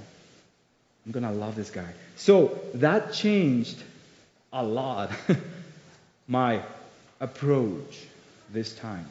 I'm 1.07 1.13
going 1.13 1.25
to 1.25 1.31
love 1.31 1.55
this 1.55 1.71
guy. 1.71 1.89
So 2.17 2.59
that 2.75 3.13
changed 3.13 3.83
a 4.53 4.63
lot 4.63 5.11
my 6.29 6.63
approach 7.21 8.05
this 8.53 8.75
time. 8.75 9.07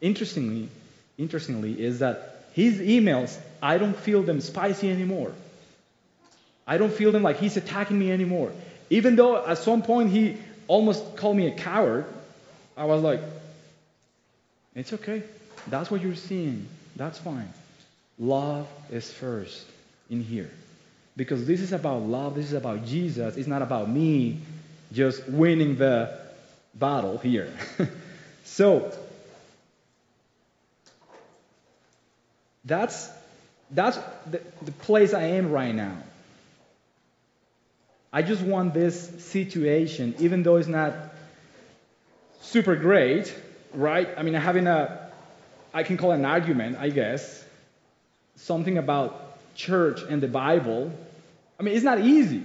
Interestingly, 0.00 0.68
interestingly 1.16 1.80
is 1.80 2.00
that 2.00 2.44
his 2.52 2.78
emails, 2.78 3.38
I 3.62 3.78
don't 3.78 3.96
feel 3.96 4.22
them 4.22 4.40
spicy 4.40 4.90
anymore. 4.90 5.32
I 6.66 6.78
don't 6.78 6.92
feel 6.92 7.12
them 7.12 7.22
like 7.22 7.38
he's 7.38 7.56
attacking 7.56 7.98
me 7.98 8.10
anymore. 8.10 8.52
Even 8.90 9.16
though 9.16 9.44
at 9.46 9.58
some 9.58 9.82
point 9.82 10.10
he 10.10 10.36
almost 10.68 11.16
called 11.16 11.36
me 11.36 11.46
a 11.46 11.54
coward, 11.54 12.04
I 12.76 12.84
was 12.84 13.02
like, 13.02 13.20
it's 14.74 14.92
okay. 14.92 15.22
That's 15.68 15.90
what 15.90 16.02
you're 16.02 16.14
seeing. 16.14 16.68
That's 16.96 17.18
fine. 17.18 17.48
Love 18.18 18.66
is 18.90 19.10
first 19.10 19.66
in 20.10 20.22
here. 20.22 20.50
Because 21.16 21.46
this 21.46 21.60
is 21.60 21.72
about 21.72 22.02
love, 22.02 22.34
this 22.34 22.46
is 22.46 22.52
about 22.52 22.84
Jesus. 22.84 23.36
It's 23.36 23.48
not 23.48 23.62
about 23.62 23.88
me 23.88 24.40
just 24.92 25.26
winning 25.28 25.76
the 25.76 26.18
battle 26.74 27.18
here. 27.18 27.52
so, 28.44 28.92
that's, 32.64 33.08
that's 33.70 33.98
the, 34.30 34.40
the 34.62 34.72
place 34.72 35.14
I 35.14 35.22
am 35.22 35.50
right 35.50 35.74
now. 35.74 35.96
I 38.12 38.22
just 38.22 38.42
want 38.42 38.74
this 38.74 39.24
situation, 39.24 40.14
even 40.18 40.42
though 40.42 40.56
it's 40.56 40.68
not 40.68 40.94
super 42.40 42.76
great, 42.76 43.34
right? 43.74 44.08
I 44.16 44.22
mean, 44.22 44.34
having 44.34 44.66
a, 44.66 45.10
I 45.74 45.82
can 45.82 45.96
call 45.96 46.12
it 46.12 46.16
an 46.16 46.24
argument, 46.24 46.78
I 46.78 46.88
guess, 46.90 47.44
something 48.36 48.78
about 48.78 49.25
church 49.56 50.02
and 50.08 50.22
the 50.22 50.28
Bible. 50.28 50.92
I 51.58 51.62
mean, 51.62 51.74
it's 51.74 51.84
not 51.84 52.00
easy, 52.00 52.44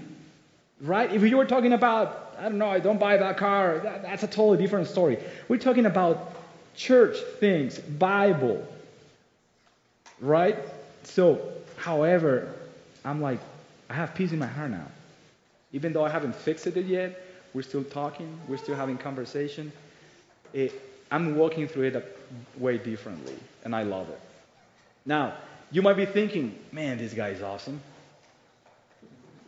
right? 0.82 1.12
If 1.12 1.22
you 1.22 1.38
were 1.38 1.46
talking 1.46 1.74
about 1.74 2.22
I 2.42 2.46
don't 2.46 2.58
know, 2.58 2.70
I 2.70 2.80
don't 2.80 3.00
buy 3.00 3.18
that 3.18 3.38
car. 3.38 3.80
That, 3.84 4.02
that's 4.02 4.24
a 4.24 4.28
totally 4.28 4.58
different 4.58 4.88
story. 4.88 5.20
We're 5.48 5.60
talking 5.60 5.86
about 5.86 6.34
church 6.76 7.18
things, 7.40 7.78
Bible, 7.78 8.68
right? 10.20 10.58
So, 11.04 11.40
however, 11.78 12.52
I'm 13.06 13.22
like, 13.22 13.40
I 13.92 13.94
have 13.94 14.16
peace 14.16 14.32
in 14.32 14.40
my 14.40 14.48
heart 14.48 14.72
now. 14.72 14.88
Even 15.72 15.94
though 15.94 16.04
I 16.04 16.10
haven't 16.10 16.36
fixed 16.36 16.66
it 16.66 16.76
yet, 16.88 17.24
we're 17.54 17.62
still 17.62 17.84
talking, 17.84 18.40
we're 18.48 18.58
still 18.58 18.76
having 18.76 18.98
conversation. 18.98 19.72
It, 20.52 20.74
I'm 21.12 21.36
walking 21.36 21.68
through 21.68 21.84
it 21.84 22.18
way 22.58 22.80
differently, 22.80 23.36
and 23.64 23.76
I 23.76 23.84
love 23.84 24.10
it. 24.10 24.20
Now, 25.06 25.36
you 25.72 25.82
might 25.82 25.96
be 25.96 26.06
thinking, 26.06 26.58
man, 26.72 26.98
this 26.98 27.14
guy 27.14 27.30
is 27.30 27.42
awesome. 27.42 27.82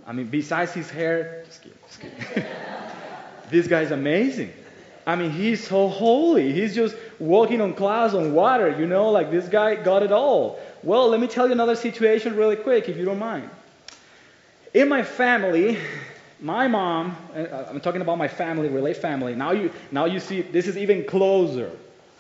I 0.06 0.14
mean, 0.14 0.28
besides 0.28 0.74
his 0.74 0.90
hair, 0.90 1.44
just 1.46 1.62
kidding, 1.62 1.78
just 1.88 2.02
kidding. 2.02 2.46
this 3.50 3.68
guy's 3.68 3.92
amazing. 3.92 4.52
I 5.06 5.16
mean, 5.16 5.32
he's 5.32 5.66
so 5.66 5.90
holy. 5.90 6.54
He's 6.54 6.74
just 6.74 6.96
walking 7.20 7.62
on 7.62 7.74
clouds 7.74 8.14
on 8.14 8.34
water, 8.34 8.78
you 8.78 8.86
know, 8.86 9.12
like 9.12 9.32
this 9.32 9.48
guy 9.48 9.76
got 9.76 10.04
it 10.04 10.12
all. 10.12 10.60
Well, 10.82 11.10
let 11.10 11.20
me 11.20 11.28
tell 11.28 11.48
you 11.48 11.52
another 11.54 11.76
situation 11.76 12.36
really 12.36 12.56
quick, 12.56 12.90
if 12.90 12.98
you 12.98 13.06
don't 13.06 13.20
mind. 13.20 13.50
In 14.74 14.90
my 14.90 15.04
family, 15.04 15.78
my 16.40 16.68
mom, 16.68 17.16
uh, 17.36 17.66
I'm 17.70 17.80
talking 17.80 18.02
about 18.02 18.18
my 18.18 18.28
family, 18.28 18.70
relate 18.70 18.98
family. 18.98 19.36
Now 19.36 19.52
you, 19.52 19.72
now 19.92 20.06
you 20.06 20.20
see, 20.20 20.42
this 20.42 20.68
is 20.68 20.78
even 20.78 21.06
closer, 21.06 21.72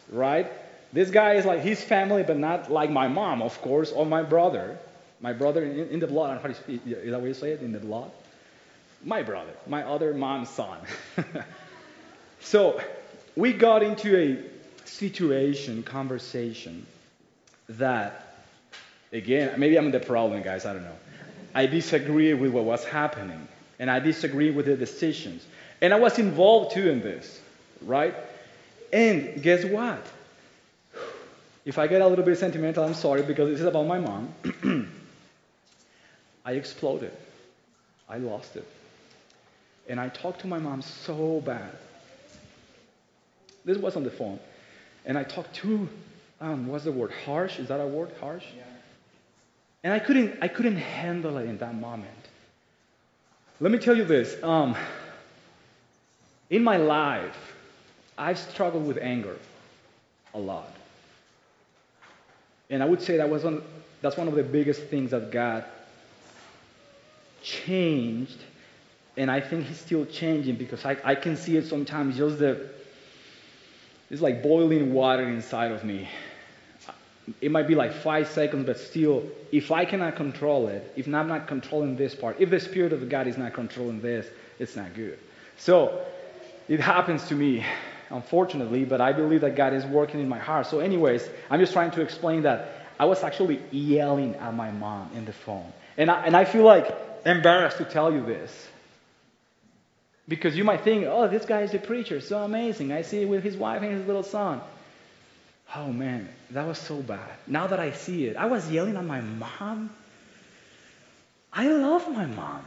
right? 0.09 0.51
This 0.93 1.09
guy 1.09 1.33
is 1.33 1.45
like 1.45 1.61
his 1.61 1.83
family, 1.83 2.21
but 2.21 2.37
not 2.37 2.71
like 2.71 2.91
my 2.91 3.07
mom, 3.07 3.41
of 3.41 3.59
course, 3.61 3.91
or 3.91 4.05
my 4.05 4.21
brother. 4.21 4.77
My 5.21 5.33
brother 5.33 5.63
in, 5.63 5.89
in 5.89 5.99
the 5.99 6.07
blood. 6.07 6.39
How 6.39 6.47
do 6.49 6.79
you, 6.85 6.95
is 6.95 7.11
that 7.11 7.19
what 7.19 7.27
you 7.27 7.33
say 7.33 7.51
it? 7.51 7.61
In 7.61 7.71
the 7.71 7.79
blood? 7.79 8.11
My 9.03 9.23
brother, 9.23 9.51
my 9.67 9.83
other 9.83 10.13
mom's 10.13 10.49
son. 10.49 10.77
so 12.39 12.79
we 13.35 13.51
got 13.51 13.81
into 13.81 14.15
a 14.15 14.87
situation, 14.87 15.81
conversation 15.81 16.85
that, 17.69 18.37
again, 19.11 19.59
maybe 19.59 19.77
I'm 19.77 19.89
the 19.91 19.99
problem, 19.99 20.41
guys. 20.43 20.65
I 20.65 20.73
don't 20.73 20.83
know. 20.83 20.95
I 21.55 21.65
disagree 21.65 22.33
with 22.33 22.51
what 22.51 22.65
was 22.65 22.85
happening, 22.85 23.47
and 23.79 23.89
I 23.89 23.99
disagree 23.99 24.51
with 24.51 24.67
the 24.67 24.77
decisions. 24.77 25.45
And 25.81 25.93
I 25.93 25.99
was 25.99 26.19
involved 26.19 26.75
too 26.75 26.89
in 26.89 27.01
this, 27.01 27.41
right? 27.81 28.15
And 28.91 29.41
guess 29.41 29.65
what? 29.65 30.05
If 31.65 31.77
I 31.77 31.87
get 31.87 32.01
a 32.01 32.07
little 32.07 32.25
bit 32.25 32.37
sentimental, 32.37 32.83
I'm 32.83 32.93
sorry 32.93 33.23
because 33.23 33.49
this 33.49 33.61
is 33.61 33.65
about 33.65 33.87
my 33.87 33.99
mom. 33.99 34.33
I 36.45 36.53
exploded. 36.53 37.15
I 38.09 38.17
lost 38.17 38.55
it. 38.55 38.67
And 39.87 39.99
I 39.99 40.09
talked 40.09 40.41
to 40.41 40.47
my 40.47 40.59
mom 40.59 40.81
so 40.81 41.41
bad. 41.41 41.71
This 43.65 43.77
was 43.77 43.95
on 43.95 44.03
the 44.03 44.11
phone. 44.11 44.39
And 45.05 45.17
I 45.17 45.23
talked 45.23 45.53
to, 45.55 45.87
um, 46.41 46.67
what's 46.67 46.83
the 46.83 46.91
word? 46.91 47.11
Harsh? 47.25 47.59
Is 47.59 47.69
that 47.69 47.79
a 47.79 47.87
word? 47.87 48.11
Harsh? 48.19 48.45
Yeah. 48.55 48.63
And 49.83 49.93
I 49.93 49.99
couldn't, 49.99 50.37
I 50.41 50.47
couldn't 50.47 50.77
handle 50.77 51.37
it 51.37 51.47
in 51.47 51.57
that 51.59 51.75
moment. 51.75 52.09
Let 53.59 53.71
me 53.71 53.79
tell 53.79 53.95
you 53.95 54.05
this. 54.05 54.41
Um, 54.43 54.75
in 56.49 56.63
my 56.63 56.77
life, 56.77 57.55
I've 58.17 58.37
struggled 58.37 58.85
with 58.85 58.97
anger 58.97 59.37
a 60.33 60.39
lot. 60.39 60.72
And 62.69 62.81
I 62.81 62.85
would 62.85 63.01
say 63.01 63.17
that 63.17 63.29
was 63.29 63.43
one, 63.43 63.61
that's 64.01 64.17
one 64.17 64.27
of 64.27 64.35
the 64.35 64.43
biggest 64.43 64.83
things 64.83 65.11
that 65.11 65.31
God 65.31 65.65
changed. 67.41 68.39
And 69.17 69.29
I 69.29 69.39
think 69.39 69.65
He's 69.65 69.79
still 69.79 70.05
changing 70.05 70.55
because 70.55 70.83
I, 70.85 70.97
I 71.03 71.15
can 71.15 71.37
see 71.37 71.57
it 71.57 71.67
sometimes 71.67 72.17
just 72.17 72.39
the, 72.39 72.69
it's 74.09 74.21
like 74.21 74.41
boiling 74.41 74.93
water 74.93 75.27
inside 75.27 75.71
of 75.71 75.83
me. 75.83 76.07
It 77.39 77.51
might 77.51 77.67
be 77.67 77.75
like 77.75 77.93
five 77.93 78.27
seconds, 78.27 78.65
but 78.65 78.77
still, 78.77 79.23
if 79.51 79.71
I 79.71 79.85
cannot 79.85 80.15
control 80.17 80.67
it, 80.67 80.91
if 80.97 81.07
I'm 81.07 81.27
not 81.27 81.47
controlling 81.47 81.95
this 81.95 82.13
part, 82.13 82.35
if 82.39 82.49
the 82.49 82.59
Spirit 82.59 82.91
of 82.91 83.07
God 83.07 83.27
is 83.27 83.37
not 83.37 83.53
controlling 83.53 84.01
this, 84.01 84.27
it's 84.59 84.75
not 84.75 84.93
good. 84.93 85.17
So, 85.57 86.05
it 86.67 86.79
happens 86.79 87.25
to 87.27 87.35
me 87.35 87.63
unfortunately, 88.09 88.85
but 88.85 89.01
I 89.01 89.13
believe 89.13 89.41
that 89.41 89.55
God 89.55 89.73
is 89.73 89.85
working 89.85 90.19
in 90.19 90.29
my 90.29 90.39
heart. 90.39 90.67
So, 90.67 90.79
anyways, 90.79 91.27
I'm 91.49 91.59
just 91.59 91.73
trying 91.73 91.91
to 91.91 92.01
explain 92.01 92.43
that 92.43 92.87
I 92.99 93.05
was 93.05 93.23
actually 93.23 93.59
yelling 93.71 94.35
at 94.35 94.53
my 94.53 94.71
mom 94.71 95.11
in 95.15 95.25
the 95.25 95.33
phone. 95.33 95.71
And 95.97 96.09
I, 96.09 96.25
and 96.25 96.35
I 96.35 96.45
feel 96.45 96.63
like 96.63 96.95
embarrassed 97.25 97.77
to 97.77 97.85
tell 97.85 98.13
you 98.13 98.25
this. 98.25 98.67
Because 100.27 100.55
you 100.55 100.63
might 100.63 100.81
think, 100.81 101.05
oh, 101.05 101.27
this 101.27 101.45
guy 101.45 101.61
is 101.61 101.73
a 101.73 101.79
preacher, 101.79 102.21
so 102.21 102.43
amazing. 102.43 102.91
I 102.91 103.01
see 103.01 103.21
it 103.21 103.25
with 103.25 103.43
his 103.43 103.57
wife 103.57 103.81
and 103.81 103.91
his 103.91 104.07
little 104.07 104.23
son. 104.23 104.61
Oh 105.75 105.91
man, 105.91 106.29
that 106.51 106.67
was 106.67 106.77
so 106.77 107.01
bad. 107.01 107.31
Now 107.47 107.67
that 107.67 107.79
I 107.79 107.91
see 107.91 108.27
it, 108.27 108.37
I 108.37 108.45
was 108.45 108.69
yelling 108.69 108.95
at 108.95 109.03
my 109.03 109.21
mom. 109.21 109.89
I 111.51 111.67
love 111.67 112.09
my 112.09 112.25
mom. 112.25 112.65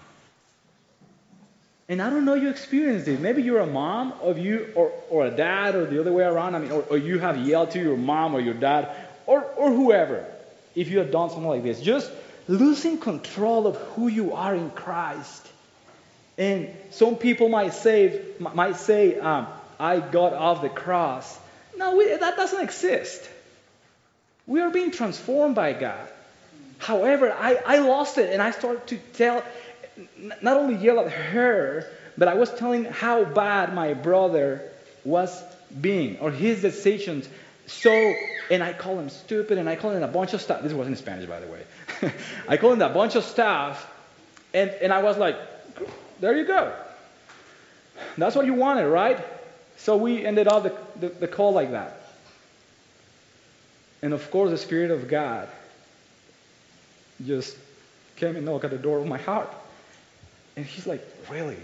And 1.88 2.02
I 2.02 2.10
don't 2.10 2.24
know 2.24 2.34
you 2.34 2.50
experienced 2.50 3.06
it. 3.06 3.20
Maybe 3.20 3.42
you're 3.42 3.60
a 3.60 3.66
mom 3.66 4.12
of 4.20 4.38
you 4.38 4.72
or, 4.74 4.92
or 5.08 5.26
a 5.26 5.30
dad 5.30 5.76
or 5.76 5.86
the 5.86 6.00
other 6.00 6.12
way 6.12 6.24
around. 6.24 6.56
I 6.56 6.58
mean, 6.58 6.72
or, 6.72 6.82
or 6.82 6.98
you 6.98 7.20
have 7.20 7.38
yelled 7.46 7.70
to 7.72 7.78
your 7.78 7.96
mom 7.96 8.34
or 8.34 8.40
your 8.40 8.54
dad 8.54 8.94
or, 9.26 9.42
or 9.42 9.70
whoever 9.70 10.26
if 10.74 10.88
you 10.88 10.98
have 10.98 11.12
done 11.12 11.30
something 11.30 11.48
like 11.48 11.62
this. 11.62 11.80
Just 11.80 12.10
losing 12.48 12.98
control 12.98 13.66
of 13.66 13.76
who 13.76 14.08
you 14.08 14.34
are 14.34 14.54
in 14.54 14.70
Christ. 14.70 15.46
And 16.38 16.68
some 16.90 17.16
people 17.16 17.48
might 17.48 17.72
say, 17.72 18.20
might 18.38 18.76
say 18.76 19.18
um, 19.18 19.46
I 19.78 20.00
got 20.00 20.32
off 20.32 20.62
the 20.62 20.68
cross. 20.68 21.38
No, 21.76 21.96
we, 21.96 22.08
that 22.08 22.36
doesn't 22.36 22.62
exist. 22.62 23.28
We 24.46 24.60
are 24.60 24.70
being 24.70 24.90
transformed 24.90 25.54
by 25.54 25.72
God. 25.72 26.08
However, 26.78 27.32
I, 27.32 27.58
I 27.66 27.78
lost 27.78 28.18
it 28.18 28.32
and 28.32 28.42
I 28.42 28.50
started 28.50 28.86
to 28.88 28.98
tell, 29.14 29.42
not 30.43 30.56
only 30.56 30.77
yell 30.77 31.01
at 31.01 31.10
her, 31.10 31.86
but 32.18 32.28
I 32.28 32.35
was 32.35 32.52
telling 32.52 32.85
how 32.85 33.24
bad 33.24 33.74
my 33.74 33.94
brother 33.94 34.70
was 35.05 35.43
being, 35.81 36.18
or 36.18 36.31
his 36.31 36.62
decisions. 36.62 37.28
So, 37.66 38.14
and 38.51 38.62
I 38.62 38.73
call 38.73 38.98
him 38.98 39.09
stupid, 39.09 39.59
and 39.59 39.68
I 39.68 39.77
call 39.77 39.90
him 39.90 40.02
a 40.02 40.09
bunch 40.09 40.35
of 40.35 40.40
stuff. 40.40 40.62
This 40.62 40.73
wasn't 40.73 40.97
in 40.97 41.02
Spanish, 41.02 41.28
by 41.28 41.40
the 41.40 41.47
way. 41.47 42.12
I 42.48 42.56
call 42.56 42.73
him 42.73 42.82
a 42.82 42.89
bunch 42.89 43.16
of 43.16 43.24
stuff, 43.24 43.90
and, 44.55 44.70
and 44.70 44.93
I 44.93 45.02
was 45.02 45.16
like, 45.16 45.36
there 46.20 46.36
you 46.36 46.47
go. 46.47 46.74
That's 48.16 48.36
what 48.36 48.47
you 48.47 48.55
wanted, 48.55 48.86
right? 48.86 49.24
So 49.77 49.97
we 49.97 50.24
ended 50.24 50.48
up 50.48 50.62
the, 50.62 50.77
the, 51.01 51.14
the 51.14 51.28
call 51.28 51.52
like 51.52 51.73
that. 51.73 52.01
And 54.02 54.12
of 54.12 54.31
course, 54.31 54.51
the 54.51 54.59
Spirit 54.59 54.90
of 54.90 55.09
God 55.09 55.48
just 57.24 57.56
came 58.16 58.36
and 58.36 58.44
knocked 58.44 58.64
at 58.64 58.70
the 58.70 58.78
door 58.78 58.98
of 58.98 59.06
my 59.06 59.18
heart. 59.18 59.52
And 60.57 60.65
he's 60.65 60.87
like, 60.87 61.07
Really? 61.31 61.59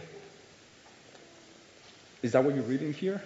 Is 2.23 2.33
that 2.33 2.45
what 2.45 2.55
you're 2.55 2.65
reading 2.65 2.93
here? 2.93 3.21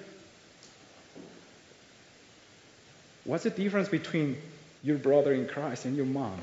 What's 3.24 3.44
the 3.44 3.50
difference 3.50 3.88
between 3.88 4.38
your 4.82 4.96
brother 4.96 5.32
in 5.32 5.46
Christ 5.46 5.84
and 5.84 5.96
your 5.96 6.06
mom? 6.06 6.38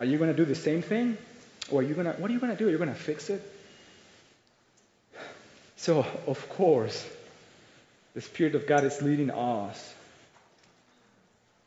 Are 0.00 0.06
you 0.06 0.18
going 0.18 0.30
to 0.30 0.36
do 0.36 0.44
the 0.44 0.54
same 0.54 0.82
thing? 0.82 1.18
Or 1.70 1.80
are 1.80 1.82
you 1.82 1.94
going 1.94 2.06
to, 2.06 2.12
what 2.12 2.30
are 2.30 2.34
you 2.34 2.40
going 2.40 2.52
to 2.52 2.58
do? 2.58 2.68
Are 2.68 2.70
you 2.70 2.78
going 2.78 2.90
to 2.90 2.94
fix 2.94 3.28
it? 3.28 3.42
So, 5.76 6.06
of 6.26 6.48
course, 6.50 7.06
the 8.14 8.20
Spirit 8.20 8.54
of 8.54 8.66
God 8.66 8.84
is 8.84 9.02
leading 9.02 9.30
us 9.30 9.94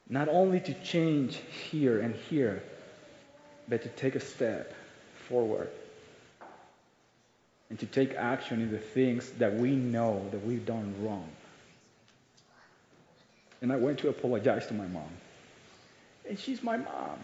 not 0.10 0.28
only 0.28 0.60
to 0.62 0.74
change 0.74 1.38
here 1.70 2.00
and 2.00 2.16
here, 2.30 2.64
but 3.68 3.84
to 3.84 3.90
take 3.90 4.16
a 4.16 4.20
step 4.20 4.74
forward 5.30 5.69
and 7.69 7.80
to 7.80 7.85
take 7.85 8.15
action 8.15 8.61
in 8.61 8.72
the 8.72 8.80
things 8.80 9.30
that 9.31 9.53
we 9.53 9.72
know 9.72 10.26
that 10.31 10.43
we've 10.45 10.65
done 10.65 10.93
wrong. 11.01 11.30
And 13.61 13.72
I 13.72 13.76
went 13.76 13.99
to 13.99 14.10
apologize 14.10 14.68
to 14.68 14.73
my 14.73 14.88
mom. 14.88 15.10
And 16.27 16.39
she's 16.39 16.64
my 16.64 16.77
mom. 16.77 17.19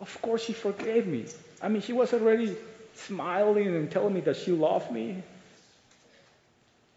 Of 0.00 0.20
course, 0.22 0.44
she 0.44 0.52
forgave 0.52 1.06
me. 1.06 1.26
I 1.62 1.68
mean, 1.68 1.82
she 1.82 1.92
was 1.92 2.12
already 2.12 2.56
smiling 2.94 3.68
and 3.68 3.90
telling 3.90 4.14
me 4.14 4.20
that 4.22 4.36
she 4.36 4.52
loved 4.52 4.90
me. 4.90 5.22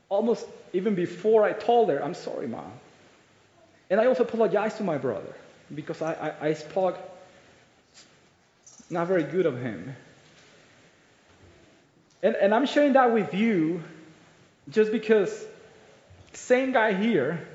Almost 0.09 0.47
even 0.73 0.95
before 0.95 1.43
I 1.43 1.53
told 1.53 1.89
her, 1.89 2.03
I'm 2.03 2.13
sorry, 2.13 2.47
mom. 2.47 2.71
And 3.89 4.01
I 4.01 4.07
also 4.07 4.23
apologized 4.23 4.77
to 4.77 4.83
my 4.83 4.97
brother 4.97 5.33
because 5.73 6.01
I, 6.01 6.13
I, 6.41 6.47
I 6.47 6.53
spoke 6.53 6.97
not 8.89 9.07
very 9.07 9.23
good 9.23 9.45
of 9.45 9.61
him. 9.61 9.95
And, 12.21 12.35
and 12.35 12.53
I'm 12.53 12.65
sharing 12.65 12.93
that 12.93 13.13
with 13.13 13.33
you 13.33 13.83
just 14.69 14.91
because 14.91 15.45
same 16.33 16.71
guy 16.71 16.93
here, 16.93 17.47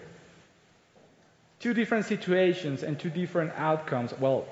two 1.60 1.74
different 1.74 2.04
situations 2.04 2.82
and 2.82 2.98
two 2.98 3.10
different 3.10 3.52
outcomes. 3.56 4.12
Well, 4.18 4.46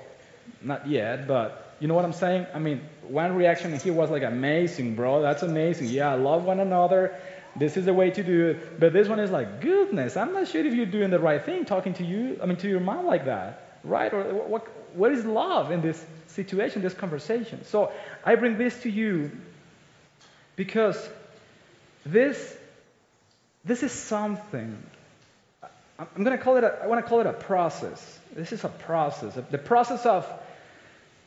not 0.61 0.87
yet, 0.87 1.27
but 1.27 1.75
You 1.79 1.87
know 1.87 1.93
what 1.93 2.05
I'm 2.05 2.13
saying? 2.13 2.47
I 2.53 2.59
mean, 2.59 2.81
one 3.07 3.35
reaction 3.35 3.77
here 3.79 3.93
was 3.93 4.09
like, 4.09 4.23
amazing, 4.23 4.95
bro. 4.95 5.21
That's 5.21 5.43
amazing. 5.43 5.87
Yeah, 5.87 6.11
I 6.11 6.15
love 6.15 6.43
one 6.43 6.59
another. 6.59 7.15
This 7.55 7.77
is 7.77 7.85
the 7.85 7.93
way 7.93 8.09
to 8.11 8.23
do 8.23 8.47
it. 8.49 8.79
But 8.79 8.93
this 8.93 9.07
one 9.07 9.19
is 9.19 9.29
like, 9.29 9.61
goodness, 9.61 10.17
I'm 10.17 10.33
not 10.33 10.47
sure 10.47 10.65
if 10.65 10.73
you're 10.73 10.85
doing 10.87 11.11
the 11.11 11.19
right 11.19 11.43
thing 11.43 11.65
talking 11.65 11.93
to 11.95 12.03
you, 12.03 12.39
I 12.41 12.45
mean, 12.47 12.57
to 12.57 12.67
your 12.69 12.79
mom 12.79 13.05
like 13.05 13.25
that, 13.25 13.79
right? 13.83 14.11
Or 14.11 14.23
what, 14.23 14.67
what 14.93 15.11
is 15.11 15.25
love 15.25 15.71
in 15.71 15.81
this 15.81 16.03
situation, 16.27 16.81
this 16.81 16.93
conversation? 16.93 17.63
So 17.65 17.91
I 18.25 18.35
bring 18.35 18.57
this 18.57 18.81
to 18.83 18.89
you 18.89 19.31
because 20.55 20.97
this, 22.05 22.57
this 23.65 23.83
is 23.83 23.91
something. 23.91 24.77
I'm 25.99 26.23
going 26.23 26.37
to 26.37 26.43
call 26.43 26.57
it. 26.57 26.63
A, 26.63 26.79
I 26.83 26.87
want 26.87 27.03
to 27.03 27.09
call 27.09 27.21
it 27.21 27.27
a 27.27 27.33
process. 27.33 28.19
This 28.35 28.51
is 28.51 28.63
a 28.63 28.69
process. 28.69 29.37
The 29.49 29.57
process 29.57 30.05
of 30.05 30.27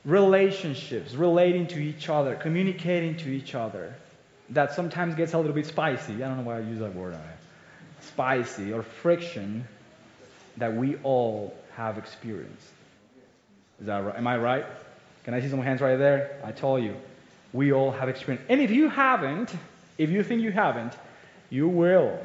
relationships, 0.04 1.14
relating 1.14 1.66
to 1.68 1.78
each 1.78 2.08
other, 2.08 2.36
communicating 2.36 3.16
to 3.18 3.28
each 3.28 3.54
other, 3.54 3.94
that 4.50 4.74
sometimes 4.74 5.14
gets 5.14 5.32
a 5.34 5.38
little 5.38 5.52
bit 5.52 5.66
spicy. 5.66 6.14
I 6.14 6.28
don't 6.28 6.38
know 6.38 6.42
why 6.44 6.56
I 6.56 6.60
use 6.60 6.78
that 6.78 6.94
word. 6.94 7.14
Uh, 7.14 7.18
spicy 8.00 8.72
or 8.72 8.82
friction 8.82 9.66
that 10.56 10.74
we 10.74 10.96
all 11.02 11.56
have 11.74 11.98
experienced. 11.98 12.72
Is 13.80 13.86
that 13.86 14.04
right? 14.04 14.16
Am 14.16 14.26
I 14.26 14.36
right? 14.36 14.66
Can 15.24 15.34
I 15.34 15.40
see 15.40 15.48
some 15.48 15.60
hands 15.62 15.80
right 15.80 15.96
there? 15.96 16.40
I 16.44 16.52
told 16.52 16.82
you, 16.82 16.96
we 17.52 17.72
all 17.72 17.90
have 17.90 18.08
experienced. 18.08 18.46
And 18.48 18.60
if 18.60 18.70
you 18.70 18.88
haven't, 18.88 19.54
if 19.98 20.10
you 20.10 20.22
think 20.22 20.42
you 20.42 20.52
haven't, 20.52 20.94
you 21.48 21.68
will. 21.68 22.18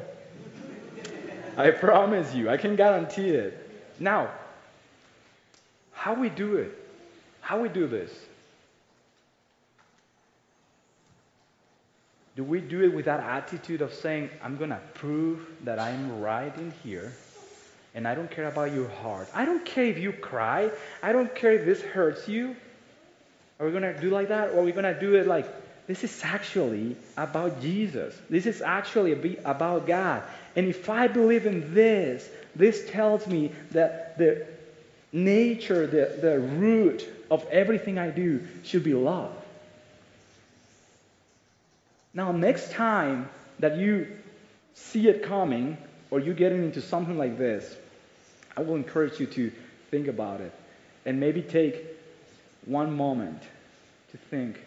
I 1.56 1.70
promise 1.70 2.34
you. 2.34 2.50
I 2.50 2.56
can 2.56 2.76
guarantee 2.76 3.30
it. 3.30 3.70
Now, 3.98 4.30
how 5.92 6.14
we 6.14 6.28
do 6.28 6.56
it? 6.56 6.72
How 7.40 7.60
we 7.60 7.68
do 7.68 7.86
this? 7.86 8.12
Do 12.36 12.44
we 12.44 12.60
do 12.60 12.84
it 12.84 12.94
with 12.94 13.06
that 13.06 13.20
attitude 13.20 13.80
of 13.80 13.94
saying, 13.94 14.28
I'm 14.42 14.58
going 14.58 14.70
to 14.70 14.80
prove 14.92 15.46
that 15.64 15.78
I'm 15.78 16.20
right 16.20 16.54
in 16.58 16.70
here, 16.82 17.14
and 17.96 18.06
I 18.06 18.14
don't 18.14 18.30
care 18.30 18.46
about 18.46 18.72
your 18.72 18.88
heart? 18.88 19.26
I 19.34 19.46
don't 19.46 19.64
care 19.64 19.86
if 19.86 19.98
you 19.98 20.12
cry. 20.12 20.70
I 21.02 21.12
don't 21.12 21.34
care 21.34 21.52
if 21.52 21.64
this 21.64 21.82
hurts 21.82 22.28
you. 22.28 22.54
Are 23.58 23.64
we 23.64 23.72
going 23.72 23.82
to 23.82 23.98
do 23.98 24.10
like 24.10 24.28
that? 24.28 24.50
Or 24.50 24.60
are 24.60 24.62
we 24.62 24.70
going 24.70 24.84
to 24.84 25.00
do 25.00 25.14
it 25.14 25.26
like, 25.26 25.46
this 25.86 26.04
is 26.04 26.20
actually 26.22 26.94
about 27.16 27.62
Jesus? 27.62 28.14
This 28.28 28.44
is 28.44 28.60
actually 28.60 29.38
about 29.44 29.86
God. 29.86 30.22
And 30.56 30.68
if 30.68 30.90
I 30.90 31.08
believe 31.08 31.46
in 31.46 31.72
this, 31.72 32.28
this 32.54 32.88
tells 32.90 33.26
me 33.26 33.50
that 33.70 34.18
the 34.18 34.46
nature, 35.12 35.86
the, 35.86 36.18
the 36.20 36.38
root 36.38 37.08
of 37.30 37.46
everything 37.50 37.98
I 37.98 38.10
do 38.10 38.46
should 38.62 38.84
be 38.84 38.92
love. 38.92 39.32
Now, 42.12 42.30
next 42.32 42.72
time 42.72 43.30
that 43.58 43.78
you 43.78 44.06
see 44.74 45.08
it 45.08 45.22
coming 45.22 45.78
or 46.10 46.20
you 46.20 46.34
getting 46.34 46.62
into 46.62 46.82
something 46.82 47.16
like 47.16 47.38
this, 47.38 47.74
I 48.56 48.62
will 48.62 48.76
encourage 48.76 49.20
you 49.20 49.26
to 49.26 49.52
think 49.90 50.08
about 50.08 50.40
it 50.40 50.52
and 51.04 51.20
maybe 51.20 51.42
take 51.42 51.84
one 52.64 52.96
moment 52.96 53.42
to 54.10 54.16
think 54.16 54.58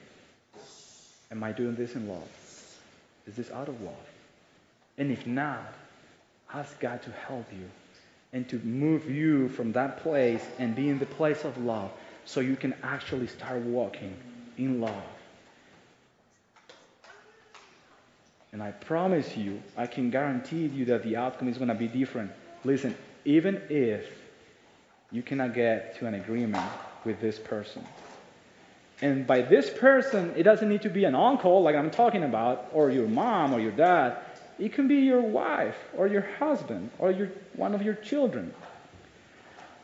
Am 1.31 1.43
I 1.43 1.51
doing 1.51 1.75
this 1.75 1.95
in 1.95 2.07
love? 2.07 2.27
Is 3.27 3.35
this 3.35 3.51
out 3.51 3.69
of 3.69 3.79
love? 3.81 3.93
And 4.97 5.11
if 5.11 5.27
not, 5.27 5.73
ask 6.53 6.79
God 6.79 7.03
to 7.03 7.11
help 7.11 7.45
you 7.51 7.69
and 8.33 8.47
to 8.49 8.57
move 8.59 9.09
you 9.09 9.49
from 9.49 9.71
that 9.73 10.01
place 10.01 10.43
and 10.57 10.75
be 10.75 10.89
in 10.89 10.99
the 10.99 11.05
place 11.05 11.45
of 11.45 11.57
love 11.57 11.91
so 12.25 12.39
you 12.39 12.55
can 12.55 12.73
actually 12.83 13.27
start 13.27 13.61
walking 13.61 14.15
in 14.57 14.81
love. 14.81 15.03
And 18.51 18.63
I 18.63 18.71
promise 18.71 19.37
you, 19.37 19.61
I 19.77 19.85
can 19.85 20.09
guarantee 20.09 20.65
you 20.65 20.85
that 20.85 21.03
the 21.03 21.15
outcome 21.15 21.47
is 21.47 21.57
going 21.57 21.67
to 21.67 21.75
be 21.75 21.87
different. 21.87 22.31
Listen, 22.63 22.95
even 23.29 23.61
if 23.69 24.09
you 25.11 25.21
cannot 25.21 25.53
get 25.53 25.99
to 25.99 26.07
an 26.07 26.15
agreement 26.15 26.67
with 27.05 27.21
this 27.21 27.37
person. 27.37 27.85
And 29.03 29.27
by 29.27 29.41
this 29.41 29.69
person, 29.69 30.33
it 30.35 30.41
doesn't 30.41 30.67
need 30.67 30.81
to 30.81 30.89
be 30.89 31.03
an 31.03 31.13
uncle 31.13 31.61
like 31.61 31.75
I'm 31.75 31.91
talking 31.91 32.23
about, 32.23 32.69
or 32.73 32.89
your 32.89 33.07
mom 33.07 33.53
or 33.53 33.59
your 33.59 33.71
dad. 33.71 34.17
It 34.57 34.73
can 34.73 34.87
be 34.87 34.95
your 34.95 35.21
wife 35.21 35.77
or 35.95 36.07
your 36.07 36.25
husband 36.39 36.89
or 36.97 37.11
your, 37.11 37.29
one 37.53 37.75
of 37.75 37.83
your 37.83 37.93
children. 37.93 38.51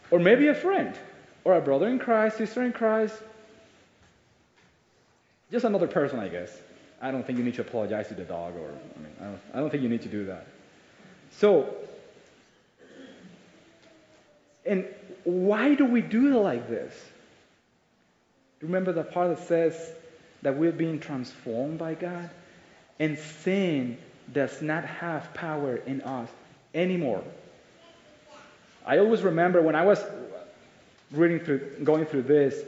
Or 0.10 0.18
maybe 0.18 0.48
a 0.48 0.56
friend 0.56 0.98
or 1.44 1.54
a 1.54 1.62
brother 1.62 1.88
in 1.88 2.00
Christ, 2.00 2.38
sister 2.38 2.64
in 2.64 2.74
Christ. 2.74 3.16
Just 5.52 5.66
another 5.66 5.88
person, 5.88 6.18
I 6.18 6.30
guess. 6.30 6.52
I 7.00 7.12
don't 7.12 7.24
think 7.24 7.38
you 7.38 7.46
need 7.46 7.54
to 7.56 7.62
apologize 7.62 8.08
to 8.08 8.16
the 8.16 8.24
dog, 8.24 8.56
or 8.56 8.70
I 8.70 9.00
mean, 9.00 9.14
I 9.22 9.24
don't, 9.26 9.42
I 9.54 9.60
don't 9.60 9.70
think 9.70 9.84
you 9.84 9.90
need 9.90 10.02
to 10.02 10.10
do 10.10 10.26
that. 10.26 10.48
So, 11.30 11.76
and 14.66 14.86
why 15.24 15.76
do 15.76 15.86
we 15.86 16.02
do 16.02 16.36
it 16.36 16.40
like 16.40 16.70
this? 16.70 16.94
Remember 18.62 18.92
the 18.92 19.04
part 19.04 19.36
that 19.36 19.48
says 19.48 19.92
that 20.42 20.58
we're 20.58 20.72
being 20.72 21.00
transformed 21.00 21.78
by 21.78 21.96
God? 21.96 22.30
And 23.00 23.18
sin 23.18 23.98
does 24.32 24.62
not 24.62 24.86
have 24.86 25.34
power 25.34 25.76
in 25.76 26.02
us 26.02 26.30
anymore. 26.74 27.24
I 28.86 29.00
always 29.00 29.22
remember 29.22 29.62
when 29.62 29.76
I 29.76 29.84
was 29.86 30.04
reading 31.12 31.40
through, 31.40 31.78
going 31.84 32.06
through 32.06 32.24
this, 32.24 32.64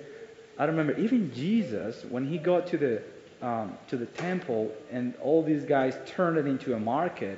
I 0.57 0.65
remember 0.65 0.97
even 0.97 1.33
Jesus, 1.33 2.03
when 2.09 2.25
he 2.27 2.37
got 2.37 2.67
to 2.67 2.77
the 2.77 3.01
um, 3.41 3.77
to 3.89 3.97
the 3.97 4.05
temple 4.07 4.71
and 4.91 5.13
all 5.21 5.43
these 5.43 5.63
guys 5.63 5.95
turned 6.07 6.37
it 6.37 6.47
into 6.47 6.73
a 6.73 6.79
market, 6.79 7.37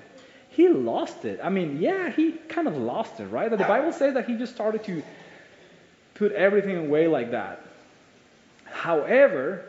he 0.50 0.68
lost 0.68 1.26
it. 1.26 1.40
I 1.44 1.50
mean, 1.50 1.80
yeah, 1.80 2.10
he 2.10 2.32
kind 2.32 2.68
of 2.68 2.76
lost 2.76 3.20
it, 3.20 3.28
right? 3.28 3.50
The 3.50 3.58
Bible 3.58 3.92
says 3.92 4.16
that 4.16 4.28
he 4.28 4.36
just 4.36 4.54
started 4.54 4.84
to 4.86 5.04
put 6.16 6.32
everything 6.32 6.78
away 6.78 7.08
like 7.08 7.32
that. 7.32 7.62
However, 8.66 9.66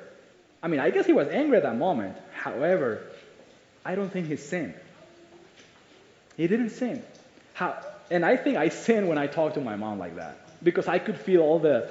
I 0.62 0.68
mean, 0.68 0.80
I 0.80 0.90
guess 0.90 1.06
he 1.06 1.12
was 1.12 1.28
angry 1.28 1.56
at 1.56 1.62
that 1.62 1.76
moment. 1.76 2.16
However, 2.34 3.02
I 3.84 3.94
don't 3.94 4.10
think 4.10 4.26
he 4.26 4.36
sinned. 4.36 4.74
He 6.36 6.46
didn't 6.46 6.70
sin. 6.70 7.02
How, 7.54 7.78
and 8.10 8.24
I 8.24 8.36
think 8.36 8.56
I 8.56 8.68
sinned 8.68 9.08
when 9.08 9.18
I 9.18 9.26
talked 9.26 9.54
to 9.54 9.60
my 9.60 9.76
mom 9.76 9.98
like 9.98 10.16
that 10.16 10.38
because 10.62 10.88
I 10.88 10.98
could 10.98 11.18
feel 11.18 11.42
all 11.42 11.58
the 11.58 11.90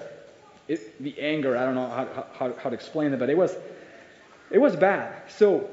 it, 0.68 1.02
the 1.02 1.20
anger. 1.20 1.58
I 1.58 1.66
don't 1.66 1.76
know 1.76 1.88
how, 1.88 2.26
how, 2.34 2.54
how 2.54 2.70
to 2.70 2.76
explain 2.76 3.14
it, 3.14 3.20
but 3.20 3.30
it 3.30 3.38
was 3.38 3.56
it 4.52 4.58
was 4.58 4.76
bad. 4.76 5.14
So 5.30 5.70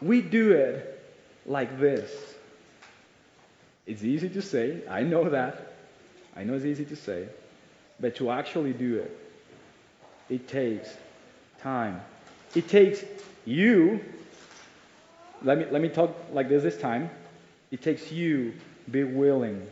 we 0.00 0.20
do 0.20 0.52
it 0.52 0.97
like 1.48 1.80
this. 1.80 2.12
It's 3.86 4.04
easy 4.04 4.28
to 4.28 4.42
say. 4.42 4.82
I 4.88 5.02
know 5.02 5.30
that. 5.30 5.72
I 6.36 6.44
know 6.44 6.54
it's 6.54 6.66
easy 6.66 6.84
to 6.84 6.96
say. 6.96 7.26
But 7.98 8.16
to 8.16 8.30
actually 8.30 8.74
do 8.74 8.98
it, 8.98 9.18
it 10.28 10.46
takes 10.46 10.94
time. 11.60 12.00
It 12.54 12.68
takes 12.68 13.02
you. 13.44 14.04
Let 15.42 15.58
me, 15.58 15.64
let 15.70 15.80
me 15.80 15.88
talk 15.88 16.14
like 16.32 16.48
this 16.48 16.62
this 16.62 16.78
time. 16.78 17.10
It 17.70 17.82
takes 17.82 18.12
you 18.12 18.54
be 18.90 19.04
willing 19.04 19.66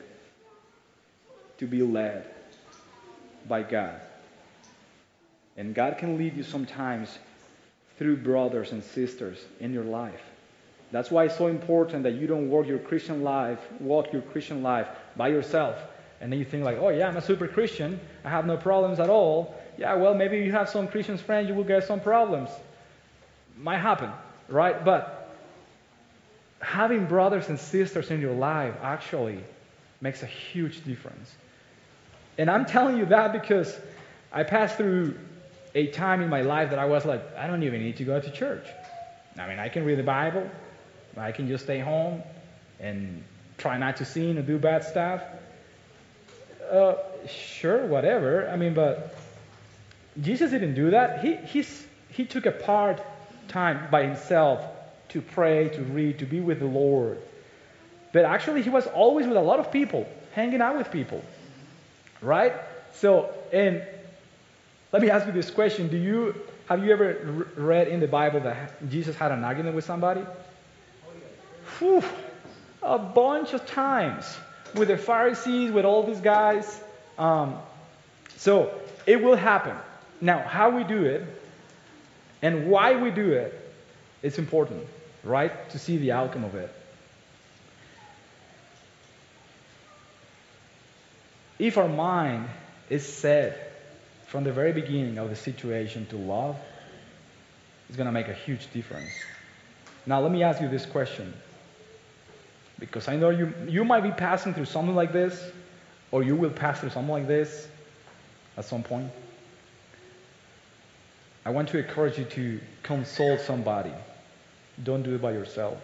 to 1.59 1.67
be 1.67 1.83
led 1.83 2.25
by 3.49 3.63
God. 3.63 4.01
And 5.57 5.75
God 5.75 5.99
can 5.99 6.19
lead 6.19 6.37
you 6.37 6.43
sometimes 6.43 7.19
through 7.99 8.19
brothers 8.19 8.73
and 8.73 8.83
sisters 8.83 9.39
in 9.61 9.73
your 9.73 9.85
life. 9.85 10.21
That's 10.93 11.11
why 11.11 11.25
it's 11.25 11.37
so 11.37 11.49
important 11.49 12.05
that 12.05 12.15
you 12.15 12.27
don't 12.27 12.49
walk 12.49 12.67
your 12.67 12.79
Christian 12.79 13.23
life, 13.23 13.59
walk 13.81 14.13
your 14.13 14.23
Christian 14.23 14.63
life 14.63 14.89
by 15.17 15.29
yourself. 15.29 15.77
And 16.21 16.33
then 16.33 16.39
you 16.39 16.45
think 16.45 16.65
like, 16.65 16.79
oh 16.79 16.89
yeah, 16.89 17.09
I'm 17.09 17.17
a 17.17 17.23
super 17.23 17.49
Christian. 17.49 18.01
I 18.25 18.31
have 18.31 18.47
no 18.47 18.57
problems 18.57 19.01
at 19.01 19.11
all. 19.11 19.55
Yeah, 19.79 19.95
well, 19.95 20.15
maybe 20.15 20.39
you 20.39 20.53
have 20.53 20.69
some 20.69 20.89
Christian 20.89 21.19
friends, 21.19 21.49
you 21.49 21.55
will 21.55 21.65
get 21.65 21.85
some 21.85 22.01
problems. 22.01 22.51
Might 23.59 23.79
happen, 23.79 24.11
right? 24.49 24.83
But 24.85 25.35
having 26.61 27.07
brothers 27.07 27.49
and 27.49 27.59
sisters 27.59 28.11
in 28.11 28.21
your 28.21 28.35
life 28.35 28.75
actually 28.83 29.41
makes 30.01 30.23
a 30.23 30.27
huge 30.27 30.85
difference. 30.85 31.35
And 32.39 32.51
I'm 32.51 32.65
telling 32.65 32.97
you 32.97 33.07
that 33.07 33.33
because 33.33 33.79
I 34.33 34.45
passed 34.45 34.77
through 34.77 35.19
a 35.75 35.89
time 35.89 36.23
in 36.23 36.31
my 36.31 36.43
life 36.43 36.71
that 36.71 36.79
I 36.79 36.87
was 36.87 37.05
like, 37.05 37.23
I 37.37 37.47
don't 37.47 37.63
even 37.63 37.83
need 37.83 37.97
to 37.97 38.05
go 38.05 38.21
to 38.21 38.31
church. 38.31 38.67
I 39.39 39.47
mean, 39.49 39.59
I 39.59 39.69
can 39.69 39.85
read 39.85 39.99
the 39.99 40.03
Bible, 40.03 40.49
I 41.17 41.33
can 41.33 41.49
just 41.49 41.65
stay 41.65 41.81
home 41.81 42.23
and 42.81 43.23
try 43.59 43.79
not 43.79 43.97
to 43.99 44.05
sin 44.05 44.39
or 44.39 44.43
do 44.43 44.59
bad 44.59 44.85
stuff. 44.85 45.23
Uh, 46.71 46.95
sure, 47.27 47.87
whatever. 47.87 48.49
I 48.49 48.57
mean, 48.57 48.75
but 48.75 49.17
Jesus 50.21 50.51
didn't 50.51 50.75
do 50.75 50.91
that. 50.91 51.25
He, 51.25 51.37
he's, 51.37 51.87
he 52.11 52.25
took 52.25 52.47
a 52.47 52.53
part 52.53 53.03
time 53.49 53.89
by 53.91 54.05
himself 54.05 54.65
to 55.11 55.23
pray, 55.23 55.69
to 55.71 55.83
read, 55.83 56.19
to 56.19 56.27
be 56.27 56.41
with 56.41 56.59
the 56.59 56.67
Lord. 56.67 57.19
But 58.13 58.25
actually, 58.25 58.63
he 58.63 58.71
was 58.71 58.87
always 58.87 59.27
with 59.27 59.37
a 59.37 59.41
lot 59.43 59.61
of 59.61 59.71
people, 59.73 60.09
hanging 60.33 60.61
out 60.61 60.77
with 60.77 60.91
people. 60.91 61.25
Right? 62.21 62.53
So, 62.95 63.33
and 63.53 63.83
Let 64.93 65.03
me 65.03 65.11
ask 65.11 65.27
you 65.27 65.33
this 65.33 65.51
question: 65.51 65.89
Do 65.89 65.97
you 65.97 66.35
have 66.69 66.85
you 66.85 66.93
ever 66.93 67.49
read 67.57 67.89
in 67.89 68.01
the 68.01 68.09
Bible 68.09 68.41
that 68.41 68.89
Jesus 68.89 69.17
had 69.17 69.33
an 69.33 69.45
argument 69.45 69.77
with 69.77 69.85
somebody? 69.85 70.23
Whew, 71.79 72.03
a 72.83 72.99
bunch 72.99 73.53
of 73.53 73.67
times 73.67 74.25
with 74.75 74.89
the 74.89 74.97
Pharisees, 74.97 75.71
with 75.71 75.85
all 75.85 76.03
these 76.03 76.21
guys. 76.21 76.81
Um, 77.19 77.59
so 78.37 78.73
it 79.07 79.23
will 79.23 79.37
happen. 79.37 79.77
Now, 80.21 80.39
how 80.39 80.71
we 80.71 80.85
do 80.85 81.05
it 81.05 81.25
and 82.43 82.69
why 82.69 82.97
we 82.97 83.11
do 83.11 83.33
it, 83.33 83.75
it's 84.23 84.39
important, 84.39 84.87
right? 85.25 85.71
To 85.71 85.79
see 85.79 85.97
the 85.97 86.13
outcome 86.13 86.45
of 86.45 86.55
it. 86.55 86.73
If 91.59 91.79
our 91.79 91.89
mind 91.89 92.49
is 92.91 93.07
set 93.07 93.73
from 94.27 94.45
the 94.45 94.53
very 94.53 94.73
beginning 94.73 95.19
of 95.19 95.31
the 95.31 95.37
situation 95.37 96.07
to 96.07 96.17
love, 96.17 96.57
it's 97.89 97.97
going 97.97 98.07
to 98.07 98.13
make 98.13 98.29
a 98.29 98.35
huge 98.35 98.71
difference. 98.73 99.11
Now, 100.05 100.21
let 100.21 100.31
me 100.31 100.43
ask 100.43 100.61
you 100.61 100.69
this 100.69 100.85
question. 100.85 101.33
Because 102.79 103.09
I 103.09 103.17
know 103.17 103.31
you, 103.31 103.53
you 103.67 103.85
might 103.85 104.03
be 104.03 104.11
passing 104.11 104.53
through 104.53 104.67
something 104.67 104.95
like 104.95 105.13
this, 105.13 105.43
or 106.11 106.23
you 106.23 106.37
will 106.37 106.51
pass 106.51 106.81
through 106.81 106.91
something 106.91 107.13
like 107.13 107.27
this 107.27 107.69
at 108.57 108.65
some 108.65 108.83
point. 108.83 109.11
I 111.45 111.51
want 111.51 111.69
to 111.71 111.79
encourage 111.79 112.19
you 112.19 112.25
to 112.25 112.61
consult 112.83 113.41
somebody. 113.41 113.93
Don't 114.83 115.03
do 115.03 115.15
it 115.15 115.23
by 115.23 115.33
yourself. 115.33 115.79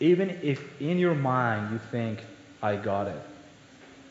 Even 0.00 0.30
if 0.42 0.80
in 0.80 0.98
your 0.98 1.14
mind 1.14 1.72
you 1.72 1.80
think, 1.90 2.20
I 2.62 2.76
got 2.76 3.08
it, 3.08 3.22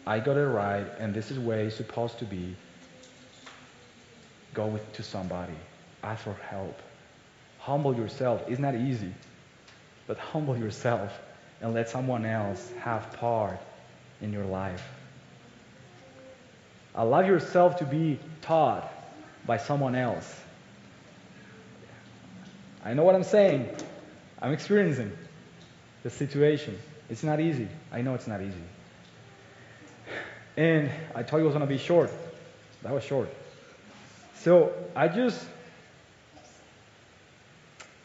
I 0.05 0.19
got 0.19 0.37
it 0.37 0.45
right, 0.45 0.85
and 0.99 1.13
this 1.13 1.31
is 1.31 1.39
way 1.39 1.65
it's 1.65 1.75
supposed 1.75 2.19
to 2.19 2.25
be, 2.25 2.55
go 4.53 4.67
with, 4.67 4.93
to 4.93 5.03
somebody. 5.03 5.53
Ask 6.03 6.23
for 6.23 6.33
help. 6.33 6.79
Humble 7.59 7.95
yourself. 7.95 8.43
It's 8.47 8.59
not 8.59 8.75
easy, 8.75 9.13
but 10.07 10.17
humble 10.17 10.57
yourself 10.57 11.11
and 11.63 11.73
let 11.73 11.89
someone 11.89 12.25
else 12.25 12.71
have 12.81 13.13
part 13.13 13.57
in 14.21 14.33
your 14.33 14.43
life. 14.43 14.83
Allow 16.93 17.21
yourself 17.21 17.77
to 17.77 17.85
be 17.85 18.19
taught 18.41 18.91
by 19.45 19.57
someone 19.57 19.95
else. 19.95 20.41
I 22.83 22.93
know 22.93 23.03
what 23.03 23.15
I'm 23.15 23.23
saying. 23.23 23.69
I'm 24.41 24.51
experiencing 24.51 25.13
the 26.03 26.09
situation. 26.09 26.77
It's 27.09 27.23
not 27.23 27.39
easy. 27.39 27.69
I 27.93 28.01
know 28.01 28.13
it's 28.13 28.27
not 28.27 28.41
easy. 28.41 28.53
And 30.57 30.91
I 31.15 31.23
told 31.23 31.39
you 31.39 31.45
it 31.45 31.51
was 31.51 31.55
going 31.55 31.67
to 31.67 31.73
be 31.73 31.77
short. 31.77 32.11
That 32.83 32.91
was 32.91 33.05
short. 33.05 33.33
So 34.35 34.73
I 34.97 35.07
just, 35.07 35.43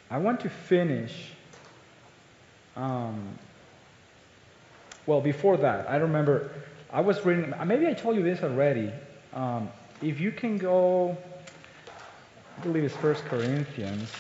I 0.09 0.19
want 0.19 0.41
to 0.41 0.49
finish. 0.49 1.33
Um, 2.77 3.37
well, 5.09 5.23
before 5.23 5.57
that, 5.57 5.89
I 5.89 5.97
remember 5.97 6.51
I 6.93 7.01
was 7.01 7.25
reading, 7.25 7.55
maybe 7.65 7.87
I 7.87 7.95
told 7.95 8.17
you 8.17 8.23
this 8.23 8.43
already. 8.43 8.93
Um, 9.33 9.71
if 10.03 10.21
you 10.21 10.31
can 10.31 10.59
go, 10.59 11.17
I 12.59 12.63
believe 12.63 12.85
it's 12.85 12.95
First 12.95 13.25
Corinthians. 13.25 14.13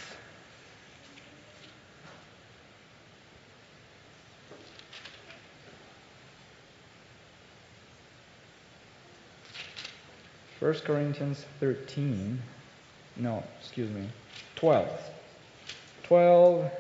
First 10.59 10.86
Corinthians 10.86 11.44
13. 11.60 12.40
No, 13.19 13.44
excuse 13.60 13.90
me. 13.90 14.09
12. 14.56 14.89
12. 16.05 16.70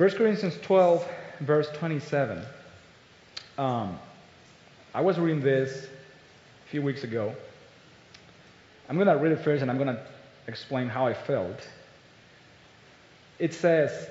1 0.00 0.12
Corinthians 0.12 0.56
12, 0.62 1.06
verse 1.40 1.68
27. 1.74 2.42
Um, 3.58 3.98
I 4.94 5.02
was 5.02 5.18
reading 5.18 5.42
this 5.42 5.84
a 5.84 6.70
few 6.70 6.80
weeks 6.80 7.04
ago. 7.04 7.34
I'm 8.88 8.96
going 8.96 9.08
to 9.08 9.22
read 9.22 9.32
it 9.32 9.44
first 9.44 9.60
and 9.60 9.70
I'm 9.70 9.76
going 9.76 9.94
to 9.94 10.02
explain 10.46 10.88
how 10.88 11.06
I 11.06 11.12
felt. 11.12 11.68
It 13.38 13.52
says, 13.52 14.08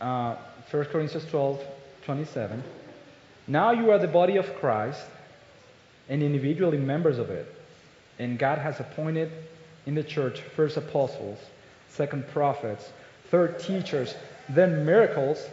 uh, 0.00 0.34
1 0.72 0.84
Corinthians 0.86 1.24
12, 1.30 1.62
27, 2.04 2.64
Now 3.46 3.70
you 3.70 3.92
are 3.92 4.00
the 4.00 4.08
body 4.08 4.38
of 4.38 4.56
Christ 4.56 5.04
and 6.08 6.20
individually 6.20 6.78
members 6.78 7.18
of 7.18 7.30
it. 7.30 7.46
And 8.18 8.40
God 8.40 8.58
has 8.58 8.80
appointed 8.80 9.30
in 9.86 9.94
the 9.94 10.02
church 10.02 10.40
first 10.40 10.76
apostles, 10.76 11.38
second 11.90 12.26
prophets, 12.26 12.90
third 13.30 13.60
teachers, 13.60 14.16
then 14.48 14.84
miracles, 14.84 15.48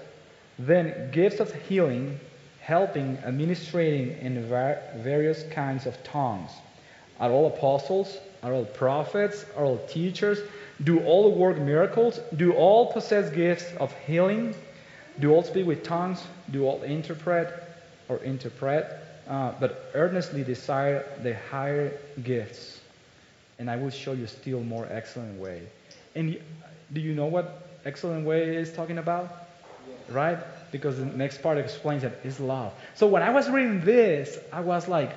then 0.59 1.09
gifts 1.11 1.39
of 1.39 1.53
healing, 1.53 2.19
helping, 2.61 3.17
administrating 3.23 4.17
in 4.19 4.47
various 4.47 5.43
kinds 5.51 5.85
of 5.85 6.01
tongues. 6.03 6.51
Are 7.19 7.31
all 7.31 7.47
apostles? 7.47 8.17
Are 8.41 8.53
all 8.53 8.65
prophets? 8.65 9.45
Are 9.55 9.65
all 9.65 9.77
teachers? 9.87 10.39
Do 10.83 10.99
all 11.01 11.31
work 11.35 11.57
miracles? 11.57 12.19
Do 12.35 12.53
all 12.53 12.91
possess 12.91 13.29
gifts 13.29 13.65
of 13.79 13.93
healing? 14.05 14.55
Do 15.19 15.31
all 15.33 15.43
speak 15.43 15.65
with 15.65 15.83
tongues? 15.83 16.23
Do 16.51 16.65
all 16.65 16.81
interpret 16.83 17.53
or 18.09 18.17
interpret? 18.17 18.85
Uh, 19.27 19.53
but 19.59 19.89
earnestly 19.93 20.43
desire 20.43 21.05
the 21.21 21.35
higher 21.49 21.97
gifts, 22.23 22.81
and 23.57 23.69
I 23.69 23.77
will 23.77 23.89
show 23.89 24.11
you 24.11 24.27
still 24.27 24.59
more 24.61 24.85
excellent 24.91 25.39
way. 25.39 25.61
And 26.13 26.37
do 26.91 26.99
you 26.99 27.15
know 27.15 27.27
what 27.27 27.72
excellent 27.85 28.25
way 28.25 28.55
is 28.55 28.71
talking 28.71 28.97
about? 28.97 29.31
Right? 30.09 30.37
Because 30.71 30.97
the 30.97 31.05
next 31.05 31.41
part 31.41 31.57
explains 31.57 32.03
it 32.03 32.19
is 32.23 32.39
love. 32.39 32.73
So 32.95 33.07
when 33.07 33.23
I 33.23 33.29
was 33.29 33.49
reading 33.49 33.81
this, 33.81 34.37
I 34.51 34.61
was 34.61 34.87
like, 34.87 35.13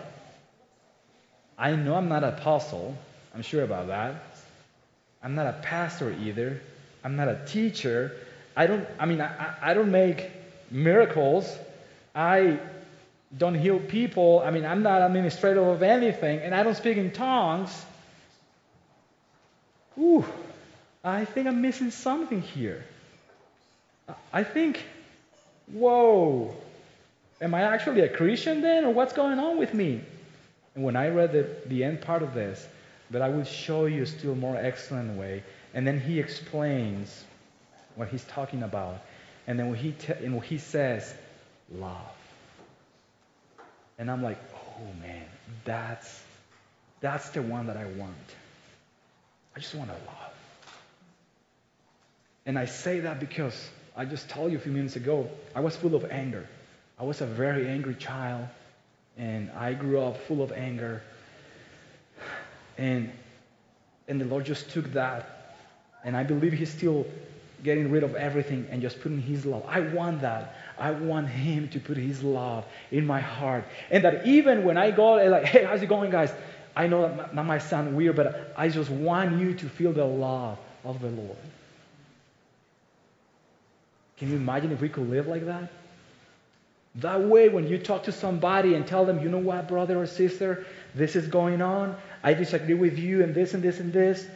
I 1.59 1.75
know 1.75 1.95
I'm 1.95 2.09
not 2.09 2.23
an 2.23 2.35
apostle. 2.35 2.97
I'm 3.35 3.43
sure 3.43 3.65
about 3.65 3.89
that. 3.89 4.15
I'm 5.23 5.35
not 5.35 5.47
a 5.47 5.59
pastor 5.63 6.15
either. 6.23 6.61
I'm 7.03 7.17
not 7.17 7.29
a 7.29 7.41
teacher. 7.47 8.13
I 8.57 8.67
don't, 8.67 8.87
I 8.99 9.07
mean, 9.07 9.21
I, 9.21 9.55
I 9.63 9.75
don't 9.75 9.91
make 9.91 10.31
miracles. 10.71 11.57
I 12.15 12.59
don't 13.37 13.55
heal 13.55 13.79
people. 13.79 14.43
I 14.45 14.51
mean, 14.51 14.65
I'm 14.65 14.83
not 14.83 15.03
administrative 15.03 15.67
of 15.67 15.83
anything, 15.83 16.41
and 16.41 16.55
I 16.55 16.63
don't 16.63 16.77
speak 16.77 16.97
in 16.97 17.11
tongues. 17.11 17.85
Ooh, 19.99 20.25
I 21.07 21.25
think 21.25 21.47
I'm 21.47 21.63
missing 21.63 21.93
something 21.93 22.43
here. 22.43 22.85
I 24.33 24.43
think, 24.43 24.83
whoa, 25.73 26.53
am 27.41 27.55
I 27.55 27.63
actually 27.63 28.01
a 28.01 28.09
Christian 28.09 28.61
then, 28.61 28.85
or 28.85 28.93
what's 28.93 29.13
going 29.13 29.39
on 29.39 29.57
with 29.57 29.73
me? 29.73 30.01
And 30.75 30.83
when 30.83 30.97
I 30.97 31.09
read 31.09 31.31
the, 31.31 31.49
the 31.67 31.85
end 31.85 32.01
part 32.01 32.23
of 32.25 32.35
this, 32.35 32.67
that 33.11 33.23
I 33.23 33.29
will 33.29 33.45
show 33.45 33.87
you 33.87 34.03
a 34.03 34.07
still 34.07 34.35
more 34.35 34.57
excellent 34.57 35.17
way, 35.17 35.45
and 35.75 35.87
then 35.87 36.01
he 36.01 36.19
explains 36.19 37.25
what 37.95 38.09
he's 38.09 38.25
talking 38.25 38.65
about, 38.65 38.99
and 39.47 39.59
then 39.59 39.71
when 39.71 39.79
he, 39.79 39.93
te- 39.93 40.25
and 40.25 40.43
he 40.43 40.59
says, 40.59 41.15
love. 41.73 42.01
And 43.99 44.11
I'm 44.11 44.25
like, 44.25 44.39
oh 44.55 45.01
man, 45.01 45.25
that's, 45.65 46.23
that's 47.01 47.31
the 47.31 47.43
one 47.43 47.69
that 47.69 47.77
I 47.77 47.85
want. 47.85 48.15
I 49.55 49.61
just 49.61 49.75
want 49.77 49.89
to 49.89 49.95
love. 49.95 50.36
And 52.47 52.57
I 52.57 52.65
say 52.65 53.01
that 53.01 53.19
because 53.19 53.69
I 53.97 54.05
just 54.05 54.29
told 54.29 54.53
you 54.53 54.59
a 54.59 54.61
few 54.61 54.73
minutes 54.73 54.95
ago, 54.95 55.29
I 55.55 55.61
was 55.61 55.77
full 55.77 55.97
of 55.97 56.05
anger. 56.11 56.47
I 56.99 57.03
was 57.03 57.21
a 57.21 57.27
very 57.27 57.67
angry 57.69 57.97
child, 57.97 58.47
and 59.19 59.51
I 59.51 59.75
grew 59.75 60.01
up 60.01 60.17
full 60.23 60.43
of 60.43 60.53
anger. 60.53 61.03
And, 62.79 63.13
and 64.07 64.21
the 64.21 64.25
Lord 64.25 64.45
just 64.45 64.71
took 64.71 64.93
that, 64.93 65.57
and 66.05 66.17
I 66.17 66.23
believe 66.23 66.53
He's 66.53 66.71
still 66.71 67.05
getting 67.65 67.91
rid 67.91 68.05
of 68.05 68.15
everything 68.15 68.67
and 68.71 68.81
just 68.81 69.01
putting 69.01 69.21
His 69.21 69.45
love. 69.45 69.65
I 69.67 69.81
want 69.81 70.21
that. 70.21 70.55
I 70.79 70.93
want 70.93 71.29
Him 71.29 71.69
to 71.71 71.81
put 71.81 71.97
His 71.97 72.23
love 72.23 72.65
in 72.93 73.07
my 73.07 73.21
heart. 73.21 73.65
And 73.91 74.05
that 74.05 74.27
even 74.27 74.65
when 74.65 74.79
I 74.79 74.93
go, 74.93 75.15
like, 75.15 75.45
hey, 75.45 75.65
how's 75.65 75.83
it 75.83 75.89
going, 75.89 76.11
guys? 76.11 76.33
I 76.77 76.87
know 76.87 77.09
that 77.09 77.35
might 77.35 77.63
sound 77.63 77.97
weird, 77.97 78.15
but 78.15 78.55
I 78.57 78.69
just 78.69 78.91
want 78.91 79.41
you 79.41 79.55
to 79.55 79.69
feel 79.69 79.93
the 79.93 80.05
love 80.05 80.59
of 80.85 81.01
the 81.01 81.09
Lord. 81.09 81.39
Can 84.19 84.31
you 84.31 84.37
imagine 84.37 84.73
if 84.73 84.81
we 84.81 84.89
could 84.89 85.09
live 85.11 85.27
like 85.27 85.47
that? 85.47 85.71
That 86.97 87.23
way, 87.23 87.51
when 87.51 87.69
you 87.69 87.79
talk 87.79 88.05
to 88.05 88.13
somebody 88.13 88.75
and 88.75 88.87
tell 88.87 89.05
them, 89.05 89.23
you 89.23 89.29
know 89.29 89.39
what, 89.39 89.69
brother 89.69 90.01
or 90.01 90.07
sister, 90.07 90.67
this 90.95 91.15
is 91.15 91.29
going 91.29 91.61
on, 91.61 91.95
I 92.23 92.33
disagree 92.33 92.75
with 92.75 92.99
you, 92.99 93.23
and 93.23 93.35
this 93.35 93.53
and 93.53 93.63
this 93.63 93.81
and 93.81 93.93
this, 93.93 94.27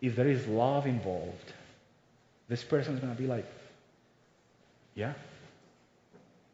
if 0.00 0.14
there 0.14 0.28
is 0.28 0.46
love 0.46 0.86
involved, 0.86 1.52
this 2.48 2.62
person 2.62 2.94
is 2.94 3.00
going 3.00 3.14
to 3.14 3.20
be 3.20 3.26
like, 3.26 3.44
yeah, 4.94 5.14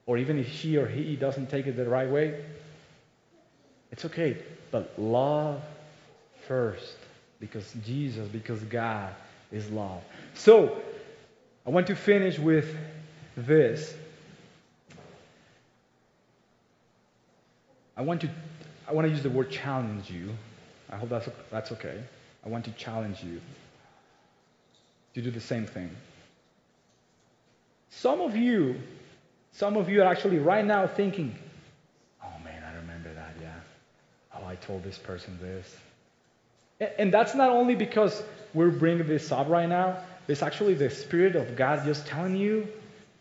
or 0.06 0.16
even 0.16 0.38
if 0.38 0.50
she 0.50 0.78
or 0.78 0.86
he 0.86 1.16
doesn't 1.16 1.50
take 1.50 1.66
it 1.66 1.76
the 1.76 1.88
right 1.88 2.08
way, 2.08 2.42
it's 3.90 4.06
okay. 4.06 4.38
But 4.70 4.98
love 4.98 5.62
first 6.48 6.96
because 7.40 7.72
Jesus, 7.84 8.26
because 8.28 8.60
God 8.64 9.14
is 9.52 9.70
love. 9.70 10.02
So, 10.34 10.80
I 11.66 11.70
want 11.70 11.86
to 11.88 11.94
finish 11.94 12.38
with 12.38 12.74
this. 13.36 13.94
I 17.96 18.02
want 18.02 18.22
to 18.22 18.30
I 18.88 18.92
want 18.94 19.06
to 19.06 19.10
use 19.10 19.22
the 19.22 19.30
word 19.30 19.50
challenge 19.50 20.10
you. 20.10 20.30
I 20.90 20.96
hope 20.96 21.08
that's 21.08 21.28
that's 21.50 21.72
okay. 21.72 22.02
I 22.44 22.48
want 22.48 22.64
to 22.64 22.72
challenge 22.72 23.22
you 23.22 23.40
to 25.14 25.22
do 25.22 25.30
the 25.30 25.40
same 25.40 25.66
thing. 25.66 25.90
Some 27.90 28.20
of 28.20 28.34
you, 28.34 28.80
some 29.52 29.76
of 29.76 29.88
you 29.88 30.02
are 30.02 30.06
actually 30.06 30.38
right 30.38 30.64
now 30.64 30.86
thinking, 30.86 31.36
"Oh 32.24 32.44
man, 32.44 32.64
I 32.64 32.74
remember 32.76 33.12
that. 33.14 33.34
Yeah. 33.40 33.54
Oh, 34.34 34.46
I 34.46 34.56
told 34.56 34.82
this 34.82 34.98
person 34.98 35.38
this." 35.40 35.76
And 36.98 37.14
that's 37.14 37.36
not 37.36 37.50
only 37.50 37.76
because 37.76 38.20
we're 38.52 38.70
bringing 38.70 39.06
this 39.06 39.30
up 39.30 39.48
right 39.48 39.68
now. 39.68 39.98
It's 40.28 40.42
actually 40.42 40.74
the 40.74 40.90
Spirit 40.90 41.36
of 41.36 41.56
God 41.56 41.84
just 41.84 42.06
telling 42.06 42.36
you, 42.36 42.68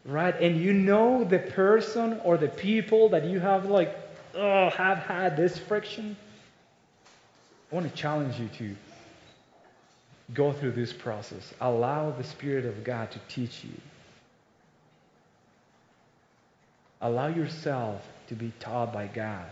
right? 0.06 0.36
And 0.40 0.58
you 0.58 0.74
know 0.74 1.24
the 1.24 1.40
person 1.40 2.20
or 2.24 2.38
the 2.38 2.48
people 2.48 3.10
that 3.10 3.26
you 3.26 3.40
have 3.40 3.66
like, 3.66 3.96
oh, 4.36 4.70
have 4.70 5.00
had 5.00 5.36
this 5.36 5.58
friction. 5.58 6.16
I 7.72 7.76
want 7.76 7.90
to 7.90 7.96
challenge 7.96 8.40
you 8.40 8.50
to 8.58 8.76
go 10.34 10.54
through 10.54 10.72
this 10.72 10.94
process. 10.94 11.54
Allow 11.60 12.12
the 12.12 12.24
Spirit 12.24 12.66
of 12.66 12.84
God 12.84 13.12
to 13.12 13.20
teach 13.28 13.64
you. 13.64 13.74
Allow 17.02 17.28
yourself 17.28 18.08
to 18.28 18.36
be 18.36 18.52
taught 18.60 18.94
by 18.94 19.08
God 19.08 19.46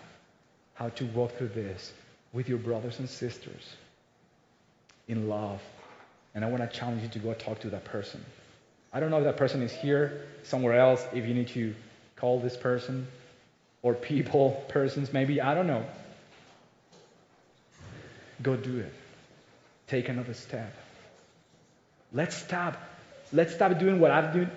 how 0.76 0.90
to 0.90 1.06
walk 1.08 1.36
through 1.38 1.50
this 1.50 1.92
with 2.32 2.48
your 2.48 2.60
brothers 2.60 3.00
and 3.00 3.10
sisters 3.10 3.74
in 5.08 5.28
love. 5.28 5.62
And 6.36 6.46
I 6.46 6.50
want 6.50 6.62
to 6.62 6.78
challenge 6.78 7.04
you 7.04 7.10
to 7.10 7.20
go 7.20 7.34
talk 7.34 7.60
to 7.62 7.70
that 7.70 7.86
person. 7.86 8.24
I 8.94 9.00
don't 9.00 9.12
know 9.12 9.18
if 9.18 9.24
that 9.24 9.38
person 9.38 9.62
is 9.62 9.72
here, 9.72 10.26
somewhere 10.44 10.80
else, 10.80 11.06
if 11.14 11.26
you 11.26 11.34
need 11.34 11.50
to 11.50 11.76
call 12.16 12.40
this 12.40 12.58
person 12.58 13.08
or 13.82 13.94
people, 13.94 14.64
persons, 14.70 15.14
maybe, 15.14 15.42
I 15.42 15.54
don't 15.54 15.68
know. 15.68 15.86
Go 18.42 18.56
do 18.56 18.80
it. 18.80 18.94
Take 19.88 20.10
another 20.10 20.34
step. 20.34 20.74
Let's 22.14 22.36
stop. 22.36 22.78
Let's 23.34 23.54
stop 23.54 23.78
doing 23.80 24.00
what 24.00 24.12
I've 24.12 24.34
done. 24.34 24.52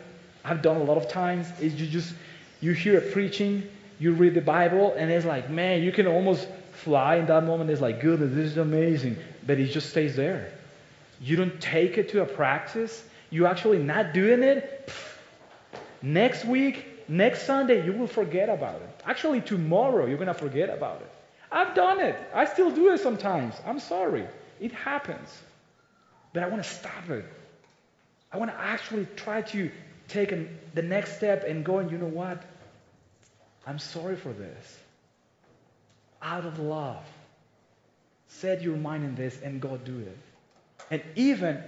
I've 0.44 0.62
done 0.62 0.76
a 0.76 0.84
lot 0.84 0.96
of 0.96 1.08
times. 1.08 1.46
Is 1.60 1.74
you 1.80 1.86
just 1.86 2.14
you 2.60 2.72
hear 2.72 2.98
a 2.98 3.00
preaching, 3.00 3.68
you 3.98 4.12
read 4.12 4.34
the 4.34 4.40
Bible, 4.40 4.94
and 4.96 5.10
it's 5.10 5.26
like, 5.26 5.50
man, 5.50 5.82
you 5.82 5.92
can 5.92 6.06
almost 6.06 6.46
fly 6.72 7.16
in 7.16 7.26
that 7.26 7.44
moment. 7.44 7.70
It's 7.70 7.80
like, 7.80 8.00
goodness, 8.00 8.34
this 8.34 8.52
is 8.52 8.56
amazing. 8.56 9.16
But 9.46 9.58
it 9.58 9.66
just 9.66 9.90
stays 9.90 10.16
there. 10.16 10.52
You 11.22 11.36
don't 11.36 11.60
take 11.60 11.98
it 11.98 12.10
to 12.10 12.22
a 12.22 12.26
practice. 12.26 13.02
You 13.30 13.46
actually 13.46 13.78
not 13.78 14.12
doing 14.12 14.42
it. 14.42 14.90
Next 16.02 16.44
week, 16.44 17.08
next 17.08 17.46
Sunday, 17.46 17.84
you 17.86 17.92
will 17.92 18.08
forget 18.08 18.48
about 18.48 18.82
it. 18.82 19.02
Actually, 19.06 19.40
tomorrow, 19.40 20.06
you're 20.06 20.18
going 20.18 20.26
to 20.26 20.34
forget 20.34 20.68
about 20.68 21.00
it. 21.00 21.10
I've 21.50 21.74
done 21.74 22.00
it. 22.00 22.16
I 22.34 22.46
still 22.46 22.70
do 22.72 22.92
it 22.92 22.98
sometimes. 22.98 23.54
I'm 23.64 23.78
sorry. 23.78 24.26
It 24.60 24.72
happens. 24.72 25.28
But 26.32 26.42
I 26.42 26.48
want 26.48 26.64
to 26.64 26.68
stop 26.68 27.08
it. 27.10 27.24
I 28.32 28.38
want 28.38 28.50
to 28.50 28.58
actually 28.58 29.06
try 29.14 29.42
to 29.42 29.70
take 30.08 30.32
an, 30.32 30.58
the 30.74 30.82
next 30.82 31.16
step 31.16 31.44
and 31.46 31.64
go, 31.64 31.78
and 31.78 31.90
you 31.90 31.98
know 31.98 32.06
what? 32.06 32.42
I'm 33.66 33.78
sorry 33.78 34.16
for 34.16 34.32
this. 34.32 34.78
Out 36.20 36.46
of 36.46 36.58
love. 36.58 37.04
Set 38.28 38.62
your 38.62 38.76
mind 38.76 39.04
in 39.04 39.14
this 39.14 39.40
and 39.40 39.60
go 39.60 39.76
do 39.76 40.00
it. 40.00 40.18
And 40.92 41.02
even, 41.16 41.58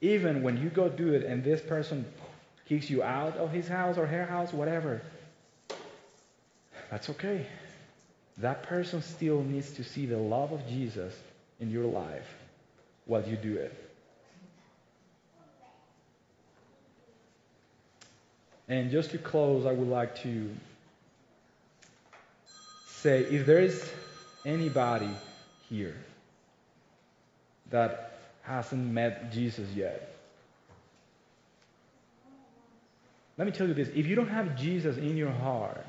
even 0.00 0.42
when 0.44 0.62
you 0.62 0.70
go 0.70 0.88
do 0.88 1.12
it 1.12 1.24
and 1.24 1.42
this 1.42 1.60
person 1.60 2.06
kicks 2.68 2.88
you 2.88 3.02
out 3.02 3.36
of 3.36 3.50
his 3.50 3.66
house 3.66 3.98
or 3.98 4.06
her 4.06 4.24
house, 4.24 4.52
whatever, 4.52 5.02
that's 6.88 7.10
okay. 7.10 7.44
That 8.38 8.62
person 8.62 9.02
still 9.02 9.42
needs 9.42 9.72
to 9.72 9.82
see 9.82 10.06
the 10.06 10.18
love 10.18 10.52
of 10.52 10.64
Jesus 10.68 11.12
in 11.58 11.72
your 11.72 11.84
life 11.84 12.28
while 13.06 13.26
you 13.26 13.36
do 13.36 13.56
it. 13.56 13.74
And 18.68 18.92
just 18.92 19.10
to 19.10 19.18
close, 19.18 19.66
I 19.66 19.72
would 19.72 19.88
like 19.88 20.22
to 20.22 20.48
say 22.86 23.22
if 23.22 23.46
there 23.46 23.58
is 23.58 23.84
anybody 24.46 25.10
here 25.68 25.96
that 27.70 28.11
hasn't 28.42 28.84
met 28.84 29.32
Jesus 29.32 29.68
yet, 29.74 30.12
let 33.38 33.46
me 33.46 33.52
tell 33.52 33.66
you 33.66 33.74
this 33.74 33.88
if 33.94 34.06
you 34.06 34.14
don't 34.14 34.28
have 34.28 34.56
Jesus 34.56 34.96
in 34.96 35.16
your 35.16 35.30
heart, 35.30 35.86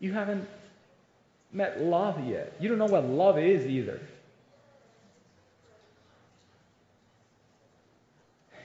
you 0.00 0.12
haven't 0.12 0.48
met 1.52 1.80
love 1.80 2.24
yet. 2.26 2.54
You 2.60 2.68
don't 2.68 2.78
know 2.78 2.86
what 2.86 3.04
love 3.04 3.38
is 3.38 3.66
either. 3.66 4.00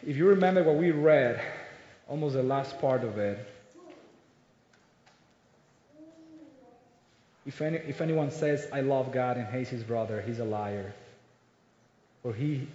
If 0.05 0.17
you 0.17 0.27
remember 0.27 0.63
what 0.63 0.75
we 0.75 0.91
read, 0.91 1.41
almost 2.09 2.35
the 2.35 2.43
last 2.43 2.79
part 2.81 3.03
of 3.03 3.17
it, 3.17 3.39
if, 7.45 7.61
any, 7.61 7.77
if 7.77 8.01
anyone 8.01 8.29
says, 8.29 8.67
I 8.73 8.81
love 8.81 9.13
God 9.13 9.37
and 9.37 9.47
hates 9.47 9.69
his 9.69 9.83
brother, 9.83 10.21
he's 10.21 10.39
a 10.39 10.43
liar. 10.43 10.93
For 12.23 12.33
he 12.33 12.67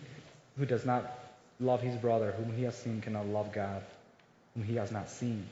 who 0.58 0.66
does 0.66 0.84
not 0.84 1.18
love 1.58 1.80
his 1.80 1.96
brother, 1.96 2.32
whom 2.32 2.54
he 2.54 2.62
has 2.64 2.76
seen, 2.76 3.00
cannot 3.00 3.26
love 3.26 3.52
God, 3.52 3.82
whom 4.54 4.62
he 4.62 4.76
has 4.76 4.92
not 4.92 5.08
seen. 5.08 5.46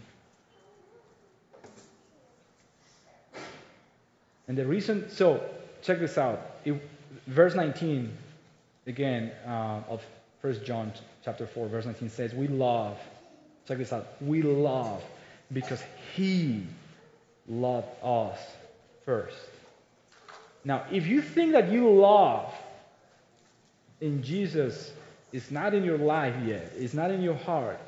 And 4.49 4.57
the 4.57 4.67
reason, 4.67 5.11
so 5.11 5.43
check 5.83 5.99
this 5.99 6.19
out. 6.19 6.59
If, 6.65 6.77
verse 7.27 7.55
19, 7.55 8.17
again, 8.87 9.33
uh, 9.47 9.81
of 9.89 10.05
1 10.43 10.65
John 10.65 10.93
chapter 11.25 11.47
4, 11.47 11.67
verse 11.69 11.87
19 11.87 12.11
says, 12.11 12.35
We 12.35 12.47
love, 12.47 12.99
check 13.67 13.79
this 13.79 13.93
out, 13.93 14.07
we 14.21 14.43
love 14.43 15.03
because 15.53 15.83
he 16.15 16.65
loved 17.49 17.89
us 18.03 18.39
first. 19.05 19.37
Now, 20.65 20.85
if 20.93 21.07
you 21.07 21.23
think 21.23 21.53
that 21.53 21.71
you 21.71 21.91
love 21.91 22.53
in 24.01 24.23
Jesus 24.23 24.93
is 25.33 25.51
not 25.51 25.75
in 25.75 25.85
your 25.85 25.99
life 25.99 26.35
yet, 26.45 26.73
it's 26.77 26.95
not 26.95 27.11
in 27.11 27.23
your 27.23 27.35
heart, 27.35 27.81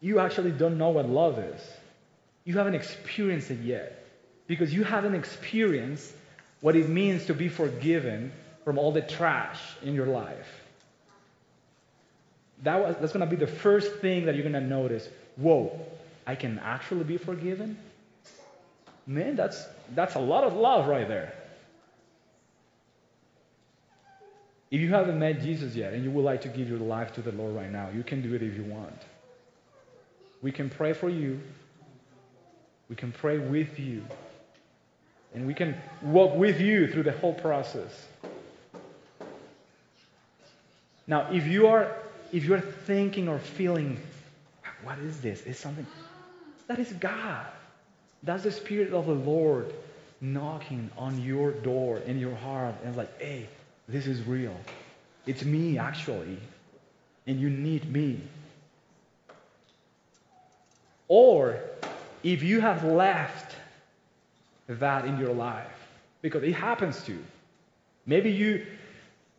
you 0.00 0.20
actually 0.20 0.52
don't 0.52 0.78
know 0.78 0.90
what 0.90 1.08
love 1.08 1.38
is. 1.38 1.60
You 2.44 2.56
haven't 2.56 2.74
experienced 2.74 3.50
it 3.50 3.60
yet 3.60 4.06
because 4.46 4.72
you 4.72 4.84
haven't 4.84 5.14
experienced 5.14 6.12
what 6.60 6.76
it 6.76 6.88
means 6.88 7.26
to 7.26 7.34
be 7.34 7.48
forgiven 7.48 8.32
from 8.64 8.78
all 8.78 8.92
the 8.92 9.02
trash 9.02 9.60
in 9.82 9.94
your 9.94 10.06
life. 10.06 10.48
That 12.62 12.80
was, 12.80 12.96
that's 13.00 13.12
going 13.12 13.28
to 13.28 13.36
be 13.36 13.36
the 13.36 13.50
first 13.50 13.96
thing 13.96 14.26
that 14.26 14.34
you're 14.34 14.48
going 14.48 14.60
to 14.60 14.60
notice. 14.60 15.08
Whoa, 15.36 15.78
I 16.26 16.34
can 16.34 16.58
actually 16.58 17.04
be 17.04 17.16
forgiven? 17.16 17.78
Man, 19.06 19.36
that's, 19.36 19.64
that's 19.94 20.16
a 20.16 20.20
lot 20.20 20.44
of 20.44 20.54
love 20.54 20.88
right 20.88 21.06
there. 21.06 21.34
If 24.70 24.80
you 24.80 24.90
haven't 24.90 25.18
met 25.18 25.40
Jesus 25.40 25.74
yet 25.74 25.94
and 25.94 26.04
you 26.04 26.10
would 26.10 26.24
like 26.24 26.42
to 26.42 26.48
give 26.48 26.68
your 26.68 26.78
life 26.78 27.14
to 27.14 27.22
the 27.22 27.32
Lord 27.32 27.54
right 27.54 27.70
now, 27.70 27.88
you 27.94 28.02
can 28.02 28.20
do 28.20 28.34
it 28.34 28.42
if 28.42 28.54
you 28.54 28.64
want. 28.64 29.00
We 30.42 30.52
can 30.52 30.68
pray 30.68 30.92
for 30.92 31.08
you. 31.08 31.40
We 32.88 32.96
can 32.96 33.12
pray 33.12 33.38
with 33.38 33.78
you. 33.78 34.04
And 35.34 35.46
we 35.46 35.54
can 35.54 35.74
walk 36.02 36.36
with 36.36 36.60
you 36.60 36.88
through 36.88 37.04
the 37.04 37.12
whole 37.12 37.34
process. 37.34 38.06
Now, 41.06 41.30
if 41.32 41.46
you 41.46 41.66
are 41.68 41.94
if 42.32 42.44
you're 42.44 42.60
thinking 42.60 43.28
or 43.28 43.38
feeling, 43.38 43.98
what 44.84 44.98
is 44.98 45.20
this? 45.20 45.42
Is 45.42 45.58
something 45.58 45.86
that 46.66 46.78
is 46.78 46.92
God. 46.92 47.46
That's 48.22 48.42
the 48.42 48.52
Spirit 48.52 48.92
of 48.92 49.06
the 49.06 49.14
Lord 49.14 49.72
knocking 50.20 50.90
on 50.98 51.22
your 51.22 51.52
door 51.52 51.98
in 51.98 52.18
your 52.18 52.34
heart 52.34 52.74
and 52.84 52.96
like, 52.96 53.20
hey, 53.20 53.48
this 53.88 54.06
is 54.06 54.22
real. 54.26 54.56
It's 55.26 55.44
me 55.44 55.78
actually. 55.78 56.38
And 57.26 57.40
you 57.40 57.50
need 57.50 57.90
me. 57.92 58.20
Or 61.08 61.60
if 62.22 62.42
you 62.42 62.60
have 62.60 62.84
left 62.84 63.54
that 64.68 65.04
in 65.04 65.18
your 65.18 65.32
life, 65.32 65.66
because 66.22 66.42
it 66.42 66.52
happens 66.52 67.02
to 67.04 67.12
you. 67.12 67.24
Maybe 68.06 68.30
you 68.30 68.66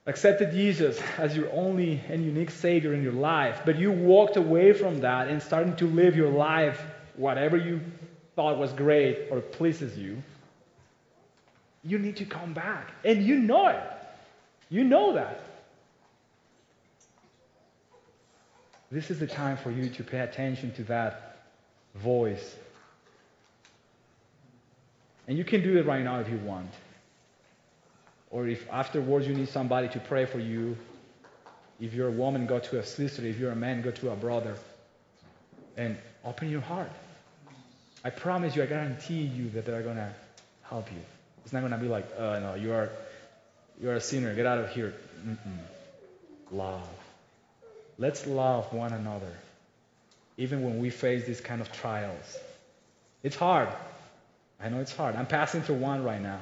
accepted 0.06 0.52
Jesus 0.52 1.00
as 1.18 1.36
your 1.36 1.52
only 1.52 2.02
and 2.10 2.26
unique 2.26 2.50
Savior 2.50 2.94
in 2.94 3.04
your 3.04 3.14
life, 3.14 3.62
but 3.66 3.78
you 3.78 3.92
walked 3.92 4.38
away 4.38 4.74
from 4.74 5.02
that 5.02 5.28
and 5.28 5.42
starting 5.42 5.76
to 5.78 5.86
live 5.86 6.16
your 6.16 6.32
life, 6.32 6.82
whatever 7.16 7.58
you 7.58 7.82
thought 8.36 8.58
was 8.58 8.72
great 8.74 9.28
or 9.30 9.42
pleases 9.42 9.98
you, 9.98 10.22
you 11.84 12.00
need 12.00 12.18
to 12.18 12.26
come 12.26 12.54
back. 12.54 12.92
And 13.04 13.24
you 13.24 13.36
know 13.36 13.68
it. 13.68 13.82
You 14.70 14.84
know 14.84 15.14
that. 15.14 15.42
This 18.92 19.12
is 19.12 19.20
the 19.20 19.28
time 19.28 19.58
for 19.58 19.72
you 19.72 19.90
to 19.90 20.04
pay 20.04 20.20
attention 20.20 20.72
to 20.74 20.84
that 20.86 21.38
voice. 21.96 22.56
And 25.28 25.38
you 25.38 25.44
can 25.44 25.62
do 25.62 25.78
it 25.78 25.86
right 25.86 26.04
now 26.04 26.20
if 26.20 26.30
you 26.30 26.38
want. 26.38 26.72
Or 28.32 28.48
if 28.48 28.68
afterwards 28.72 29.28
you 29.28 29.36
need 29.36 29.50
somebody 29.50 29.90
to 29.90 30.00
pray 30.00 30.26
for 30.26 30.40
you. 30.40 30.76
If 31.80 31.94
you're 31.94 32.08
a 32.08 32.12
woman, 32.12 32.48
go 32.48 32.60
to 32.60 32.80
a 32.80 32.84
sister. 32.84 33.26
If 33.26 33.40
you're 33.40 33.52
a 33.52 33.56
man, 33.56 33.82
go 33.82 33.92
to 33.92 34.12
a 34.12 34.16
brother. 34.16 34.56
And 35.78 35.98
open 36.26 36.50
your 36.50 36.62
heart. 36.62 36.92
I 38.04 38.10
promise 38.10 38.56
you, 38.56 38.64
I 38.64 38.66
guarantee 38.66 39.22
you 39.22 39.50
that 39.52 39.66
they're 39.66 39.84
going 39.84 39.98
to 39.98 40.14
help 40.64 40.92
you. 40.92 41.02
It's 41.44 41.54
not 41.54 41.60
going 41.60 41.72
to 41.72 41.78
be 41.78 41.88
like, 41.88 42.08
oh, 42.18 42.40
no, 42.40 42.56
you 42.56 42.72
are, 42.74 42.90
you 43.80 43.90
are 43.90 43.96
a 43.96 44.02
sinner. 44.02 44.34
Get 44.36 44.46
out 44.46 44.60
of 44.60 44.72
here. 44.72 44.94
Mm-mm. 45.26 45.58
Love. 46.52 46.88
Let's 47.98 48.26
love 48.26 48.72
one 48.74 48.94
another, 48.94 49.34
even 50.38 50.64
when 50.64 50.80
we 50.80 50.90
face 50.90 51.26
these 51.26 51.42
kind 51.42 51.62
of 51.62 51.72
trials. 51.72 52.38
It's 53.24 53.36
hard. 53.36 53.68
I 54.62 54.70
know 54.70 54.80
it's 54.80 54.96
hard. 54.96 55.16
I'm 55.16 55.26
passing 55.26 55.62
through 55.62 55.76
one 55.76 56.04
right 56.04 56.22
now. 56.22 56.40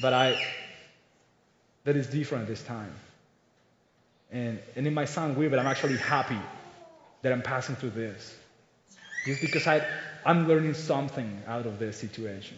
But 0.00 0.12
I, 0.12 0.36
that 1.84 1.96
is 1.96 2.06
different 2.06 2.46
this 2.46 2.62
time. 2.62 2.92
And, 4.30 4.58
and 4.74 4.86
it 4.86 4.90
might 4.90 5.08
sound 5.08 5.36
weird, 5.36 5.50
but 5.50 5.60
I'm 5.60 5.66
actually 5.66 5.96
happy 5.96 6.38
that 7.22 7.32
I'm 7.32 7.42
passing 7.42 7.76
through 7.76 7.90
this. 7.90 8.36
Just 9.24 9.40
because 9.40 9.66
I, 9.66 9.84
I'm 10.24 10.46
learning 10.46 10.74
something 10.74 11.42
out 11.46 11.66
of 11.66 11.78
this 11.78 11.96
situation. 11.96 12.56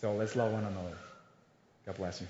So 0.00 0.14
let's 0.14 0.34
love 0.34 0.50
one 0.50 0.64
another. 0.64 0.96
God 1.84 1.96
bless 1.98 2.22
you. 2.22 2.26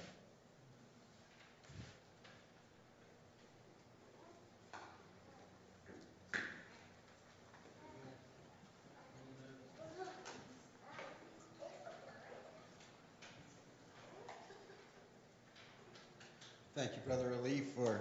Thank 16.75 16.91
you, 16.93 16.99
Brother 17.07 17.33
Ali, 17.39 17.63
for 17.77 18.01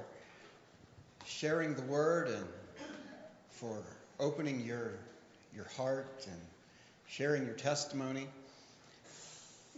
sharing 1.27 1.75
the 1.75 1.83
word 1.83 2.29
and 2.29 2.45
for 3.51 3.83
opening 4.19 4.65
your 4.65 4.93
your 5.53 5.67
heart 5.77 6.25
and 6.25 6.39
sharing 7.07 7.45
your 7.45 7.53
testimony. 7.53 8.27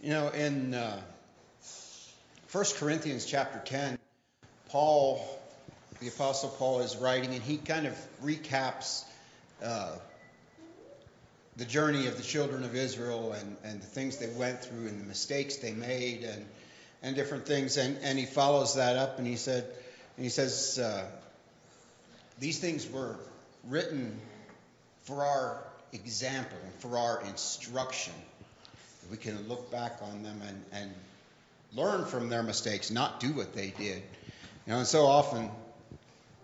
You 0.02 0.10
know, 0.10 0.30
in 0.30 0.74
uh, 0.74 1.00
1 2.50 2.64
Corinthians 2.76 3.24
chapter 3.24 3.60
10, 3.64 3.96
Paul, 4.68 5.24
the 6.00 6.08
Apostle 6.08 6.48
Paul, 6.48 6.80
is 6.80 6.96
writing, 6.96 7.32
and 7.32 7.40
he 7.40 7.56
kind 7.56 7.86
of 7.86 7.96
recaps 8.20 9.04
uh, 9.62 9.94
the 11.56 11.64
journey 11.64 12.08
of 12.08 12.16
the 12.16 12.24
children 12.24 12.64
of 12.64 12.74
Israel 12.74 13.30
and, 13.32 13.56
and 13.62 13.80
the 13.80 13.86
things 13.86 14.16
they 14.16 14.26
went 14.26 14.64
through 14.64 14.88
and 14.88 15.00
the 15.00 15.06
mistakes 15.06 15.58
they 15.58 15.72
made 15.72 16.24
and 16.24 16.44
and 17.04 17.14
different 17.14 17.46
things. 17.46 17.76
And, 17.76 17.96
and 18.02 18.18
he 18.18 18.26
follows 18.26 18.74
that 18.74 18.96
up 18.96 19.18
and 19.18 19.26
he 19.26 19.36
said, 19.36 19.64
and 20.16 20.24
he 20.24 20.30
says, 20.30 20.80
uh, 20.80 21.04
these 22.40 22.58
things 22.58 22.90
were 22.90 23.16
written 23.68 24.20
for 25.04 25.24
our 25.24 25.58
example, 25.92 26.58
and 26.64 26.74
for 26.80 26.98
our 26.98 27.22
instruction. 27.28 28.14
We 29.12 29.18
can 29.18 29.46
look 29.46 29.70
back 29.70 29.98
on 30.10 30.22
them 30.22 30.40
and, 30.48 30.64
and 30.72 30.94
learn 31.74 32.06
from 32.06 32.30
their 32.30 32.42
mistakes, 32.42 32.90
not 32.90 33.20
do 33.20 33.34
what 33.34 33.54
they 33.54 33.68
did. 33.76 34.02
You 34.66 34.72
know, 34.72 34.78
and 34.78 34.86
so 34.86 35.04
often 35.04 35.50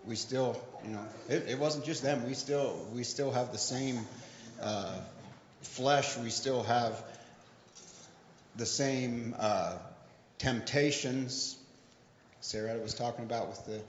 we 0.05 0.15
still, 0.15 0.55
you 0.85 0.91
know, 0.91 1.03
it, 1.27 1.47
it 1.49 1.57
wasn't 1.57 1.83
just 1.83 2.03
them. 2.03 2.27
We 2.27 2.35
still, 2.35 2.85
we 2.93 3.03
still 3.03 3.31
have 3.31 3.51
the 3.51 3.57
same 3.57 4.05
uh, 4.61 4.99
flesh. 5.61 6.15
We 6.17 6.29
still 6.29 6.61
have 6.61 7.03
the 8.55 8.67
same 8.67 9.35
uh, 9.39 9.73
temptations. 10.37 11.57
Sarah 12.41 12.77
was 12.77 12.93
talking 12.93 13.25
about 13.25 13.49
with 13.49 13.65
the 13.65 13.81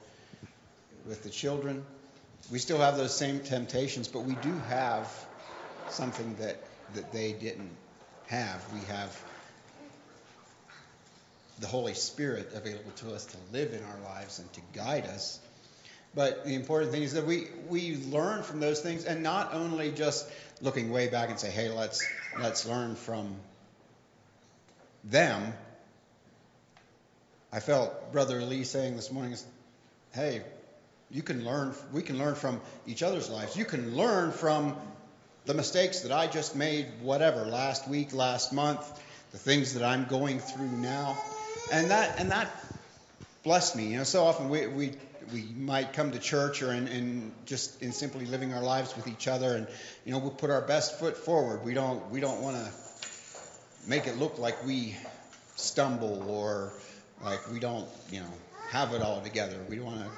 with 1.06 1.22
the 1.22 1.30
children. 1.30 1.84
We 2.50 2.58
still 2.58 2.78
have 2.78 2.96
those 2.96 3.14
same 3.14 3.40
temptations, 3.40 4.08
but 4.08 4.20
we 4.20 4.36
do 4.36 4.58
have 4.60 5.12
something 5.86 6.36
that 6.36 6.64
that 6.94 7.12
they 7.12 7.34
didn't 7.34 7.76
have. 8.30 8.64
We 8.72 8.80
have 8.86 9.24
the 11.58 11.66
Holy 11.66 11.94
Spirit 11.94 12.52
available 12.54 12.92
to 12.96 13.12
us 13.12 13.26
to 13.26 13.36
live 13.52 13.72
in 13.72 13.82
our 13.84 14.14
lives 14.14 14.38
and 14.38 14.50
to 14.54 14.60
guide 14.72 15.04
us. 15.06 15.38
But 16.14 16.44
the 16.44 16.54
important 16.54 16.92
thing 16.92 17.02
is 17.02 17.12
that 17.12 17.26
we, 17.26 17.48
we 17.68 17.96
learn 17.96 18.42
from 18.42 18.60
those 18.60 18.80
things 18.80 19.04
and 19.04 19.22
not 19.22 19.52
only 19.52 19.92
just 19.92 20.28
looking 20.60 20.90
way 20.90 21.08
back 21.08 21.30
and 21.30 21.38
say, 21.38 21.50
hey, 21.50 21.68
let's 21.68 22.08
let's 22.38 22.66
learn 22.66 22.94
from 22.94 23.34
them, 25.04 25.52
I 27.52 27.60
felt 27.60 28.12
Brother 28.12 28.42
Lee 28.42 28.64
saying 28.64 28.96
this 28.96 29.10
morning, 29.10 29.36
hey, 30.12 30.42
you 31.10 31.22
can 31.22 31.44
learn, 31.44 31.74
we 31.92 32.02
can 32.02 32.18
learn 32.18 32.34
from 32.36 32.60
each 32.86 33.02
other's 33.02 33.28
lives. 33.28 33.56
You 33.56 33.64
can 33.64 33.96
learn 33.96 34.30
from 34.30 34.76
the 35.46 35.54
mistakes 35.54 36.00
that 36.00 36.12
I 36.12 36.26
just 36.26 36.54
made, 36.54 36.86
whatever, 37.02 37.44
last 37.44 37.88
week, 37.88 38.12
last 38.12 38.52
month, 38.52 39.00
the 39.32 39.38
things 39.38 39.74
that 39.74 39.82
I'm 39.82 40.04
going 40.04 40.38
through 40.38 40.68
now. 40.68 41.18
And 41.72 41.90
that, 41.90 42.18
and 42.18 42.30
that 42.30 42.50
blessed 43.42 43.76
me. 43.76 43.88
You 43.88 43.98
know, 43.98 44.04
so 44.04 44.24
often 44.24 44.48
we, 44.48 44.66
we, 44.66 44.92
we 45.32 45.42
might 45.56 45.92
come 45.92 46.12
to 46.12 46.18
church 46.18 46.62
or 46.62 46.72
in, 46.72 46.88
in 46.88 47.32
just 47.46 47.82
in 47.82 47.92
simply 47.92 48.26
living 48.26 48.52
our 48.52 48.62
lives 48.62 48.96
with 48.96 49.08
each 49.08 49.28
other 49.28 49.56
and, 49.56 49.66
you 50.04 50.12
know, 50.12 50.18
we'll 50.18 50.30
put 50.30 50.50
our 50.50 50.62
best 50.62 50.98
foot 50.98 51.16
forward. 51.16 51.64
We 51.64 51.74
don't, 51.74 52.10
we 52.10 52.20
don't 52.20 52.42
want 52.42 52.56
to 52.56 52.72
make 53.88 54.06
it 54.06 54.18
look 54.18 54.38
like 54.38 54.64
we 54.66 54.96
stumble 55.56 56.28
or, 56.28 56.72
like 57.22 57.50
we 57.50 57.60
don't, 57.60 57.88
you 58.10 58.20
know, 58.20 58.32
have 58.68 58.92
it 58.94 59.02
all 59.02 59.20
together. 59.20 59.58
We 59.68 59.80
want 59.80 60.00
to 60.00 60.10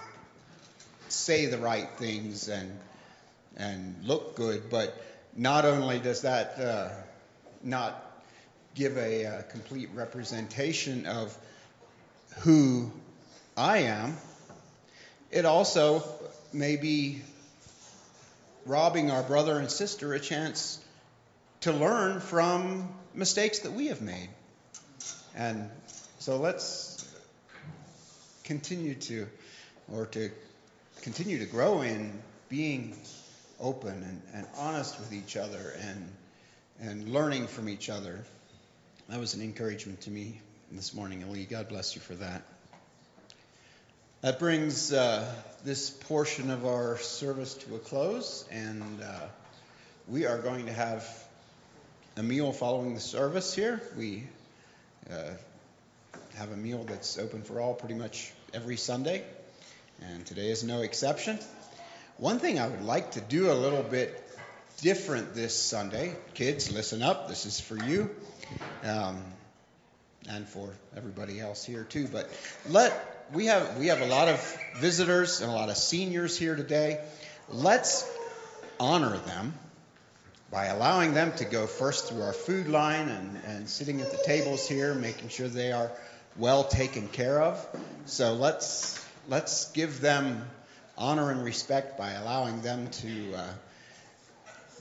say 1.08 1.46
the 1.46 1.58
right 1.58 1.88
things 1.96 2.48
and 2.48 2.78
and 3.56 3.94
look 4.04 4.34
good, 4.34 4.70
but 4.70 4.96
not 5.36 5.64
only 5.64 5.98
does 5.98 6.22
that 6.22 6.58
uh, 6.58 6.88
not 7.62 8.22
give 8.74 8.96
a, 8.96 9.26
uh, 9.26 9.42
complete 9.50 9.90
representation 9.94 11.06
of 11.06 11.36
who 12.40 12.90
I 13.56 13.78
am, 13.78 14.16
it 15.30 15.44
also 15.44 16.02
may 16.52 16.76
be 16.76 17.22
robbing 18.66 19.10
our 19.10 19.22
brother 19.22 19.58
and 19.58 19.70
sister 19.70 20.14
a 20.14 20.20
chance 20.20 20.82
to 21.60 21.72
learn 21.72 22.20
from 22.20 22.88
mistakes 23.14 23.60
that 23.60 23.72
we 23.72 23.86
have 23.86 24.00
made. 24.00 24.28
And 25.34 25.70
so 26.18 26.36
let's 26.36 27.08
continue 28.44 28.94
to, 28.94 29.26
or 29.92 30.06
to 30.06 30.30
continue 31.02 31.38
to 31.38 31.46
grow 31.46 31.82
in 31.82 32.20
being 32.48 32.96
open 33.62 34.02
and, 34.02 34.22
and 34.34 34.46
honest 34.58 34.98
with 34.98 35.12
each 35.12 35.36
other 35.36 35.72
and, 35.80 36.10
and 36.80 37.08
learning 37.08 37.46
from 37.46 37.68
each 37.68 37.88
other. 37.88 38.24
That 39.08 39.20
was 39.20 39.34
an 39.34 39.42
encouragement 39.42 40.02
to 40.02 40.10
me 40.10 40.40
this 40.70 40.92
morning, 40.92 41.24
Ali. 41.24 41.44
God 41.44 41.68
bless 41.68 41.94
you 41.94 42.00
for 42.00 42.14
that. 42.16 42.42
That 44.22 44.38
brings 44.38 44.92
uh, 44.92 45.24
this 45.64 45.90
portion 45.90 46.50
of 46.50 46.66
our 46.66 46.98
service 46.98 47.54
to 47.54 47.74
a 47.74 47.78
close, 47.78 48.44
and 48.50 49.02
uh, 49.02 49.20
we 50.08 50.26
are 50.26 50.38
going 50.38 50.66
to 50.66 50.72
have 50.72 51.04
a 52.16 52.22
meal 52.22 52.52
following 52.52 52.94
the 52.94 53.00
service 53.00 53.54
here. 53.54 53.82
We 53.96 54.24
uh, 55.10 55.30
have 56.36 56.52
a 56.52 56.56
meal 56.56 56.84
that's 56.84 57.18
open 57.18 57.42
for 57.42 57.60
all 57.60 57.74
pretty 57.74 57.94
much 57.94 58.32
every 58.54 58.76
Sunday, 58.76 59.24
and 60.00 60.24
today 60.24 60.50
is 60.50 60.62
no 60.62 60.82
exception. 60.82 61.38
One 62.18 62.38
thing 62.38 62.58
I 62.58 62.66
would 62.66 62.82
like 62.82 63.12
to 63.12 63.20
do 63.20 63.50
a 63.50 63.54
little 63.54 63.82
bit 63.82 64.22
different 64.80 65.34
this 65.34 65.56
Sunday, 65.56 66.14
kids, 66.34 66.72
listen 66.72 67.02
up, 67.02 67.28
this 67.28 67.46
is 67.46 67.60
for 67.60 67.76
you. 67.76 68.10
Um, 68.84 69.22
and 70.28 70.46
for 70.48 70.72
everybody 70.96 71.40
else 71.40 71.64
here 71.64 71.84
too. 71.84 72.06
But 72.06 72.30
let 72.68 72.92
we 73.32 73.46
have 73.46 73.76
we 73.78 73.88
have 73.88 74.00
a 74.00 74.06
lot 74.06 74.28
of 74.28 74.58
visitors 74.76 75.40
and 75.40 75.50
a 75.50 75.54
lot 75.54 75.68
of 75.68 75.76
seniors 75.76 76.38
here 76.38 76.54
today. 76.54 77.00
Let's 77.48 78.08
honor 78.78 79.16
them 79.18 79.54
by 80.50 80.66
allowing 80.66 81.14
them 81.14 81.32
to 81.36 81.44
go 81.44 81.66
first 81.66 82.08
through 82.08 82.22
our 82.22 82.32
food 82.32 82.68
line 82.68 83.08
and, 83.08 83.40
and 83.46 83.68
sitting 83.68 84.00
at 84.00 84.10
the 84.10 84.22
tables 84.24 84.68
here, 84.68 84.94
making 84.94 85.28
sure 85.28 85.48
they 85.48 85.72
are 85.72 85.90
well 86.36 86.64
taken 86.64 87.08
care 87.08 87.42
of. 87.42 87.66
So 88.06 88.34
let's 88.34 89.04
let's 89.28 89.70
give 89.72 90.00
them 90.00 90.44
honor 90.96 91.30
and 91.30 91.44
respect 91.44 91.98
by 91.98 92.12
allowing 92.12 92.60
them 92.62 92.88
to 92.90 93.34
uh, 93.34 93.52